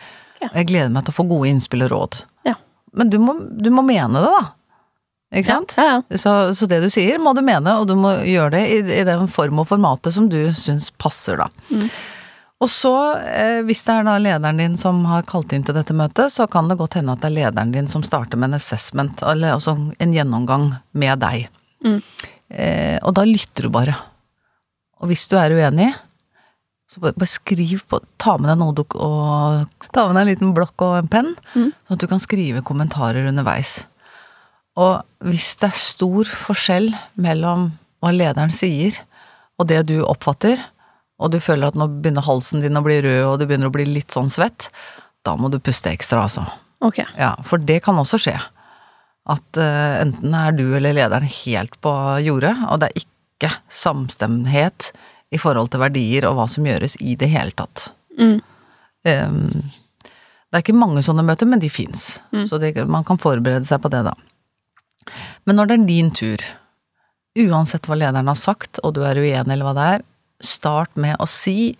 Ja. 0.43 0.51
Jeg 0.53 0.69
gleder 0.71 0.93
meg 0.95 1.07
til 1.07 1.15
å 1.15 1.19
få 1.19 1.27
gode 1.31 1.51
innspill 1.51 1.87
og 1.87 1.93
råd. 1.95 2.21
Ja. 2.49 2.55
Men 2.99 3.11
du 3.13 3.19
må, 3.23 3.35
du 3.37 3.71
må 3.75 3.85
mene 3.87 4.23
det, 4.23 4.31
da. 4.35 4.45
Ikke 5.39 5.51
sant? 5.51 5.75
Ja. 5.77 5.99
Så, 6.17 6.35
så 6.57 6.69
det 6.71 6.81
du 6.81 6.89
sier, 6.93 7.19
må 7.21 7.35
du 7.37 7.43
mene, 7.45 7.75
og 7.81 7.89
du 7.91 7.97
må 8.01 8.15
gjøre 8.25 8.55
det 8.57 8.63
i, 8.73 8.79
i 9.01 9.03
den 9.05 9.27
form 9.29 9.61
og 9.61 9.69
formatet 9.69 10.15
som 10.15 10.31
du 10.33 10.41
syns 10.57 10.89
passer, 10.97 11.43
da. 11.43 11.51
Mm. 11.69 11.91
Og 12.59 12.71
så, 12.73 12.95
eh, 13.23 13.61
hvis 13.67 13.85
det 13.87 13.95
er 13.95 14.07
da 14.09 14.17
lederen 14.19 14.59
din 14.59 14.75
som 14.81 15.05
har 15.07 15.27
kalt 15.29 15.53
inn 15.55 15.63
til 15.67 15.77
dette 15.77 15.95
møtet, 15.95 16.33
så 16.35 16.49
kan 16.51 16.71
det 16.71 16.79
godt 16.81 16.97
hende 16.99 17.15
at 17.15 17.23
det 17.23 17.29
er 17.31 17.37
lederen 17.37 17.75
din 17.75 17.91
som 17.91 18.03
starter 18.03 18.41
med 18.41 18.51
en 18.51 18.59
assessment, 18.59 19.23
eller 19.23 19.55
altså 19.55 19.77
en 19.77 20.15
gjennomgang 20.17 20.73
med 20.99 21.23
deg. 21.23 21.47
Mm. 21.87 22.01
Eh, 22.49 22.97
og 23.05 23.15
da 23.15 23.27
lytter 23.29 23.69
du 23.69 23.75
bare. 23.75 23.95
Og 24.99 25.13
hvis 25.13 25.29
du 25.31 25.37
er 25.39 25.55
uenig, 25.55 25.93
så 26.89 27.03
bare, 27.03 27.13
bare 27.19 27.29
skriv 27.29 27.83
på 27.89 28.01
Ta 28.21 28.37
med 28.41 28.49
deg 28.51 28.75
du, 28.79 28.85
og 28.97 29.69
ta 29.93 30.07
med 30.09 30.17
deg 30.17 30.23
en 30.23 30.31
liten 30.31 30.55
blokk 30.57 30.85
og 30.87 30.97
en 31.03 31.11
penn, 31.13 31.35
Mm. 31.55 31.73
sånn 31.87 31.97
at 31.97 32.01
du 32.01 32.07
kan 32.07 32.23
skrive 32.23 32.63
kommentarer 32.65 33.29
underveis. 33.29 33.85
Og 34.79 35.03
hvis 35.27 35.57
det 35.61 35.71
er 35.73 35.77
stor 35.77 36.25
forskjell 36.25 36.93
mellom 37.17 37.73
hva 38.01 38.13
lederen 38.15 38.53
sier 38.55 38.97
og 39.59 39.67
det 39.67 39.87
du 39.91 39.99
oppfatter, 40.07 40.61
og 41.19 41.33
du 41.35 41.41
føler 41.43 41.69
at 41.69 41.75
nå 41.75 41.89
begynner 41.99 42.23
halsen 42.23 42.63
din 42.63 42.79
å 42.79 42.85
bli 42.85 43.01
rød 43.03 43.25
og 43.27 43.39
du 43.41 43.47
begynner 43.49 43.73
å 43.73 43.75
bli 43.75 43.85
litt 43.89 44.15
sånn 44.15 44.31
svett, 44.31 44.69
da 45.27 45.35
må 45.37 45.51
du 45.51 45.59
puste 45.59 45.91
ekstra, 45.91 46.23
altså. 46.29 46.45
Ok. 46.81 47.01
Ja, 47.19 47.35
for 47.43 47.59
det 47.59 47.81
kan 47.83 47.99
også 47.99 48.21
skje. 48.23 48.37
At 49.29 49.59
uh, 49.59 49.99
enten 50.01 50.33
er 50.39 50.55
du 50.55 50.63
eller 50.77 50.95
lederen 50.95 51.27
helt 51.27 51.75
på 51.85 51.91
jordet, 52.23 52.55
og 52.71 52.79
det 52.81 52.93
er 52.93 53.03
ikke 53.03 53.51
samstemthet 53.69 54.93
i 55.31 55.41
forhold 55.41 55.73
til 55.73 55.83
verdier 55.83 56.27
og 56.29 56.39
hva 56.39 56.47
som 56.51 56.67
gjøres 56.67 56.97
i 57.05 57.17
det 57.21 57.29
hele 57.33 57.55
tatt. 57.57 57.91
Mm. 58.19 58.39
Um, 59.09 59.43
det 60.49 60.57
er 60.57 60.65
ikke 60.65 60.79
mange 60.81 61.03
sånne 61.05 61.25
møter, 61.29 61.49
men 61.49 61.61
de 61.61 61.69
fins. 61.69 62.23
Så 62.49 62.57
det, 62.61 62.73
man 62.89 63.05
kan 63.05 63.21
forberede 63.21 63.69
seg 63.69 63.83
på 63.85 63.91
det, 63.93 64.01
da. 64.07 64.15
Men 65.45 65.59
når 65.61 65.69
det 65.69 65.77
er 65.77 65.89
din 65.89 66.09
tur, 66.17 66.45
uansett 67.39 67.89
hva 67.89 67.99
lederen 68.01 68.31
har 68.31 68.39
sagt, 68.39 68.81
og 68.81 68.95
du 68.97 69.03
er 69.05 69.21
uenig 69.21 69.53
eller 69.53 69.67
hva 69.69 69.75
det 69.77 69.89
er, 69.97 70.07
start 70.45 70.97
med 71.01 71.19
å 71.21 71.27
si 71.29 71.75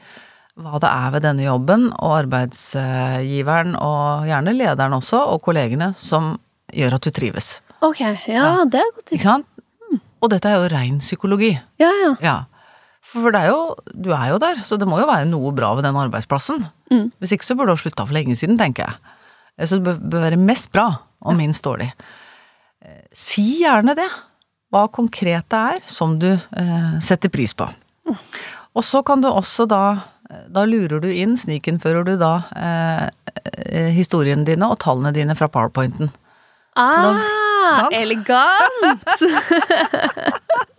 hva 0.59 0.81
det 0.83 0.91
er 0.91 1.13
ved 1.15 1.25
denne 1.25 1.47
jobben, 1.47 1.87
og 1.97 2.17
arbeidsgiveren, 2.19 3.77
og 3.79 4.29
gjerne 4.29 4.57
lederen 4.57 4.97
også, 4.99 5.23
og 5.33 5.41
kollegene, 5.47 5.93
som 5.97 6.35
gjør 6.75 6.99
at 6.99 7.07
du 7.07 7.15
trives. 7.15 7.51
Ok, 7.87 8.03
ja, 8.27 8.67
det 8.67 8.83
er 8.83 8.95
godt 8.97 9.13
Ikke 9.15 9.25
sant? 9.25 9.47
Og 10.19 10.33
dette 10.33 10.51
er 10.51 10.59
jo 10.59 10.71
rein 10.73 10.99
psykologi. 10.99 11.53
Ja, 11.79 11.93
ja. 12.03 12.15
Ja. 12.21 12.37
For 13.09 13.33
det 13.33 13.41
er 13.41 13.53
jo, 13.53 13.61
du 13.97 14.11
er 14.13 14.27
jo 14.35 14.39
der, 14.43 14.59
så 14.67 14.77
det 14.81 14.89
må 14.89 14.99
jo 15.01 15.09
være 15.09 15.29
noe 15.31 15.53
bra 15.57 15.71
ved 15.79 15.87
den 15.87 15.97
arbeidsplassen. 15.97 16.67
Mm. 16.93 17.07
Hvis 17.21 17.33
ikke 17.37 17.47
så 17.47 17.57
burde 17.57 17.73
du 17.73 17.79
ha 17.79 17.81
slutta 17.81 18.05
for 18.05 18.17
lenge 18.17 18.37
siden, 18.37 18.59
tenker 18.61 18.85
jeg. 18.85 19.15
Så 19.69 19.79
det 19.79 19.87
bør, 19.89 20.27
være 20.29 20.39
mest 20.41 20.69
bra, 20.75 20.87
og 21.25 21.37
minst 21.39 21.65
dårlig. 21.65 21.89
Eh, 22.85 23.01
Si 23.17 23.47
gjerne 23.63 23.97
det, 23.99 24.07
hva 24.71 24.85
konkret 24.93 25.49
det 25.49 25.63
er 25.79 25.81
som 25.89 26.19
du 26.21 26.29
eh, 26.35 26.93
setter 27.03 27.33
pris 27.33 27.57
på. 27.57 27.67
Og 28.77 28.85
så 28.85 29.01
kan 29.05 29.21
du 29.25 29.29
også 29.29 29.67
da 29.69 29.83
Da 30.53 30.63
lurer 30.69 31.01
du 31.01 31.09
inn, 31.09 31.35
snikinnfører 31.41 32.05
du 32.05 32.13
da 32.21 32.33
eh, 32.53 33.07
eh, 33.65 33.89
historiene 33.97 34.45
dine 34.45 34.69
og 34.69 34.77
tallene 34.85 35.13
dine 35.17 35.33
fra 35.37 35.49
powerpointen. 35.49 36.11
Ah, 36.77 37.17
da, 37.17 37.89
elegant! 37.97 38.85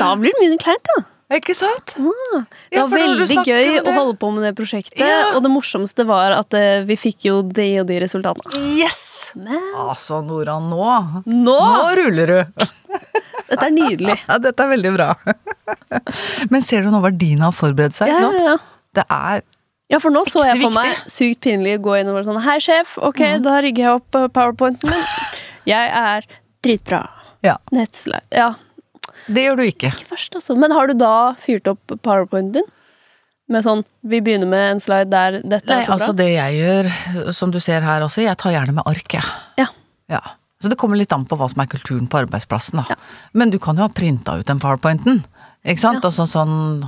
da 0.00 0.12
blir 0.20 0.34
det 0.34 0.42
mindre 0.44 0.60
kleint, 0.62 0.92
ja. 0.96 1.02
Ikke 1.30 1.54
sant? 1.54 1.92
Det 1.94 2.74
Ja, 2.74 2.88
var 2.90 2.98
veldig 2.98 3.44
gøy 3.46 3.76
å 3.86 3.92
holde 3.94 4.16
på 4.18 4.32
med 4.34 4.42
det 4.42 4.50
prosjektet, 4.58 4.98
Ja. 4.98 5.28
og 5.36 5.44
det 5.44 5.50
morsomste 5.52 6.02
var 6.08 6.32
at 6.34 6.56
uh, 6.58 6.80
vi 6.88 6.96
fikk 6.98 7.28
jo 7.28 7.36
de 7.46 7.68
og 7.78 7.86
de 7.86 8.00
resultatene. 8.02 8.50
Yes! 8.80 9.30
Men 9.38 9.62
Altså, 9.78 10.18
Nora, 10.26 10.56
nå 10.58 10.88
nå! 11.30 11.54
Nå 11.54 11.84
ruller 12.00 12.32
du! 12.34 12.66
Dette 13.46 13.62
er 13.68 13.70
nydelig. 13.76 14.16
Ja, 14.28 14.38
dette 14.42 14.66
er 14.66 14.72
veldig 14.72 14.92
bra. 14.96 15.12
Men 16.50 16.66
ser 16.66 16.82
du 16.82 16.90
nå 16.90 16.98
verdien 17.04 17.42
av 17.46 17.54
å 17.54 17.58
forberede 17.60 17.94
seg? 17.94 18.10
Ja, 18.10 18.26
ja, 18.34 18.42
ja. 18.50 18.56
Det 18.98 19.04
er 19.06 19.44
Ja, 19.90 20.00
for 20.02 20.10
nå 20.14 20.24
så 20.26 20.42
jeg 20.48 20.58
for 20.64 20.74
meg 20.74 20.98
sykt 21.10 21.44
pinlig 21.46 21.76
å 21.78 21.82
gå 21.86 21.94
inn 22.00 22.10
og 22.10 22.18
være 22.18 22.26
sånn 22.26 22.42
Hei, 22.42 22.58
sjef. 22.62 22.96
Ok, 23.06 23.22
da 23.42 23.60
rygger 23.62 23.86
jeg 23.86 24.00
opp 24.00 24.18
powerpointen 24.34 24.90
min. 24.90 25.06
Jeg 25.70 25.94
er 26.02 26.26
dritbra. 26.66 27.04
Ja, 27.46 27.54
Nettslide. 27.74 28.26
Ja, 28.34 28.50
det 29.30 29.46
gjør 29.46 29.60
du 29.60 29.64
ikke. 29.68 29.92
ikke 29.94 30.10
først, 30.10 30.36
altså. 30.40 30.56
Men 30.58 30.74
har 30.76 30.90
du 30.90 30.94
da 30.98 31.14
fyrt 31.40 31.70
opp 31.70 31.96
powerpointen 32.02 32.60
din? 32.60 32.68
Med 33.50 33.64
sånn 33.66 33.80
Vi 34.06 34.20
begynner 34.22 34.46
med 34.46 34.76
en 34.76 34.80
slide 34.82 35.10
der 35.10 35.40
dette 35.42 35.66
Nei, 35.66 35.80
er 35.80 35.86
så 35.86 35.90
bra. 35.90 35.94
altså 35.96 36.12
det 36.20 36.28
jeg 36.36 36.58
gjør, 36.60 36.90
som 37.34 37.50
du 37.50 37.58
ser 37.62 37.82
her 37.82 38.04
også, 38.06 38.22
jeg 38.22 38.38
tar 38.38 38.54
gjerne 38.54 38.76
med 38.76 38.86
ark, 38.86 39.16
jeg. 39.16 39.26
Ja. 39.58 39.66
Ja. 40.12 40.20
Så 40.62 40.68
det 40.70 40.76
kommer 40.78 40.98
litt 41.00 41.10
an 41.16 41.24
på 41.26 41.38
hva 41.40 41.48
som 41.50 41.62
er 41.64 41.70
kulturen 41.72 42.06
på 42.10 42.20
arbeidsplassen, 42.20 42.82
da. 42.82 42.84
Ja. 42.92 42.96
Men 43.32 43.50
du 43.50 43.58
kan 43.58 43.78
jo 43.80 43.86
ha 43.86 43.90
printa 43.90 44.36
ut 44.38 44.46
den 44.46 44.60
powerpointen. 44.62 45.22
Ikke 45.64 45.82
sant? 45.82 46.04
Ja. 46.04 46.08
Altså, 46.10 46.26
sånn, 46.30 46.84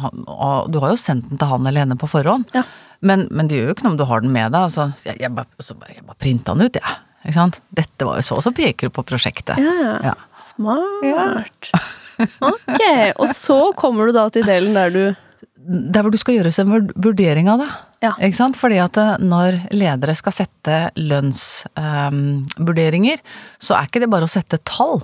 du 0.73 0.79
har 0.81 0.93
jo 0.95 1.01
sendt 1.01 1.31
den 1.31 1.41
til 1.41 1.51
han 1.51 1.67
eller 1.67 1.85
henne 1.87 1.97
på 2.01 2.09
forhånd. 2.11 2.53
Ja. 2.55 2.63
Men, 3.03 3.27
men 3.35 3.49
det 3.51 3.59
gjør 3.59 3.73
jo 3.73 3.75
ikke 3.77 3.87
noe 3.89 3.95
om 3.97 3.99
du 4.01 4.07
har 4.09 4.23
den 4.23 4.33
med 4.35 4.53
deg. 4.55 4.69
Altså, 4.69 4.91
jeg, 5.09 5.19
jeg, 5.25 5.33
bare, 5.35 5.51
så 5.59 5.75
bare, 5.81 5.97
jeg 5.97 6.07
bare 6.07 6.21
printa 6.23 6.55
den 6.55 6.69
ut, 6.71 6.79
jeg. 6.79 6.99
Ikke 7.23 7.37
sant? 7.37 7.61
Dette 7.75 8.07
var 8.07 8.19
jo 8.19 8.27
så, 8.27 8.39
og 8.41 8.45
så 8.45 8.53
peker 8.57 8.89
du 8.89 8.95
på 8.95 9.05
prosjektet. 9.07 9.61
Ja, 9.63 9.75
ja. 9.81 9.99
Ja. 10.13 10.17
Smart. 10.51 11.73
Ok, 12.23 12.83
og 13.19 13.33
så 13.35 13.73
kommer 13.75 14.07
du 14.07 14.13
da 14.15 14.29
til 14.31 14.45
delen 14.47 14.77
der 14.77 14.93
du 14.95 15.01
der 15.63 16.03
hvor 16.03 16.11
du 16.13 16.19
skal 16.19 16.35
gjøres 16.39 16.59
en 16.63 16.71
vurdering 16.99 17.49
av 17.51 17.59
det. 17.63 17.69
Ja. 18.03 18.13
Ikke 18.19 18.37
sant? 18.39 18.57
Fordi 18.59 18.79
at 18.83 18.97
eh, 18.99 19.19
når 19.23 19.61
ledere 19.75 20.15
skal 20.19 20.33
sette 20.35 20.91
lønnsvurderinger, 20.99 23.19
så 23.63 23.75
er 23.79 23.85
ikke 23.87 24.01
det 24.03 24.11
bare 24.13 24.27
å 24.27 24.33
sette 24.33 24.59
tall. 24.69 25.03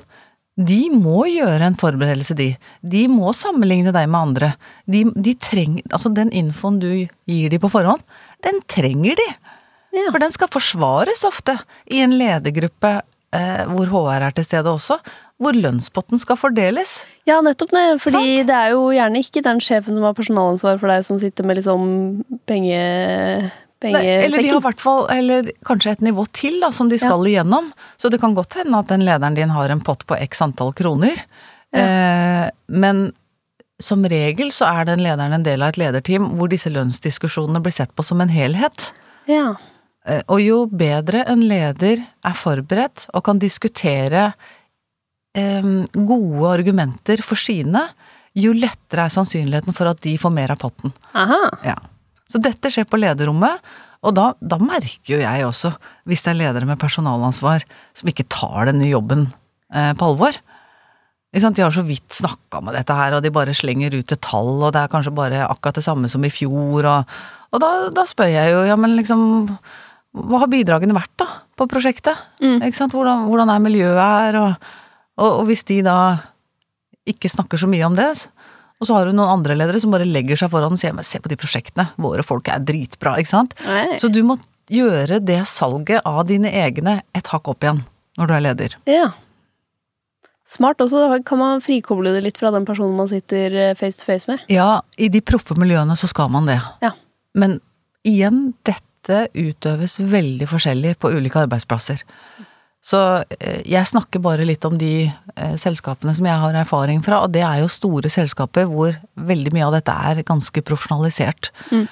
De 0.59 0.91
må 0.91 1.27
gjøre 1.31 1.67
en 1.69 1.79
forberedelse, 1.79 2.35
de. 2.39 2.57
De 2.83 3.09
må 3.13 3.33
sammenligne 3.37 3.93
deg 3.95 4.09
med 4.11 4.21
andre. 4.21 4.53
De, 4.91 5.05
de 5.15 5.35
trenger, 5.39 5.83
altså 5.93 6.09
Den 6.15 6.31
infoen 6.35 6.81
du 6.83 7.07
gir 7.07 7.49
de 7.53 7.59
på 7.63 7.71
forhånd, 7.71 8.03
den 8.43 8.61
trenger 8.71 9.15
de. 9.19 9.29
Ja. 9.97 10.09
For 10.11 10.21
den 10.23 10.35
skal 10.35 10.51
forsvares 10.53 11.25
ofte 11.27 11.57
i 11.89 12.03
en 12.05 12.17
ledergruppe 12.19 12.99
eh, 13.35 13.63
hvor 13.71 13.89
HR 13.93 14.29
er 14.29 14.37
til 14.37 14.47
stede 14.47 14.71
også, 14.71 14.99
hvor 15.39 15.55
lønnspotten 15.57 16.21
skal 16.21 16.39
fordeles. 16.41 17.03
Ja, 17.29 17.39
nettopp 17.45 17.73
det. 17.77 17.87
Fordi 18.03 18.19
Sant? 18.19 18.51
det 18.51 18.59
er 18.59 18.75
jo 18.75 18.89
gjerne 18.95 19.23
ikke 19.23 19.45
den 19.47 19.63
sjefen 19.65 19.99
som 19.99 20.09
har 20.09 20.19
personalansvar 20.19 20.81
for 20.81 20.93
deg, 20.93 21.07
som 21.07 21.21
sitter 21.23 21.47
med 21.47 21.61
liksom 21.61 21.89
penge... 22.49 22.83
Nei, 23.79 24.01
eller 24.03 24.43
de 24.43 24.49
har 24.51 24.63
hvert 24.65 24.81
fall, 24.83 25.05
eller 25.15 25.53
kanskje 25.63 25.93
et 25.95 26.01
nivå 26.03 26.25
til 26.35 26.57
da, 26.59 26.73
som 26.75 26.89
de 26.91 26.97
skal 26.99 27.23
igjennom. 27.31 27.69
Så 27.95 28.11
det 28.11 28.19
kan 28.19 28.35
godt 28.35 28.57
hende 28.59 28.81
at 28.83 28.91
den 28.91 29.05
lederen 29.07 29.37
din 29.39 29.53
har 29.55 29.71
en 29.71 29.83
pott 29.87 30.03
på 30.09 30.19
x 30.19 30.43
antall 30.43 30.73
kroner. 30.75 31.21
Eh, 31.71 32.49
men 32.67 33.05
som 33.79 34.03
regel 34.11 34.51
så 34.51 34.67
er 34.81 34.89
den 34.89 35.05
lederen 35.05 35.37
en 35.37 35.47
del 35.47 35.63
av 35.63 35.71
et 35.71 35.79
lederteam 35.79 36.27
hvor 36.41 36.51
disse 36.51 36.73
lønnsdiskusjonene 36.75 37.63
blir 37.63 37.77
sett 37.77 37.95
på 37.95 38.03
som 38.03 38.19
en 38.25 38.33
helhet. 38.35 38.91
Ja. 39.31 39.53
Eh, 40.09 40.23
Og 40.27 40.41
jo 40.41 40.63
bedre 40.67 41.25
en 41.29 41.45
leder 41.45 42.01
er 42.25 42.39
forberedt 42.39 43.09
og 43.13 43.25
kan 43.29 43.39
diskutere 43.43 44.33
gode 45.39 46.49
argumenter 46.51 47.21
for 47.23 47.39
sine, 47.39 47.85
jo 48.35 48.51
lettere 48.57 49.05
er 49.07 49.13
sannsynligheten 49.13 49.77
for 49.77 49.87
at 49.87 50.01
de 50.03 50.17
får 50.19 50.33
mer 50.35 50.51
av 50.51 50.59
potten. 50.59 50.91
Aha. 51.15 51.39
Ja. 51.63 51.77
Så 52.27 52.41
dette 52.43 52.73
skjer 52.73 52.89
på 52.91 52.99
lederrommet, 52.99 53.63
og 54.03 54.15
da, 54.15 54.33
da 54.41 54.59
merker 54.59 55.15
jo 55.15 55.21
jeg 55.21 55.47
også, 55.47 55.73
hvis 56.09 56.25
det 56.25 56.33
er 56.33 56.41
ledere 56.41 56.67
med 56.69 56.81
personalansvar 56.81 57.65
som 57.95 58.11
ikke 58.11 58.27
tar 58.31 58.67
denne 58.71 58.89
jobben 58.91 59.29
eh, 59.75 59.93
på 59.99 60.11
alvor. 60.11 60.39
De 61.31 61.43
har 61.45 61.75
så 61.75 61.85
vidt 61.85 62.15
snakka 62.15 62.63
med 62.65 62.75
dette 62.79 62.95
her, 62.95 63.15
og 63.15 63.23
de 63.23 63.31
bare 63.35 63.55
slenger 63.55 63.95
ut 63.99 64.15
et 64.15 64.23
tall, 64.25 64.55
og 64.63 64.73
det 64.75 64.81
er 64.83 64.93
kanskje 64.93 65.15
bare 65.15 65.45
akkurat 65.47 65.79
det 65.79 65.85
samme 65.85 66.09
som 66.11 66.25
i 66.25 66.33
fjor, 66.33 66.89
og, 66.89 67.19
og 67.53 67.63
da, 67.63 67.73
da 67.95 68.07
spør 68.09 68.31
jeg 68.33 68.55
jo, 68.55 68.63
ja 68.71 68.79
men 68.81 68.97
liksom 68.97 69.23
Hva 70.17 70.43
har 70.43 70.51
bidragene 70.51 70.97
vært, 70.97 71.13
da, 71.21 71.27
på 71.59 71.67
prosjektet? 71.71 72.17
Ikke 72.41 72.77
sant? 72.77 72.95
Hvordan, 72.97 73.27
hvordan 73.29 73.53
er 73.53 73.63
miljøet 73.63 74.01
her, 74.01 74.39
og, 74.41 74.71
og, 75.21 75.29
og 75.29 75.45
hvis 75.51 75.67
de 75.69 75.83
da 75.87 75.99
ikke 77.09 77.31
snakker 77.33 77.61
så 77.61 77.69
mye 77.71 77.85
om 77.87 77.97
det, 77.99 78.09
og 78.79 78.87
så 78.87 78.95
har 78.95 79.09
du 79.09 79.17
noen 79.17 79.41
andre 79.41 79.57
ledere 79.59 79.81
som 79.83 79.93
bare 79.93 80.07
legger 80.07 80.39
seg 80.39 80.53
foran 80.53 80.77
og 80.77 80.81
sier 80.81 80.95
men 80.95 81.07
se 81.07 81.21
på 81.23 81.31
de 81.31 81.39
prosjektene, 81.39 81.91
våre 81.99 82.25
folk 82.27 82.49
er 82.53 82.63
dritbra, 82.63 83.17
ikke 83.19 83.33
sant. 83.33 83.57
Nei. 83.67 83.99
Så 84.01 84.11
du 84.13 84.23
må 84.27 84.39
gjøre 84.71 85.19
det 85.25 85.41
salget 85.51 86.05
av 86.07 86.23
dine 86.29 86.51
egne 86.53 87.01
et 87.17 87.33
hakk 87.33 87.51
opp 87.51 87.65
igjen 87.65 87.83
når 88.19 88.29
du 88.29 88.35
er 88.37 88.45
leder. 88.45 88.77
Ja. 88.91 89.09
Smart 90.49 90.81
også, 90.81 91.05
da 91.11 91.19
kan 91.27 91.41
man 91.41 91.63
frikoble 91.65 92.15
det 92.15 92.23
litt 92.25 92.39
fra 92.41 92.53
den 92.55 92.65
personen 92.69 92.97
man 92.97 93.11
sitter 93.11 93.53
eh, 93.53 93.75
face 93.77 94.01
to 94.01 94.07
face 94.09 94.31
med. 94.31 94.47
Ja, 94.53 94.81
i 94.97 95.11
de 95.13 95.21
proffe 95.21 95.57
miljøene 95.59 95.97
så 95.99 96.09
skal 96.09 96.31
man 96.33 96.49
det. 96.49 96.57
Ja. 96.85 96.95
Men 97.37 97.59
igjen, 98.09 98.55
dette 98.65 98.85
utøves 99.35 99.99
veldig 100.01 100.49
forskjellig 100.51 100.97
på 101.01 101.11
ulike 101.15 101.41
arbeidsplasser. 101.45 102.03
Så 102.89 102.99
eh, 103.41 103.63
jeg 103.67 103.89
snakker 103.91 104.23
bare 104.23 104.45
litt 104.47 104.65
om 104.65 104.77
de 104.79 105.09
eh, 105.11 105.55
selskapene 105.59 106.15
som 106.15 106.29
jeg 106.29 106.39
har 106.45 106.55
erfaring 106.61 107.03
fra, 107.05 107.23
og 107.27 107.33
det 107.35 107.43
er 107.43 107.61
jo 107.63 107.71
store 107.73 108.09
selskaper 108.13 108.69
hvor 108.71 108.95
veldig 109.19 109.53
mye 109.57 109.67
av 109.67 109.75
dette 109.79 109.95
er 110.13 110.23
ganske 110.29 110.63
profesjonalisert. 110.63 111.51
Mm. 111.73 111.89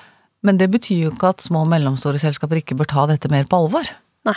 Men 0.46 0.60
det 0.60 0.68
betyr 0.70 1.06
jo 1.08 1.10
ikke 1.14 1.32
at 1.34 1.42
små 1.42 1.64
og 1.64 1.72
mellomstore 1.72 2.20
selskaper 2.22 2.60
ikke 2.60 2.76
bør 2.78 2.86
ta 2.92 3.06
dette 3.10 3.28
mer 3.32 3.48
på 3.50 3.58
alvor. 3.64 3.88
Nei. 4.28 4.36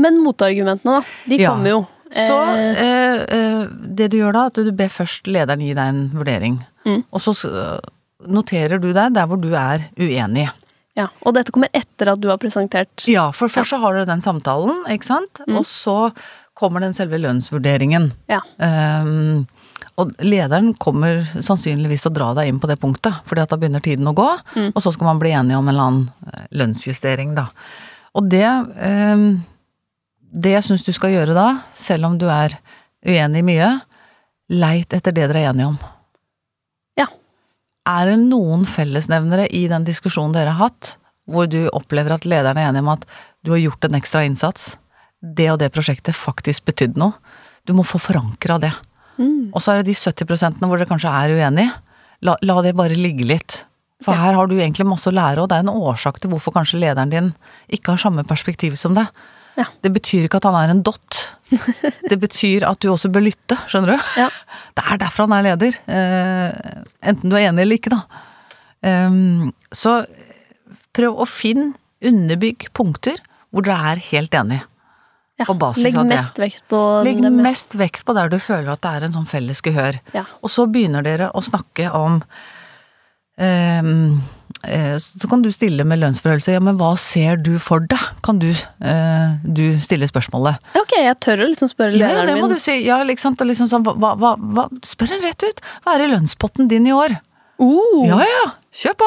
Men 0.00 0.18
motargumentene, 0.24 1.00
da. 1.00 1.28
De 1.28 1.36
Ja. 1.42 1.50
kommer 1.52 1.70
jo. 1.70 1.86
Så 2.12 2.36
Eh, 2.46 2.80
eh, 2.80 3.22
eh, 3.36 3.66
det 3.98 4.10
du 4.12 4.18
gjør 4.18 4.32
da, 4.32 4.46
at 4.46 4.54
du 4.54 4.70
ber 4.72 4.88
først 4.88 5.26
lederen 5.26 5.60
gi 5.60 5.74
deg 5.74 5.88
en 5.88 6.08
vurdering. 6.14 6.60
Mm. 6.86 7.02
Og 7.12 7.20
så 7.20 7.34
noterer 8.26 8.80
du 8.80 8.92
deg 8.92 9.12
der 9.16 9.26
hvor 9.26 9.40
du 9.40 9.52
er 9.54 9.88
uenig. 9.98 10.48
Ja. 10.96 11.08
Og 11.26 11.34
dette 11.36 11.52
kommer 11.54 11.68
etter 11.76 12.12
at 12.14 12.20
du 12.22 12.28
har 12.32 12.38
presentert 12.42 13.04
Ja, 13.10 13.28
for 13.36 13.52
først 13.52 13.74
så 13.74 13.80
har 13.82 13.94
du 13.98 14.04
den 14.08 14.22
samtalen, 14.24 14.84
ikke 14.92 15.08
sant? 15.08 15.42
Mm. 15.46 15.58
Og 15.60 15.66
så 15.68 15.96
kommer 16.56 16.80
den 16.80 16.94
selve 16.96 17.18
lønnsvurderingen. 17.20 18.10
Ja. 18.32 18.40
Um, 18.56 19.44
og 20.00 20.12
lederen 20.24 20.74
kommer 20.80 21.22
sannsynligvis 21.40 22.02
til 22.04 22.10
å 22.12 22.16
dra 22.16 22.30
deg 22.36 22.48
inn 22.50 22.60
på 22.60 22.68
det 22.68 22.78
punktet, 22.80 23.16
fordi 23.28 23.42
at 23.44 23.52
da 23.52 23.56
begynner 23.60 23.84
tiden 23.84 24.08
å 24.08 24.14
gå, 24.16 24.28
Mm. 24.56 24.70
og 24.74 24.80
så 24.82 24.92
skal 24.92 25.08
man 25.08 25.20
bli 25.20 25.30
enige 25.36 25.56
om 25.56 25.68
en 25.68 25.74
eller 25.74 25.86
annen 25.86 26.32
eh, 26.32 26.46
lønnsjustering, 26.52 27.34
da. 27.36 27.46
Og 28.16 28.28
det 28.32 28.46
um, 28.48 29.42
Det 30.36 30.52
jeg 30.52 30.64
syns 30.66 30.84
du 30.84 30.92
skal 30.92 31.12
gjøre 31.14 31.32
da, 31.36 31.62
selv 31.74 32.04
om 32.10 32.18
du 32.18 32.26
er 32.28 32.58
uenig 33.06 33.40
i 33.40 33.46
mye, 33.46 33.68
leit 34.52 34.92
etter 34.92 35.12
det 35.14 35.28
dere 35.30 35.40
er 35.44 35.50
enige 35.52 35.70
om. 35.70 35.78
Er 37.86 38.10
det 38.10 38.16
noen 38.24 38.64
fellesnevnere 38.66 39.46
i 39.54 39.66
den 39.70 39.84
diskusjonen 39.86 40.34
dere 40.34 40.54
har 40.56 40.70
hatt, 40.70 40.96
hvor 41.30 41.46
du 41.50 41.66
opplever 41.74 42.14
at 42.16 42.26
lederen 42.26 42.58
er 42.58 42.70
enig 42.70 42.82
om 42.84 42.92
at 42.94 43.06
du 43.46 43.52
har 43.54 43.62
gjort 43.62 43.86
en 43.86 43.98
ekstra 43.98 44.24
innsats, 44.26 44.74
det 45.22 45.48
og 45.52 45.60
det 45.62 45.72
prosjektet 45.74 46.14
faktisk 46.18 46.66
betydde 46.68 47.00
noe, 47.00 47.14
du 47.66 47.72
må 47.74 47.82
få 47.86 47.98
forankra 48.02 48.58
det. 48.62 48.72
Mm. 49.18 49.50
Og 49.54 49.62
så 49.62 49.72
er 49.72 49.80
det 49.82 49.90
de 49.90 49.96
70% 49.98 50.60
hvor 50.62 50.76
dere 50.78 50.90
kanskje 50.90 51.10
er 51.10 51.34
uenige, 51.34 51.72
la, 52.26 52.36
la 52.42 52.58
det 52.62 52.74
bare 52.78 52.98
ligge 52.98 53.26
litt. 53.26 53.62
For 54.04 54.12
Ja. 54.12 54.26
her 54.26 54.34
har 54.36 54.46
du 54.46 54.58
egentlig 54.58 54.86
masse 54.86 55.08
å 55.08 55.14
lære, 55.14 55.40
og 55.40 55.48
det 55.48 55.56
er 55.56 55.64
en 55.64 55.72
årsak 55.72 56.20
til 56.20 56.30
hvorfor 56.30 56.52
kanskje 56.52 56.80
lederen 56.82 57.10
din 57.10 57.34
ikke 57.72 57.94
har 57.94 58.02
samme 58.02 58.26
perspektiv 58.28 58.76
som 58.76 58.94
deg. 58.94 59.08
Ja. 59.56 59.64
Det 59.82 59.92
betyr 59.94 60.26
ikke 60.26 60.36
at 60.42 60.44
han 60.44 60.58
er 60.58 60.74
en 60.74 60.82
dott. 60.84 61.30
Det 62.10 62.18
betyr 62.20 62.66
at 62.68 62.80
du 62.82 62.90
også 62.92 63.10
bør 63.12 63.26
lytte, 63.28 63.58
skjønner 63.70 63.94
du? 63.94 64.12
Ja. 64.20 64.28
Det 64.76 64.84
er 64.84 65.02
derfor 65.02 65.26
han 65.26 65.36
er 65.38 65.46
leder. 65.50 65.78
Uh, 65.86 66.84
enten 67.06 67.32
du 67.32 67.36
er 67.38 67.48
enig 67.48 67.66
eller 67.66 67.80
ikke, 67.80 67.94
da. 67.94 68.24
Um, 68.86 69.52
så 69.74 70.00
prøv 70.96 71.20
å 71.22 71.26
finne, 71.28 71.74
underbygg 72.06 72.68
punkter 72.76 73.22
hvor 73.50 73.64
dere 73.64 73.94
er 73.94 74.02
helt 74.10 74.34
enig. 74.36 74.58
Ja. 75.40 75.46
Legg 75.52 75.96
mest 76.08 76.38
vekt 76.40 76.62
på 76.70 76.78
Legg 77.04 77.18
dem. 77.20 77.38
ja. 77.40 77.44
mest 77.44 77.74
vekt 77.76 78.06
på 78.08 78.14
der 78.16 78.30
du 78.32 78.38
føler 78.40 78.72
at 78.72 78.82
det 78.84 78.92
er 78.92 79.06
en 79.06 79.16
sånn 79.18 79.28
felles 79.28 79.60
gehør. 79.64 79.98
Ja. 80.16 80.24
Og 80.40 80.52
så 80.52 80.64
begynner 80.68 81.04
dere 81.04 81.28
å 81.36 81.42
snakke 81.44 81.90
om 81.96 82.22
eh, 83.36 83.90
Så 84.98 85.28
kan 85.30 85.42
du 85.42 85.50
stille 85.54 85.84
med 85.86 86.00
lønnsforhøyelse. 86.02 86.52
Ja, 86.56 86.60
men 86.60 86.76
hva 86.80 86.92
ser 86.98 87.36
du 87.36 87.58
for 87.62 87.80
deg? 87.80 88.02
Kan 88.26 88.38
du, 88.42 88.48
eh, 88.50 89.36
du 89.46 89.78
stille 89.82 90.08
spørsmålet. 90.10 90.58
Ok, 90.78 90.96
jeg 90.98 91.16
tør 91.20 91.44
å 91.44 91.48
liksom 91.52 91.70
spørre 91.70 91.96
Ja, 91.96 92.08
lederen 92.08 92.26
det 92.26 92.36
må 92.40 92.48
min. 92.48 92.56
du 92.56 92.60
si. 92.60 92.80
Ja, 92.86 92.98
liksom, 93.06 93.36
liksom 93.46 93.68
sånn, 93.70 93.84
hva, 93.86 94.14
hva, 94.18 94.34
hva, 94.36 94.66
spør 94.82 95.14
en 95.16 95.22
rett 95.22 95.42
ut. 95.46 95.60
Hva 95.84 95.94
er 95.96 96.06
i 96.06 96.10
lønnspotten 96.14 96.68
din 96.68 96.86
i 96.90 96.92
år? 96.96 97.18
Uh, 97.58 98.04
Ja 98.04 98.18
ja, 98.20 98.42
kjør 98.76 98.96
på! 99.00 99.06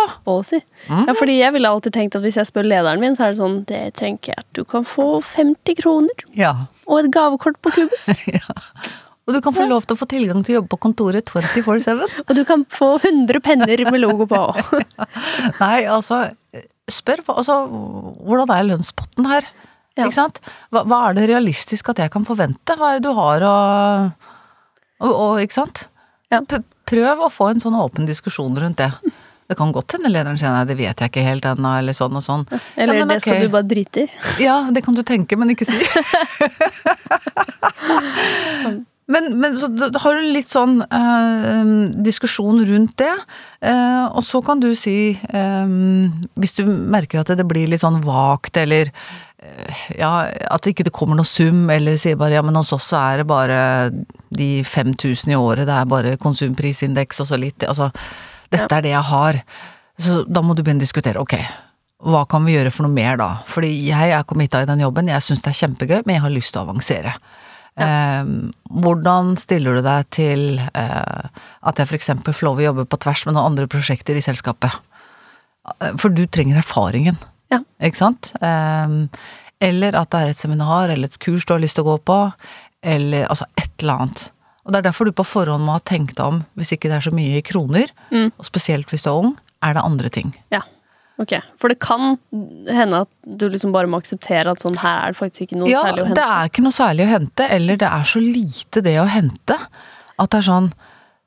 Mhm. 0.89 1.05
Ja, 1.07 1.14
fordi 1.14 1.36
jeg 1.38 1.53
ville 1.53 1.70
alltid 1.70 1.93
tenkt 1.93 2.16
at 2.18 2.24
hvis 2.24 2.39
jeg 2.39 2.47
spør 2.49 2.66
lederen 2.66 2.99
min, 2.99 3.14
så 3.16 3.28
er 3.28 3.34
det 3.36 3.38
sånn 3.38 3.60
Det 3.70 3.93
tenker 3.93 4.34
jeg 4.34 4.39
at 4.39 4.47
du 4.57 4.64
kan 4.66 4.84
få 4.84 5.22
50 5.22 5.76
kroner 5.84 6.26
Ja. 6.34 6.55
og 6.88 7.03
et 7.05 7.12
gavekort 7.14 7.60
på 7.62 7.70
Kubus. 7.76 8.10
Og 9.30 9.36
du 9.36 9.44
kan 9.46 9.54
få 9.54 9.68
lov 9.70 9.86
til 9.86 9.94
å 9.94 10.00
få 10.00 10.08
tilgang 10.10 10.42
til 10.42 10.56
å 10.56 10.58
jobbe 10.58 10.72
på 10.74 10.80
kontoret 10.88 11.30
24-7. 11.30 12.02
og 12.28 12.32
du 12.34 12.42
kan 12.50 12.66
få 12.74 12.96
100 12.98 13.44
penner 13.46 13.84
med 13.92 14.02
logo 14.02 14.26
på. 14.30 14.42
Nei, 15.64 15.86
altså 15.86 16.26
Spør 16.90 17.22
altså, 17.36 17.60
hvordan 18.26 18.50
er 18.56 18.66
lønnspotten 18.72 19.28
her? 19.30 19.46
Ja. 19.94 20.08
Ikke 20.08 20.18
sant? 20.18 20.40
Hva, 20.74 20.82
hva 20.90 21.04
er 21.06 21.20
det 21.20 21.28
realistisk 21.30 21.92
at 21.94 22.02
jeg 22.02 22.10
kan 22.10 22.26
forvente? 22.26 22.74
Hva 22.80 22.96
er 22.96 22.98
det 22.98 23.06
du 23.06 23.14
har 23.14 23.46
å 23.46 25.30
Ikke 25.44 25.60
sant? 25.60 25.86
Ja. 26.34 26.42
Prøv 26.90 27.22
å 27.26 27.30
få 27.30 27.52
en 27.54 27.62
sånn 27.62 27.78
åpen 27.78 28.10
diskusjon 28.10 28.58
rundt 28.58 28.82
det. 28.82 28.90
Det 29.50 29.58
kan 29.58 29.72
godt 29.74 29.94
hende 29.96 30.10
lederen 30.12 30.38
sier 30.38 30.54
nei, 30.54 30.66
det 30.70 30.76
vet 30.78 31.00
jeg 31.02 31.10
ikke 31.10 31.24
helt 31.26 31.46
ennå, 31.50 31.72
eller 31.82 31.96
sånn 31.98 32.18
og 32.18 32.22
sånn. 32.22 32.44
Eller 32.78 33.00
Ja, 33.00 33.06
men 33.06 33.14
det 33.14 33.22
skal 33.24 33.42
du 33.42 33.50
bare 33.54 33.66
drite 33.66 34.04
i. 34.06 34.10
Ja, 34.46 34.60
det 34.70 34.84
kan 34.86 34.98
du 34.98 35.02
tenke, 35.06 35.38
men 35.42 35.50
ikke 35.54 35.66
si. 35.66 35.78
men, 39.10 39.32
men 39.41 39.55
så 39.57 39.70
har 40.03 40.20
du 40.20 40.28
litt 40.30 40.51
sånn 40.51 40.80
eh, 40.86 41.72
diskusjon 42.05 42.62
rundt 42.70 42.95
det, 43.01 43.14
eh, 43.66 44.05
og 44.05 44.22
så 44.26 44.41
kan 44.45 44.62
du 44.62 44.70
si 44.78 45.16
eh, 45.16 45.72
Hvis 46.39 46.55
du 46.60 46.66
merker 46.70 47.24
at 47.24 47.34
det 47.38 47.47
blir 47.49 47.70
litt 47.72 47.82
sånn 47.82 48.01
vagt, 48.05 48.60
eller 48.62 48.91
eh, 48.93 49.80
ja, 49.97 50.12
at 50.30 50.70
ikke 50.70 50.91
kommer 50.93 51.18
noe 51.18 51.28
sum, 51.28 51.66
eller 51.74 51.97
sier 51.97 52.20
bare 52.20 52.38
ja, 52.38 52.45
men 52.45 52.60
hos 52.60 52.74
oss 52.76 52.91
så 52.91 53.01
er 53.01 53.24
det 53.24 53.30
bare 53.30 53.62
de 54.30 54.51
5000 54.62 55.34
i 55.34 55.39
året, 55.39 55.66
det 55.70 55.80
er 55.80 55.89
bare 55.89 56.20
konsumprisindeks 56.22 57.24
og 57.24 57.32
så 57.32 57.41
litt, 57.41 57.66
altså 57.66 57.89
dette 58.53 58.70
er 58.70 58.86
det 58.86 58.93
jeg 58.93 59.05
har. 59.10 59.41
Så 59.99 60.22
da 60.30 60.41
må 60.45 60.55
du 60.55 60.64
begynne 60.64 60.82
å 60.82 60.86
diskutere, 60.88 61.22
ok, 61.22 61.36
hva 62.10 62.24
kan 62.30 62.45
vi 62.47 62.55
gjøre 62.55 62.72
for 62.72 62.88
noe 62.88 62.95
mer 62.95 63.18
da? 63.20 63.30
Fordi 63.49 63.70
jeg 63.89 64.14
er 64.16 64.26
committa 64.28 64.62
i 64.64 64.70
den 64.70 64.86
jobben, 64.86 65.12
jeg 65.12 65.26
syns 65.26 65.43
det 65.43 65.51
er 65.51 65.60
kjempegøy, 65.66 65.99
men 66.05 66.16
jeg 66.16 66.24
har 66.24 66.34
lyst 66.34 66.53
til 66.55 66.62
å 66.62 66.68
avansere. 66.70 67.18
Eh, 67.78 68.24
hvordan 68.70 69.36
stiller 69.39 69.76
du 69.80 69.82
deg 69.86 70.09
til 70.15 70.59
eh, 70.59 71.28
at 71.63 71.76
jeg 71.80 71.88
f.eks. 71.88 72.09
får 72.26 72.43
lov 72.47 72.57
å 72.59 72.65
jobbe 72.70 72.86
på 72.89 72.99
tvers 72.99 73.26
med 73.26 73.36
noen 73.38 73.51
andre 73.53 73.67
prosjekter 73.72 74.17
i 74.17 74.24
selskapet? 74.26 74.72
Eh, 75.82 75.93
For 75.97 76.09
du 76.09 76.26
trenger 76.28 76.57
erfaringen, 76.63 77.17
Ja. 77.51 77.59
ikke 77.82 77.95
sant? 78.01 78.34
Eh, 78.41 79.07
eller 79.61 79.95
at 79.99 80.09
det 80.11 80.20
er 80.24 80.30
et 80.34 80.38
seminar 80.38 80.89
eller 80.89 81.07
et 81.09 81.20
kurs 81.20 81.45
du 81.45 81.53
har 81.53 81.59
lyst 81.61 81.76
til 81.76 81.84
å 81.86 81.97
gå 81.97 82.03
på, 82.05 82.20
eller 82.84 83.28
altså 83.28 83.45
et 83.57 83.72
eller 83.82 83.93
annet. 84.05 84.30
Og 84.65 84.72
det 84.74 84.78
er 84.80 84.89
derfor 84.91 85.05
du 85.05 85.11
på 85.15 85.26
forhånd 85.26 85.65
må 85.65 85.74
ha 85.78 85.80
tenkt 85.80 86.20
om, 86.24 86.43
hvis 86.55 86.72
ikke 86.76 86.89
det 86.91 86.97
er 86.99 87.05
så 87.09 87.11
mye 87.15 87.38
i 87.39 87.41
kroner, 87.45 87.89
Mm. 88.11 88.32
og 88.38 88.45
spesielt 88.45 88.88
hvis 88.91 89.03
du 89.03 89.09
er 89.09 89.17
ung, 89.24 89.38
er 89.63 89.74
det 89.74 89.84
andre 89.84 90.09
ting. 90.09 90.34
Ja. 90.51 90.61
Ok. 91.20 91.34
For 91.59 91.72
det 91.72 91.82
kan 91.84 92.13
hende 92.72 93.03
at 93.03 93.09
du 93.28 93.49
liksom 93.51 93.74
bare 93.76 93.89
må 93.91 93.99
akseptere 93.99 94.53
at 94.53 94.63
sånn 94.63 94.80
her 94.80 95.01
er 95.03 95.13
det 95.13 95.20
faktisk 95.20 95.47
ikke 95.47 95.59
noe 95.59 95.72
Ja, 95.72 95.82
særlig 95.89 96.05
å 96.05 96.07
hente. 96.07 96.15
Ja, 96.15 96.20
det 96.22 96.36
er 96.36 96.51
ikke 96.51 96.63
noe 96.63 96.78
særlig 96.78 97.05
å 97.05 97.11
hente, 97.11 97.47
eller 97.57 97.82
det 97.82 97.89
er 97.89 98.07
så 98.07 98.22
lite 98.24 98.84
det 98.86 98.95
å 99.01 99.09
hente, 99.09 99.57
at 100.20 100.32
det 100.32 100.39
er 100.39 100.47
sånn 100.47 100.72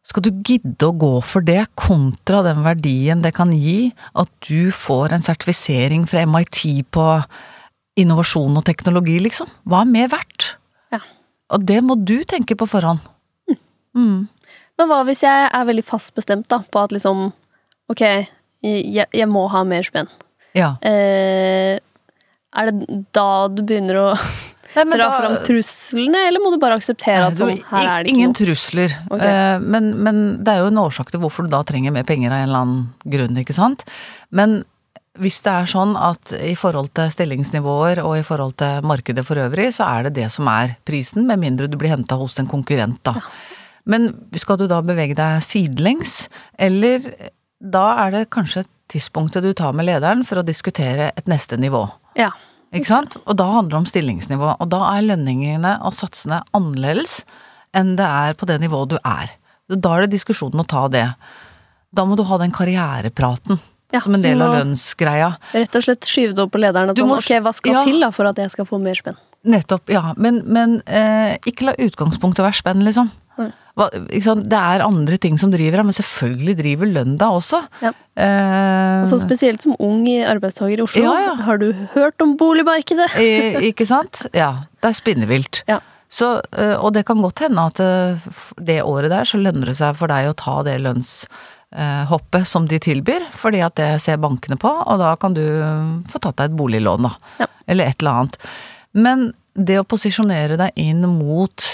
skal 0.03 0.25
du 0.27 0.31
gidde 0.43 0.89
å 0.89 0.97
gå 0.99 1.13
for 1.23 1.45
det, 1.47 1.61
kontra 1.79 2.41
den 2.43 2.65
verdien 2.65 3.21
det 3.23 3.31
kan 3.37 3.53
gi 3.55 3.93
at 4.19 4.31
du 4.49 4.73
får 4.75 5.15
en 5.15 5.23
sertifisering 5.23 6.09
fra 6.11 6.25
MIT 6.27 6.65
på 6.91 7.07
innovasjon 8.01 8.57
og 8.59 8.65
teknologi, 8.67 9.21
liksom? 9.23 9.51
Hva 9.69 9.85
er 9.85 9.93
mer 9.93 10.11
verdt? 10.11 10.55
Ja. 10.91 10.99
Og 11.55 11.69
det 11.69 11.79
må 11.87 11.95
du 12.01 12.17
tenke 12.27 12.57
på 12.59 12.67
forhånd. 12.67 13.05
Mm. 13.93 14.25
Men 14.81 14.89
hva 14.89 15.03
hvis 15.05 15.21
jeg 15.23 15.49
er 15.53 15.67
veldig 15.69 15.85
fast 15.85 16.15
bestemt 16.17 16.49
da, 16.49 16.63
på 16.65 16.81
at 16.81 16.95
liksom 16.97 17.29
Ok, 17.91 18.01
jeg, 18.63 19.07
jeg 19.13 19.29
må 19.31 19.47
ha 19.53 19.65
mer 19.69 19.83
spenn. 19.87 20.09
Ja. 20.57 20.75
Eh, 20.85 21.79
er 22.53 22.69
det 22.71 23.05
da 23.17 23.29
du 23.49 23.63
begynner 23.65 23.97
å 24.03 24.09
Nei, 24.73 24.85
dra 24.97 25.07
da- 25.07 25.21
fram 25.21 25.37
truslene, 25.47 26.27
eller 26.29 26.41
må 26.45 26.51
du 26.53 26.59
bare 26.63 26.77
akseptere 26.81 27.27
at 27.31 27.37
sånn, 27.41 27.55
her 27.71 27.87
er 27.89 28.03
det 28.05 28.11
ikke 28.13 28.17
Ingen 28.19 28.33
noe? 28.35 28.41
trusler. 28.43 28.95
okay. 29.11 29.31
Eh, 29.33 29.59
Men, 29.65 29.89
men 30.05 30.21
det 30.45 30.53
er 30.55 30.63
jo 30.65 30.71
en 30.73 30.83
årsak 30.85 31.11
til 31.13 31.21
hvorfor 31.25 31.49
du 31.49 31.53
da 31.53 31.63
trenger 31.69 31.93
mer 31.97 32.05
penger 32.09 32.33
av 32.33 32.43
en 32.43 32.49
eller 32.51 32.63
annen 32.67 32.85
grunn, 33.17 33.41
ikke 33.43 33.57
sant. 33.57 33.85
Men 34.31 34.63
hvis 35.21 35.43
det 35.45 35.53
er 35.53 35.67
sånn 35.69 35.91
at 36.01 36.33
i 36.41 36.55
forhold 36.57 36.89
til 36.97 37.11
stillingsnivåer 37.13 37.99
og 38.01 38.15
i 38.17 38.25
forhold 38.25 38.55
til 38.63 38.81
markedet 38.89 39.25
for 39.29 39.37
øvrig, 39.43 39.67
så 39.77 39.85
er 39.99 40.07
det 40.09 40.15
det 40.23 40.31
som 40.33 40.49
er 40.49 40.77
prisen, 40.89 41.27
med 41.29 41.41
mindre 41.43 41.69
du 41.69 41.77
blir 41.77 41.93
henta 41.93 42.17
hos 42.17 42.39
en 42.41 42.49
konkurrent, 42.49 42.97
da. 43.05 43.19
Men 43.85 44.07
skal 44.41 44.57
du 44.57 44.65
da 44.71 44.79
bevege 44.81 45.13
deg 45.19 45.43
sidelengs, 45.45 46.29
eller 46.57 47.11
da 47.63 47.85
er 48.05 48.15
det 48.15 48.23
kanskje 48.35 48.65
tidspunktet 48.93 49.45
du 49.47 49.53
tar 49.57 49.73
med 49.77 49.87
lederen 49.89 50.25
for 50.27 50.41
å 50.41 50.47
diskutere 50.47 51.13
et 51.17 51.31
neste 51.31 51.57
nivå. 51.61 51.85
Ja. 52.19 52.33
Ikke 52.73 52.89
sant? 52.89 53.17
Og 53.27 53.37
da 53.39 53.47
handler 53.53 53.77
det 53.77 53.81
om 53.83 53.89
stillingsnivå, 53.89 54.55
og 54.59 54.69
da 54.73 54.81
er 54.95 55.07
lønningene 55.11 55.77
og 55.85 55.95
satsene 55.97 56.41
annerledes 56.57 57.21
enn 57.77 57.95
det 57.97 58.07
er 58.09 58.37
på 58.37 58.49
det 58.49 58.59
nivået 58.63 58.95
du 58.95 58.99
er. 59.01 59.33
Da 59.73 59.95
er 59.97 60.07
det 60.07 60.17
diskusjonen 60.17 60.61
å 60.65 60.69
ta 60.69 60.87
det. 60.93 61.07
Da 61.93 62.05
må 62.09 62.17
du 62.17 62.25
ha 62.29 62.39
den 62.41 62.53
karrierepraten 62.53 63.61
Ja, 63.93 64.01
som 64.01 64.17
en 64.17 64.25
del 64.25 64.41
av 64.41 64.57
lønnsgreia. 64.57 65.35
Rett 65.53 65.77
og 65.77 65.85
slett 65.85 66.09
skyve 66.09 66.33
det 66.37 66.45
opp 66.45 66.53
på 66.55 66.61
lederen. 66.61 66.93
At 66.93 67.01
sånn, 67.01 67.09
må- 67.13 67.21
ok, 67.21 67.33
hva 67.45 67.53
skal 67.57 67.77
ja. 67.77 67.85
til 67.85 68.01
da 68.01 68.11
for 68.11 68.29
at 68.29 68.41
jeg 68.41 68.53
skal 68.55 68.69
få 68.69 68.81
mer 68.81 68.97
spenn? 68.97 69.21
Nettopp, 69.45 69.91
ja. 69.91 70.13
Men, 70.17 70.43
men 70.47 70.79
eh, 70.87 71.35
ikke 71.51 71.67
la 71.71 71.75
utgangspunktet 71.83 72.45
være 72.45 72.61
spenn, 72.61 72.85
liksom. 72.87 73.11
Hva? 73.73 73.87
Det 73.89 74.59
er 74.59 74.83
andre 74.85 75.17
ting 75.17 75.39
som 75.41 75.49
driver 75.53 75.81
deg, 75.81 75.87
men 75.89 75.97
selvfølgelig 75.97 76.55
driver 76.59 76.91
lønn 76.93 77.15
deg 77.21 77.37
også. 77.39 77.63
Ja. 77.81 77.93
Eh, 78.21 78.99
Og 79.01 79.09
så 79.09 79.19
spesielt 79.23 79.65
som 79.65 79.73
ung 79.81 80.05
arbeidstaker 80.07 80.83
i 80.83 80.85
Oslo. 80.85 81.07
Ja, 81.07 81.15
ja. 81.31 81.33
Har 81.47 81.57
du 81.63 81.71
hørt 81.95 82.21
om 82.21 82.35
boligmarkedet? 82.37 83.09
I, 83.17 83.31
ikke 83.71 83.87
sant? 83.89 84.27
Ja, 84.37 84.67
det 84.83 84.93
er 84.93 84.99
spinnevilt. 84.99 85.63
Ja. 85.71 85.81
Så, 86.13 86.35
øh, 86.61 86.77
og 86.85 86.93
det 86.93 87.07
kan 87.09 87.23
godt 87.25 87.41
hende 87.47 87.65
at 87.71 87.81
øh, 87.81 88.21
det 88.61 88.83
året 88.85 89.09
der 89.15 89.25
så 89.25 89.41
lønner 89.41 89.71
det 89.73 89.79
seg 89.79 89.97
for 89.97 90.13
deg 90.13 90.29
å 90.29 90.35
ta 90.37 90.59
det 90.67 90.75
lønnshoppet 90.85 92.45
som 92.53 92.67
de 92.69 92.77
tilbyr, 92.85 93.25
fordi 93.41 93.63
at 93.65 93.79
det 93.81 93.89
ser 94.05 94.21
bankene 94.21 94.59
på, 94.61 94.69
og 94.69 95.01
da 95.01 95.15
kan 95.17 95.33
du 95.33 95.41
få 96.13 96.21
tatt 96.21 96.37
deg 96.43 96.51
et 96.53 96.59
boliglån, 96.61 97.09
da. 97.09 97.15
Ja. 97.41 97.49
Eller 97.73 97.89
et 97.89 98.05
eller 98.05 98.21
annet. 98.27 98.37
Men 98.93 99.31
det 99.55 99.79
å 99.81 99.89
posisjonere 99.89 100.59
deg 100.61 100.79
inn 100.81 101.05
mot 101.09 101.67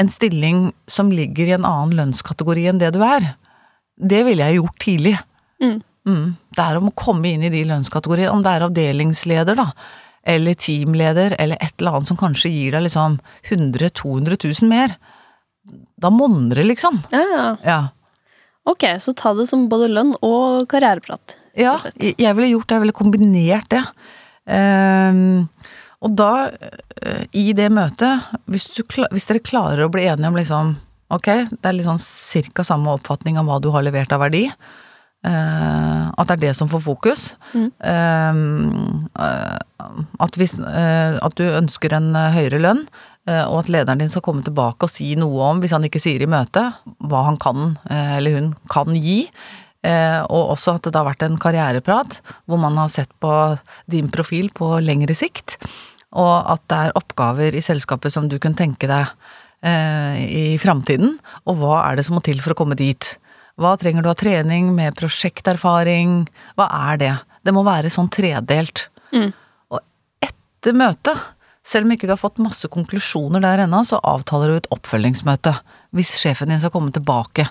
en 0.00 0.08
stilling 0.08 0.70
som 0.88 1.12
ligger 1.12 1.50
i 1.50 1.56
en 1.56 1.66
annen 1.68 1.96
lønnskategori 1.98 2.66
enn 2.70 2.80
det 2.80 2.94
du 2.96 3.02
er, 3.04 3.34
det 4.00 4.22
ville 4.24 4.46
jeg 4.46 4.60
gjort 4.60 4.78
tidlig. 4.80 5.16
Mm. 5.60 5.78
Mm. 6.08 6.26
Det 6.56 6.64
er 6.64 6.78
om 6.78 6.88
å 6.88 6.96
komme 6.96 7.34
inn 7.34 7.44
i 7.44 7.52
de 7.52 7.62
lønnskategoriene, 7.68 8.32
om 8.32 8.44
det 8.44 8.54
er 8.56 8.64
avdelingsleder, 8.64 9.58
da, 9.60 9.68
eller 10.34 10.56
teamleder, 10.56 11.36
eller 11.40 11.60
et 11.60 11.74
eller 11.76 11.98
annet 11.98 12.10
som 12.10 12.20
kanskje 12.20 12.52
gir 12.52 12.76
deg 12.76 12.86
liksom 12.86 13.18
100 13.48 13.92
000-200 14.00 14.40
000 14.62 14.70
mer. 14.72 14.96
Da 16.00 16.10
monner 16.12 16.62
det, 16.62 16.70
liksom. 16.70 17.02
Ja, 17.12 17.24
ja. 17.34 17.48
Ja. 17.64 17.80
Ok, 18.68 18.86
så 19.00 19.12
ta 19.16 19.32
det 19.36 19.48
som 19.50 19.68
både 19.70 19.88
lønn 19.92 20.14
og 20.24 20.66
karriereprat. 20.70 21.36
Ja, 21.58 21.76
jeg 21.98 22.36
ville 22.36 22.52
gjort 22.52 22.68
det, 22.68 22.76
jeg 22.76 22.84
ville 22.84 22.96
kombinert 22.96 23.70
det. 23.72 23.82
Ehm, 24.50 25.48
og 26.00 26.16
da, 26.16 26.50
eh, 27.02 27.24
i 27.36 27.50
det 27.56 27.68
møtet, 27.72 28.28
hvis, 28.48 28.70
du, 28.72 28.84
hvis 29.12 29.28
dere 29.28 29.44
klarer 29.44 29.84
å 29.84 29.92
bli 29.92 30.06
enige 30.08 30.32
om 30.32 30.38
liksom 30.38 30.78
Ok, 31.10 31.26
det 31.26 31.66
er 31.66 31.74
litt 31.74 31.88
sånn 31.88 31.98
cirka 31.98 32.62
samme 32.62 32.92
oppfatning 32.94 33.34
av 33.40 33.48
hva 33.48 33.56
du 33.58 33.66
har 33.74 33.82
levert 33.82 34.12
av 34.14 34.20
verdi. 34.22 34.44
Uh, 35.26 36.06
at 36.14 36.30
det 36.30 36.36
er 36.36 36.42
det 36.44 36.52
som 36.54 36.68
får 36.70 36.84
fokus. 36.84 37.24
Mm. 37.50 37.66
Uh, 37.82 39.56
at, 40.22 40.38
hvis, 40.38 40.54
at 40.54 41.34
du 41.34 41.42
ønsker 41.48 41.96
en 41.98 42.14
høyere 42.14 42.62
lønn, 42.62 42.84
og 43.26 43.56
at 43.64 43.72
lederen 43.74 43.98
din 43.98 44.12
skal 44.12 44.22
komme 44.22 44.46
tilbake 44.46 44.86
og 44.86 44.94
si 44.94 45.10
noe 45.18 45.50
om, 45.50 45.58
hvis 45.64 45.74
han 45.74 45.82
ikke 45.90 45.98
sier 45.98 46.22
i 46.22 46.30
møtet, 46.30 46.78
hva 47.10 47.26
han 47.26 47.40
kan, 47.42 47.74
eller 47.90 48.38
hun 48.38 48.48
kan 48.70 48.94
gi. 48.94 49.24
Og 49.82 50.54
også 50.54 50.78
at 50.78 50.88
det 50.88 50.94
har 50.94 51.06
vært 51.10 51.26
en 51.26 51.38
karriereprat 51.42 52.20
hvor 52.46 52.62
man 52.62 52.78
har 52.80 52.90
sett 52.94 53.10
på 53.22 53.34
din 53.90 54.08
profil 54.14 54.50
på 54.56 54.72
lengre 54.82 55.14
sikt, 55.18 55.58
og 56.18 56.34
at 56.50 56.62
det 56.70 56.78
er 56.86 56.98
oppgaver 56.98 57.54
i 57.54 57.62
selskapet 57.62 58.12
som 58.14 58.28
du 58.28 58.38
kunne 58.42 58.58
tenke 58.58 58.88
deg 58.90 59.12
eh, 59.62 60.20
i 60.26 60.44
framtiden, 60.60 61.18
og 61.46 61.60
hva 61.60 61.82
er 61.86 61.98
det 61.98 62.06
som 62.06 62.16
må 62.18 62.22
til 62.26 62.40
for 62.42 62.54
å 62.54 62.58
komme 62.58 62.78
dit? 62.78 63.14
Hva 63.60 63.74
trenger 63.78 64.02
du 64.02 64.10
av 64.10 64.18
trening 64.18 64.72
med 64.76 64.96
prosjekterfaring? 64.98 66.24
Hva 66.58 66.66
er 66.90 67.00
det? 67.00 67.12
Det 67.44 67.52
må 67.54 67.62
være 67.66 67.92
sånn 67.92 68.08
tredelt. 68.12 68.88
Mm. 69.12 69.30
Og 69.74 69.82
etter 70.24 70.76
møtet, 70.76 71.28
selv 71.66 71.86
om 71.86 71.92
ikke 71.94 72.08
du 72.08 72.14
har 72.14 72.20
fått 72.20 72.40
masse 72.42 72.70
konklusjoner 72.72 73.42
der 73.44 73.66
ennå, 73.66 73.82
så 73.86 74.00
avtaler 74.06 74.50
du 74.50 74.60
et 74.60 74.70
oppfølgingsmøte 74.74 75.54
hvis 75.96 76.16
sjefen 76.22 76.50
din 76.50 76.62
skal 76.62 76.72
komme 76.72 76.94
tilbake. 76.94 77.46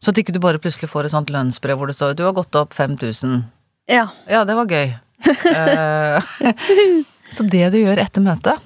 Så 0.00 0.14
at 0.14 0.20
ikke 0.22 0.32
du 0.32 0.40
bare 0.40 0.60
plutselig 0.62 0.88
får 0.90 1.06
et 1.06 1.14
sånt 1.14 1.32
lønnsbrev 1.32 1.76
hvor 1.76 1.90
det 1.90 1.98
står 1.98 2.16
'du 2.16 2.24
har 2.24 2.32
gått 2.32 2.56
opp 2.56 2.72
5000'. 2.72 3.42
Ja. 3.90 4.08
Ja, 4.26 4.44
det 4.44 4.56
var 4.56 4.66
gøy. 4.66 4.96
Så 7.30 7.46
det 7.48 7.68
du 7.74 7.78
gjør 7.80 8.00
etter 8.02 8.24
møtet, 8.24 8.58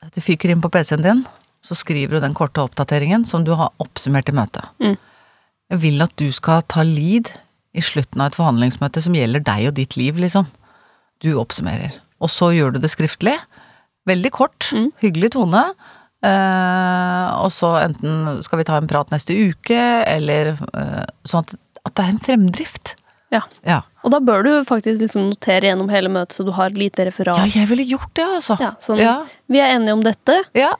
at 0.00 0.14
du 0.16 0.20
fyker 0.24 0.52
inn 0.52 0.62
på 0.64 0.70
PC-en 0.72 1.04
din, 1.04 1.22
så 1.60 1.76
skriver 1.76 2.16
du 2.16 2.24
den 2.24 2.34
korte 2.36 2.62
oppdateringen 2.62 3.26
som 3.28 3.44
du 3.44 3.52
har 3.58 3.72
oppsummert 3.82 4.30
i 4.32 4.36
møtet. 4.36 4.64
Mm. 4.80 4.96
Jeg 5.70 5.80
vil 5.82 6.02
at 6.02 6.14
du 6.18 6.30
skal 6.32 6.62
ta 6.70 6.82
lead 6.86 7.28
i 7.76 7.82
slutten 7.84 8.22
av 8.22 8.30
et 8.30 8.38
forhandlingsmøte 8.38 9.02
som 9.04 9.14
gjelder 9.14 9.44
deg 9.46 9.68
og 9.68 9.76
ditt 9.76 9.96
liv, 10.00 10.16
liksom. 10.18 10.48
Du 11.22 11.34
oppsummerer. 11.38 11.98
Og 12.22 12.32
så 12.32 12.48
gjør 12.56 12.74
du 12.74 12.80
det 12.82 12.90
skriftlig. 12.94 13.36
Veldig 14.08 14.30
kort, 14.32 14.70
Mm. 14.72 14.88
hyggelig 15.02 15.32
tone. 15.36 15.62
Eh, 16.24 17.28
og 17.40 17.50
så 17.52 17.74
enten 17.84 18.42
skal 18.44 18.58
vi 18.60 18.64
ta 18.68 18.76
en 18.80 18.88
prat 18.88 19.10
neste 19.12 19.32
uke, 19.36 19.78
eller 20.06 20.54
eh, 20.56 21.04
sånn 21.28 21.44
at, 21.44 21.54
at 21.86 21.94
det 21.94 22.04
er 22.04 22.12
en 22.14 22.24
fremdrift. 22.24 22.94
Ja. 23.32 23.42
Ja. 23.66 23.80
Og 24.04 24.10
da 24.14 24.18
bør 24.20 24.42
du 24.46 24.50
faktisk 24.68 25.00
liksom 25.02 25.28
notere 25.30 25.68
gjennom 25.70 25.90
hele 25.92 26.08
møtet, 26.12 26.34
så 26.38 26.44
du 26.46 26.50
har 26.56 26.70
et 26.72 26.78
lite 26.80 27.04
referat. 27.06 27.36
Ja, 27.38 27.60
jeg 27.60 27.68
ville 27.68 27.84
gjort 27.86 28.12
det, 28.14 28.24
altså. 28.26 28.56
Ja, 28.60 28.72
sånn, 28.80 28.98
Ja, 29.02 29.18
Vi 29.48 29.58
er 29.60 29.74
enige 29.76 29.92
om 29.92 30.02
dette. 30.02 30.42
ja, 30.54 30.72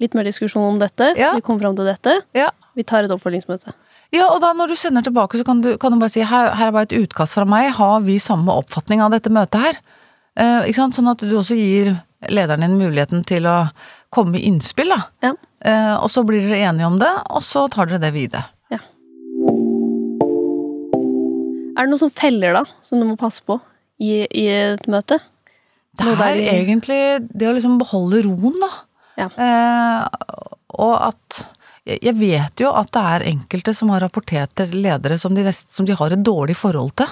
Litt 0.00 0.14
mer 0.16 0.24
diskusjon 0.24 0.62
om 0.64 0.78
dette. 0.80 1.10
Ja. 1.18 1.34
Vi 1.36 1.42
kommer 1.44 1.60
fram 1.60 1.76
til 1.76 1.84
dette. 1.84 2.22
ja. 2.34 2.48
Vi 2.76 2.84
tar 2.84 3.02
et 3.04 3.10
oppfølgingsmøte. 3.10 3.72
Ja, 4.12 4.28
og 4.30 4.40
da 4.40 4.52
når 4.54 4.68
du 4.68 4.74
sender 4.76 5.02
tilbake, 5.02 5.36
så 5.36 5.44
kan 5.44 5.60
du, 5.60 5.76
kan 5.76 5.92
du 5.92 5.98
bare 5.98 6.08
si 6.10 6.20
her, 6.22 6.54
her 6.54 6.68
er 6.68 6.72
bare 6.72 6.86
et 6.88 6.94
utkast 6.96 7.34
fra 7.34 7.44
meg, 7.44 7.72
har 7.76 8.00
vi 8.00 8.16
samme 8.18 8.48
oppfatning 8.48 9.02
av 9.02 9.10
dette 9.10 9.28
møtet 9.28 9.60
her? 9.60 9.80
Eh, 10.38 10.68
ikke 10.70 10.74
sant? 10.78 10.94
Sånn 10.94 11.10
at 11.10 11.18
du 11.18 11.34
også 11.36 11.56
gir 11.58 11.96
lederen 12.30 12.60
din 12.64 12.78
muligheten 12.78 13.24
til 13.26 13.44
å 13.50 13.70
komme 14.10 14.32
med 14.38 14.40
innspill, 14.46 14.88
da. 14.94 15.00
Ja. 15.22 15.32
Eh, 15.62 15.96
og 16.00 16.08
så 16.08 16.24
blir 16.24 16.40
dere 16.46 16.62
enige 16.70 16.86
om 16.86 16.98
det, 17.02 17.10
og 17.28 17.42
så 17.42 17.66
tar 17.70 17.86
dere 17.90 18.00
det 18.06 18.12
videre. 18.14 18.46
Er 21.80 21.86
det 21.86 21.94
noen 21.94 22.02
som 22.02 22.12
feller, 22.12 22.52
da, 22.52 22.64
som 22.84 23.00
du 23.00 23.06
må 23.08 23.16
passe 23.16 23.40
på 23.46 23.56
i, 24.04 24.26
i 24.28 24.44
et 24.52 24.84
møte? 24.92 25.16
Det 25.96 26.12
er 26.12 26.42
egentlig 26.52 27.00
det 27.24 27.48
å 27.48 27.54
liksom 27.56 27.78
beholde 27.80 28.20
roen, 28.26 28.58
da. 28.60 28.68
Ja. 29.20 29.28
Eh, 29.32 30.36
og 30.80 30.92
at 31.08 31.40
jeg 31.88 32.12
vet 32.20 32.60
jo 32.60 32.70
at 32.76 32.90
det 32.92 33.02
er 33.14 33.28
enkelte 33.32 33.72
som 33.76 33.90
har 33.94 34.04
rapportert 34.04 34.52
til 34.58 34.76
ledere 34.84 35.16
som 35.18 35.32
de, 35.34 35.44
nest, 35.46 35.72
som 35.72 35.88
de 35.88 35.96
har 35.96 36.12
et 36.12 36.24
dårlig 36.24 36.58
forhold 36.60 36.92
til. 37.00 37.08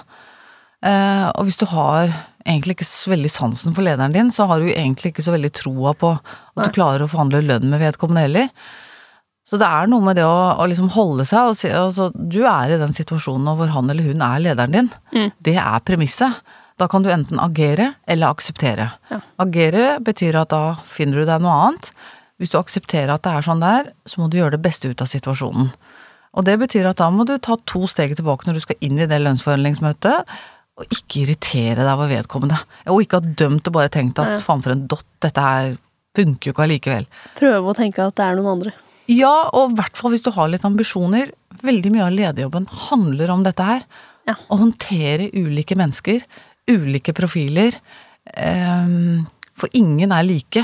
Eh, 0.84 1.26
og 1.32 1.48
hvis 1.48 1.58
du 1.58 1.64
har 1.72 2.12
egentlig 2.44 2.76
ikke 2.76 2.88
så 2.88 3.12
veldig 3.12 3.30
sansen 3.32 3.74
for 3.76 3.84
lederen 3.84 4.14
din, 4.14 4.30
så 4.32 4.46
har 4.50 4.60
du 4.60 4.68
egentlig 4.68 5.12
ikke 5.14 5.24
så 5.24 5.34
veldig 5.34 5.50
troa 5.56 5.94
på 5.96 6.12
at 6.14 6.60
Nei. 6.60 6.68
du 6.68 6.76
klarer 6.76 7.04
å 7.04 7.10
forhandle 7.10 7.42
lønn 7.48 7.66
med 7.72 7.82
vedkommende 7.82 8.28
heller. 8.28 8.52
Så 9.48 9.56
det 9.60 9.64
er 9.64 9.88
noe 9.88 10.04
med 10.04 10.18
det 10.18 10.26
å, 10.28 10.60
å 10.60 10.66
liksom 10.68 10.90
holde 10.92 11.24
seg 11.24 11.50
og 11.50 11.56
si 11.56 11.70
altså, 11.72 12.10
Du 12.12 12.42
er 12.44 12.74
i 12.74 12.80
den 12.80 12.92
situasjonen 12.92 13.48
hvor 13.56 13.70
han 13.72 13.88
eller 13.88 14.04
hun 14.10 14.20
er 14.26 14.42
lederen 14.44 14.74
din. 14.74 14.90
Mm. 15.14 15.30
Det 15.40 15.54
er 15.56 15.84
premisset. 15.88 16.42
Da 16.78 16.86
kan 16.92 17.02
du 17.02 17.08
enten 17.10 17.40
agere 17.42 17.94
eller 18.06 18.28
akseptere. 18.30 18.90
Ja. 19.10 19.22
Agere 19.42 19.86
betyr 20.04 20.36
at 20.42 20.52
da 20.52 20.76
finner 20.86 21.22
du 21.22 21.30
deg 21.30 21.40
noe 21.42 21.56
annet. 21.64 21.88
Hvis 22.38 22.52
du 22.52 22.58
aksepterer 22.60 23.10
at 23.16 23.24
det 23.24 23.32
er 23.34 23.46
sånn 23.48 23.64
det 23.64 23.72
er, 23.80 23.88
så 24.06 24.20
må 24.20 24.28
du 24.30 24.36
gjøre 24.38 24.54
det 24.54 24.62
beste 24.68 24.92
ut 24.92 25.00
av 25.02 25.08
situasjonen. 25.10 25.72
Og 26.38 26.44
det 26.46 26.54
betyr 26.60 26.86
at 26.92 27.00
da 27.00 27.08
må 27.10 27.24
du 27.26 27.32
ta 27.42 27.56
to 27.66 27.88
steg 27.90 28.12
tilbake 28.14 28.46
når 28.46 28.60
du 28.60 28.62
skal 28.62 28.78
inn 28.84 29.00
i 29.00 29.08
det 29.10 29.18
lønnsforhandlingsmøtet, 29.24 30.36
og 30.78 30.92
ikke 30.94 31.24
irritere 31.24 31.82
deg 31.82 31.90
over 31.96 32.12
vedkommende. 32.12 32.60
Og 32.92 33.02
ikke 33.02 33.18
ha 33.18 33.32
dømt 33.40 33.66
og 33.66 33.74
bare 33.74 33.90
tenkt 33.90 34.20
at 34.22 34.36
Ja. 34.36 34.38
faen 34.44 34.62
for 34.62 34.70
en 34.76 34.84
dott, 34.86 35.08
dette 35.24 35.40
her 35.42 35.72
funker 36.14 36.50
jo 36.50 36.52
ikke 36.54 36.66
allikevel. 36.68 37.08
Prøve 37.40 37.72
å 37.72 37.74
tenke 37.74 38.06
at 38.06 38.14
det 38.14 38.28
er 38.28 38.36
noen 38.38 38.52
andre. 38.54 38.72
Ja, 39.08 39.48
og 39.56 39.72
i 39.72 39.78
hvert 39.78 39.96
fall 39.96 40.12
hvis 40.12 40.24
du 40.24 40.30
har 40.36 40.50
litt 40.52 40.66
ambisjoner. 40.68 41.32
Veldig 41.64 41.92
mye 41.94 42.04
av 42.06 42.14
lederjobben 42.14 42.68
handler 42.88 43.32
om 43.32 43.42
dette 43.46 43.64
her. 43.64 43.86
Ja. 44.28 44.36
Å 44.52 44.58
håndtere 44.60 45.30
ulike 45.32 45.76
mennesker, 45.78 46.24
ulike 46.68 47.14
profiler. 47.16 47.78
Ehm, 48.36 49.26
For 49.58 49.72
ingen 49.74 50.12
er 50.14 50.22
like, 50.22 50.62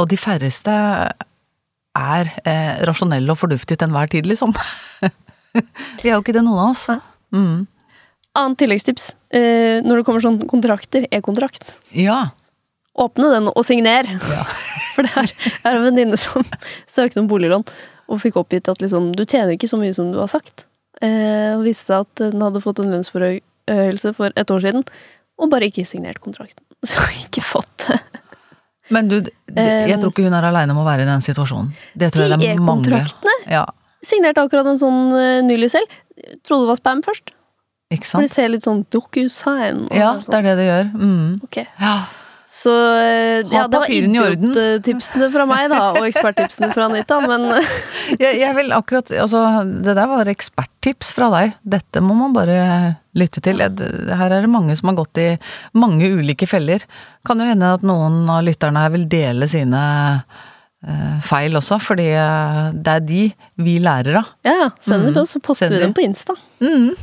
og 0.00 0.08
de 0.10 0.16
færreste 0.18 0.72
er 1.96 2.30
eh, 2.42 2.72
rasjonelle 2.88 3.30
og 3.30 3.38
fornuftige 3.38 3.78
til 3.78 3.86
enhver 3.86 4.10
tid, 4.10 4.26
liksom. 4.26 4.50
Vi 6.02 6.08
er 6.10 6.16
jo 6.16 6.24
ikke 6.24 6.34
det, 6.34 6.42
noen 6.42 6.58
av 6.64 6.72
oss. 6.72 6.88
Mm. 7.30 7.68
Annet 8.36 8.58
tilleggstips. 8.60 9.12
Eh, 9.30 9.78
når 9.86 10.00
det 10.00 10.06
kommer 10.08 10.24
sånn 10.24 10.40
kontrakter, 10.50 11.06
e-kontrakt. 11.14 11.76
Ja. 11.94 12.32
Åpne 12.96 13.28
den 13.34 13.50
og 13.52 13.64
signere! 13.68 14.16
Ja. 14.32 14.44
For 14.96 15.04
det 15.04 15.12
er, 15.20 15.32
er 15.68 15.76
en 15.76 15.84
venninne 15.84 16.16
som 16.20 16.46
søkte 16.88 17.20
om 17.20 17.28
boliglån, 17.28 17.66
og 18.08 18.20
fikk 18.22 18.38
oppgitt 18.40 18.70
at 18.72 18.80
liksom, 18.80 19.10
du 19.18 19.24
tjener 19.26 19.52
ikke 19.56 19.68
så 19.68 19.76
mye 19.80 19.92
som 19.96 20.08
du 20.14 20.18
har 20.22 20.30
sagt. 20.32 20.64
Eh, 21.04 21.52
og 21.58 21.66
viste 21.66 21.90
seg 21.90 22.06
at 22.06 22.22
hun 22.32 22.40
hadde 22.46 22.62
fått 22.64 22.80
en 22.80 22.92
lønnsforhøyelse 22.94 24.14
for 24.16 24.32
et 24.32 24.52
år 24.54 24.64
siden, 24.64 24.86
og 25.36 25.50
bare 25.52 25.68
ikke 25.68 25.84
signert 25.84 26.22
kontrakten. 26.24 26.62
Så 26.86 27.04
ikke 27.26 27.44
fått 27.44 27.86
det. 27.88 27.98
Men 28.94 29.08
du, 29.10 29.16
jeg 29.50 29.98
tror 29.98 30.12
ikke 30.12 30.24
hun 30.28 30.36
er 30.38 30.46
aleine 30.46 30.70
om 30.72 30.78
å 30.80 30.86
være 30.86 31.02
i 31.02 31.08
den 31.08 31.24
situasjonen. 31.24 31.72
Det 31.98 32.12
tror 32.14 32.28
jeg 32.28 32.36
De 32.38 32.44
det 32.44 32.52
er 32.54 32.60
mange. 32.62 32.86
e-kontraktene 32.86 33.32
Ja, 33.50 33.64
signerte 34.06 34.44
akkurat 34.46 34.68
en 34.70 34.78
sånn 34.78 35.00
uh, 35.10 35.40
nylig 35.42 35.72
selv. 35.74 35.90
Trodde 36.46 36.62
det 36.64 36.70
var 36.70 36.78
spam 36.78 37.00
først. 37.02 37.32
ikke 37.92 38.06
For 38.12 38.22
det 38.24 38.30
ser 38.30 38.52
litt 38.52 38.62
sånn 38.64 38.84
DocuSign 38.94 39.88
Ja, 39.90 40.12
sånn. 40.22 40.30
det 40.30 40.38
er 40.38 40.46
det 40.46 40.54
det 40.60 40.66
gjør. 40.68 40.86
Mm. 41.02 41.32
Ok. 41.48 41.58
Ja. 41.82 41.96
Så 42.46 42.70
eh, 42.70 43.42
ja, 43.50 43.64
det 43.66 43.78
var 43.80 43.90
idiottipsene 43.90 45.26
fra 45.34 45.46
meg, 45.50 45.66
da, 45.72 45.80
og 45.96 46.04
eksperttipsene 46.06 46.68
fra 46.70 46.86
Anita, 46.86 47.18
men 47.24 47.48
Jeg, 48.22 48.38
jeg 48.38 48.54
vil 48.54 48.70
akkurat 48.76 49.10
Altså, 49.18 49.40
det 49.66 49.96
der 49.98 50.06
var 50.06 50.30
eksperttips 50.30 51.10
fra 51.16 51.26
deg. 51.34 51.56
Dette 51.66 52.02
må 52.04 52.14
man 52.14 52.36
bare 52.36 52.58
lytte 53.18 53.42
til. 53.42 53.58
Her 53.58 54.30
er 54.30 54.44
det 54.44 54.52
mange 54.52 54.76
som 54.78 54.92
har 54.92 54.98
gått 55.00 55.18
i 55.18 55.28
mange 55.74 56.06
ulike 56.14 56.46
feller. 56.46 56.84
Kan 57.26 57.42
jo 57.42 57.48
hende 57.48 57.72
at 57.78 57.86
noen 57.86 58.22
av 58.30 58.44
lytterne 58.46 58.84
her 58.84 58.94
vil 58.94 59.08
dele 59.10 59.50
sine 59.50 59.82
eh, 60.86 61.18
feil 61.26 61.58
også, 61.58 61.80
fordi 61.82 62.12
eh, 62.14 62.62
det 62.76 62.94
er 62.94 63.06
de 63.10 63.24
vi 63.66 63.78
lærer 63.82 64.20
av. 64.22 64.30
ja, 64.46 64.70
send 64.78 65.08
dem 65.08 65.18
på, 65.18 65.26
så 65.26 65.42
poster 65.42 65.74
vi 65.74 65.82
dem 65.82 65.96
på 65.96 66.06
Insta. 66.06 66.38
Mm. 66.62 66.94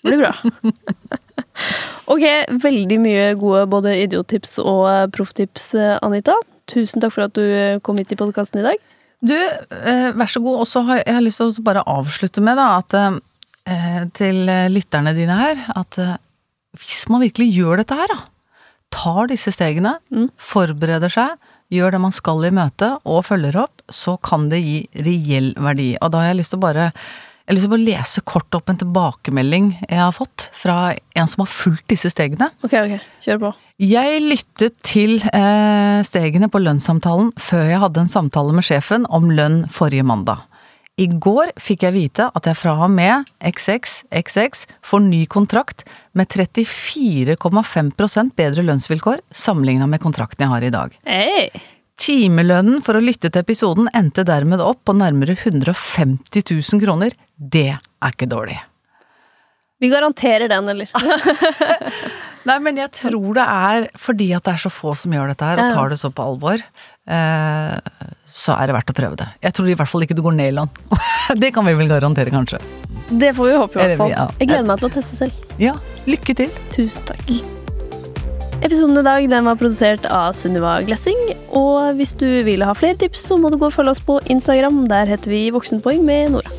Det 0.00 0.08
blir 0.08 0.24
bra. 0.24 0.32
ok, 2.16 2.26
veldig 2.62 2.98
mye 3.02 3.24
gode 3.40 3.64
både 3.72 3.94
idiottips 4.04 4.58
og 4.62 4.82
eh, 4.90 5.06
profftips, 5.14 5.70
eh, 5.78 5.96
Anita. 6.04 6.34
Tusen 6.70 7.02
takk 7.02 7.14
for 7.14 7.26
at 7.28 7.34
du 7.36 7.42
eh, 7.44 7.78
kom 7.86 7.98
hit 8.00 8.12
i 8.14 8.18
podkasten 8.18 8.62
i 8.62 8.66
dag. 8.66 8.80
Du, 9.26 9.34
vær 10.16 10.28
så 10.30 10.42
god. 10.44 10.60
Og 10.62 10.68
så 10.68 10.82
har 10.86 11.00
jeg 11.02 11.24
lyst 11.24 11.40
til 11.40 11.48
å 11.50 11.64
bare 11.66 11.84
avslutte 11.88 12.42
med 12.44 12.58
da, 12.60 12.66
at 12.82 12.94
til 14.14 14.42
lytterne 14.70 15.10
dine 15.16 15.34
her, 15.34 15.62
at 15.74 15.96
hvis 16.78 17.06
man 17.10 17.24
virkelig 17.24 17.48
gjør 17.56 17.80
dette 17.80 17.96
her, 17.98 18.12
da, 18.12 18.18
tar 18.94 19.26
disse 19.32 19.50
stegene, 19.56 19.96
Mm. 20.12 20.28
forbereder 20.38 21.10
seg, 21.10 21.32
gjør 21.74 21.96
det 21.96 22.00
man 22.04 22.14
skal 22.14 22.44
i 22.46 22.52
møte 22.54 22.92
og 23.08 23.24
følger 23.26 23.56
opp, 23.64 23.82
så 23.90 24.14
kan 24.22 24.46
det 24.52 24.60
gi 24.62 24.76
reell 25.02 25.48
verdi. 25.58 25.96
Og 25.98 26.12
da 26.12 26.22
har 26.22 26.28
jeg 26.30 26.38
lyst 26.44 26.54
til 26.54 26.60
å 26.60 26.66
bare 26.68 26.92
jeg 27.46 27.52
har 27.52 27.60
lyst 27.60 27.68
til 27.68 27.76
å 27.76 27.78
lese 27.78 28.22
kort 28.26 28.56
opp 28.58 28.70
en 28.72 28.78
tilbakemelding 28.80 29.66
jeg 29.84 30.00
har 30.00 30.10
fått 30.10 30.48
fra 30.50 30.96
en 31.14 31.28
som 31.30 31.44
har 31.44 31.50
fulgt 31.52 31.84
disse 31.92 32.10
stegene. 32.10 32.48
Ok, 32.66 32.72
ok, 32.74 33.04
kjør 33.22 33.38
på. 33.44 33.50
Jeg 33.86 34.24
lyttet 34.24 34.74
til 34.82 35.20
eh, 35.30 36.00
stegene 36.08 36.48
på 36.50 36.58
lønnssamtalen 36.58 37.30
før 37.38 37.70
jeg 37.70 37.78
hadde 37.84 38.02
en 38.02 38.10
samtale 38.10 38.56
med 38.56 38.66
sjefen 38.66 39.06
om 39.14 39.30
lønn 39.30 39.60
forrige 39.70 40.02
mandag. 40.08 40.42
I 40.98 41.06
går 41.06 41.52
fikk 41.60 41.86
jeg 41.86 41.94
vite 41.94 42.26
at 42.34 42.50
jeg 42.50 42.58
fra 42.58 42.74
og 42.82 42.90
med 42.90 43.30
XXXX 43.44 44.66
får 44.90 45.06
ny 45.06 45.22
kontrakt 45.30 45.86
med 46.18 46.26
34,5% 46.32 48.34
bedre 48.34 48.66
lønnsvilkår 48.66 49.22
sammenligna 49.30 49.86
med 49.86 50.02
kontrakten 50.02 50.48
jeg 50.48 50.54
har 50.56 50.66
i 50.66 50.74
dag. 50.74 50.98
Hey. 51.06 51.52
Timelønnen 52.00 52.82
for 52.84 52.98
å 52.98 53.04
lytte 53.04 53.30
til 53.30 53.40
episoden 53.40 53.86
endte 53.96 54.26
dermed 54.28 54.60
opp 54.60 54.82
på 54.88 54.94
nærmere 54.96 55.36
150 55.36 56.44
000 56.44 56.82
kroner. 56.82 57.14
Det 57.36 57.68
er 57.76 58.14
ikke 58.14 58.28
dårlig. 58.30 58.56
Vi 59.78 59.90
garanterer 59.92 60.48
den, 60.48 60.68
eller? 60.72 60.88
Nei, 62.48 62.56
men 62.62 62.78
jeg 62.80 62.92
tror 62.94 63.36
det 63.36 63.44
er 63.44 63.88
fordi 64.00 64.30
at 64.36 64.46
det 64.46 64.54
er 64.54 64.62
så 64.62 64.70
få 64.72 64.94
som 64.96 65.12
gjør 65.12 65.32
dette 65.32 65.48
her, 65.48 65.60
og 65.60 65.74
tar 65.74 65.92
det 65.92 65.98
så 66.00 66.12
på 66.14 66.24
alvor, 66.24 66.62
eh, 66.62 67.98
så 68.24 68.56
er 68.56 68.70
det 68.70 68.76
verdt 68.78 68.92
å 68.94 68.96
prøve 68.96 69.18
det. 69.20 69.26
Jeg 69.44 69.56
tror 69.58 69.68
i 69.68 69.76
hvert 69.76 69.90
fall 69.90 70.06
ikke 70.06 70.16
du 70.16 70.22
går 70.24 70.38
ned 70.38 70.52
i 70.52 70.56
land. 70.60 70.80
det 71.42 71.52
kan 71.56 71.66
vi 71.66 71.76
vel 71.76 71.90
garantere, 71.90 72.32
kanskje. 72.32 72.62
Det 73.10 73.34
får 73.36 73.50
vi 73.50 73.60
håpe, 73.60 73.76
i 73.76 73.82
hvert 73.82 74.00
fall. 74.00 74.16
Jeg 74.40 74.48
gleder 74.48 74.70
meg 74.70 74.80
til 74.80 74.88
å 74.88 74.94
teste 74.96 75.20
selv. 75.20 75.44
Ja, 75.60 75.76
lykke 76.08 76.38
til! 76.38 76.58
Tusen 76.72 77.10
takk. 77.10 77.36
Episoden 78.64 78.96
i 78.96 79.04
dag 79.04 79.26
den 79.28 79.44
var 79.44 79.58
produsert 79.60 80.06
av 80.08 80.32
Sunniva 80.38 80.78
Glessing. 80.86 81.18
Og 81.52 81.98
hvis 81.98 82.16
du 82.16 82.26
vil 82.46 82.64
ha 82.64 82.72
flere 82.78 82.96
tips, 83.02 83.28
så 83.28 83.36
må 83.36 83.52
du 83.52 83.60
gå 83.60 83.68
og 83.68 83.76
følge 83.76 83.92
oss 83.92 84.00
på 84.00 84.16
Instagram. 84.32 84.86
Der 84.88 85.12
heter 85.12 85.34
vi 85.34 85.48
Voksenpoeng 85.54 86.06
med 86.08 86.38
Nora. 86.38 86.55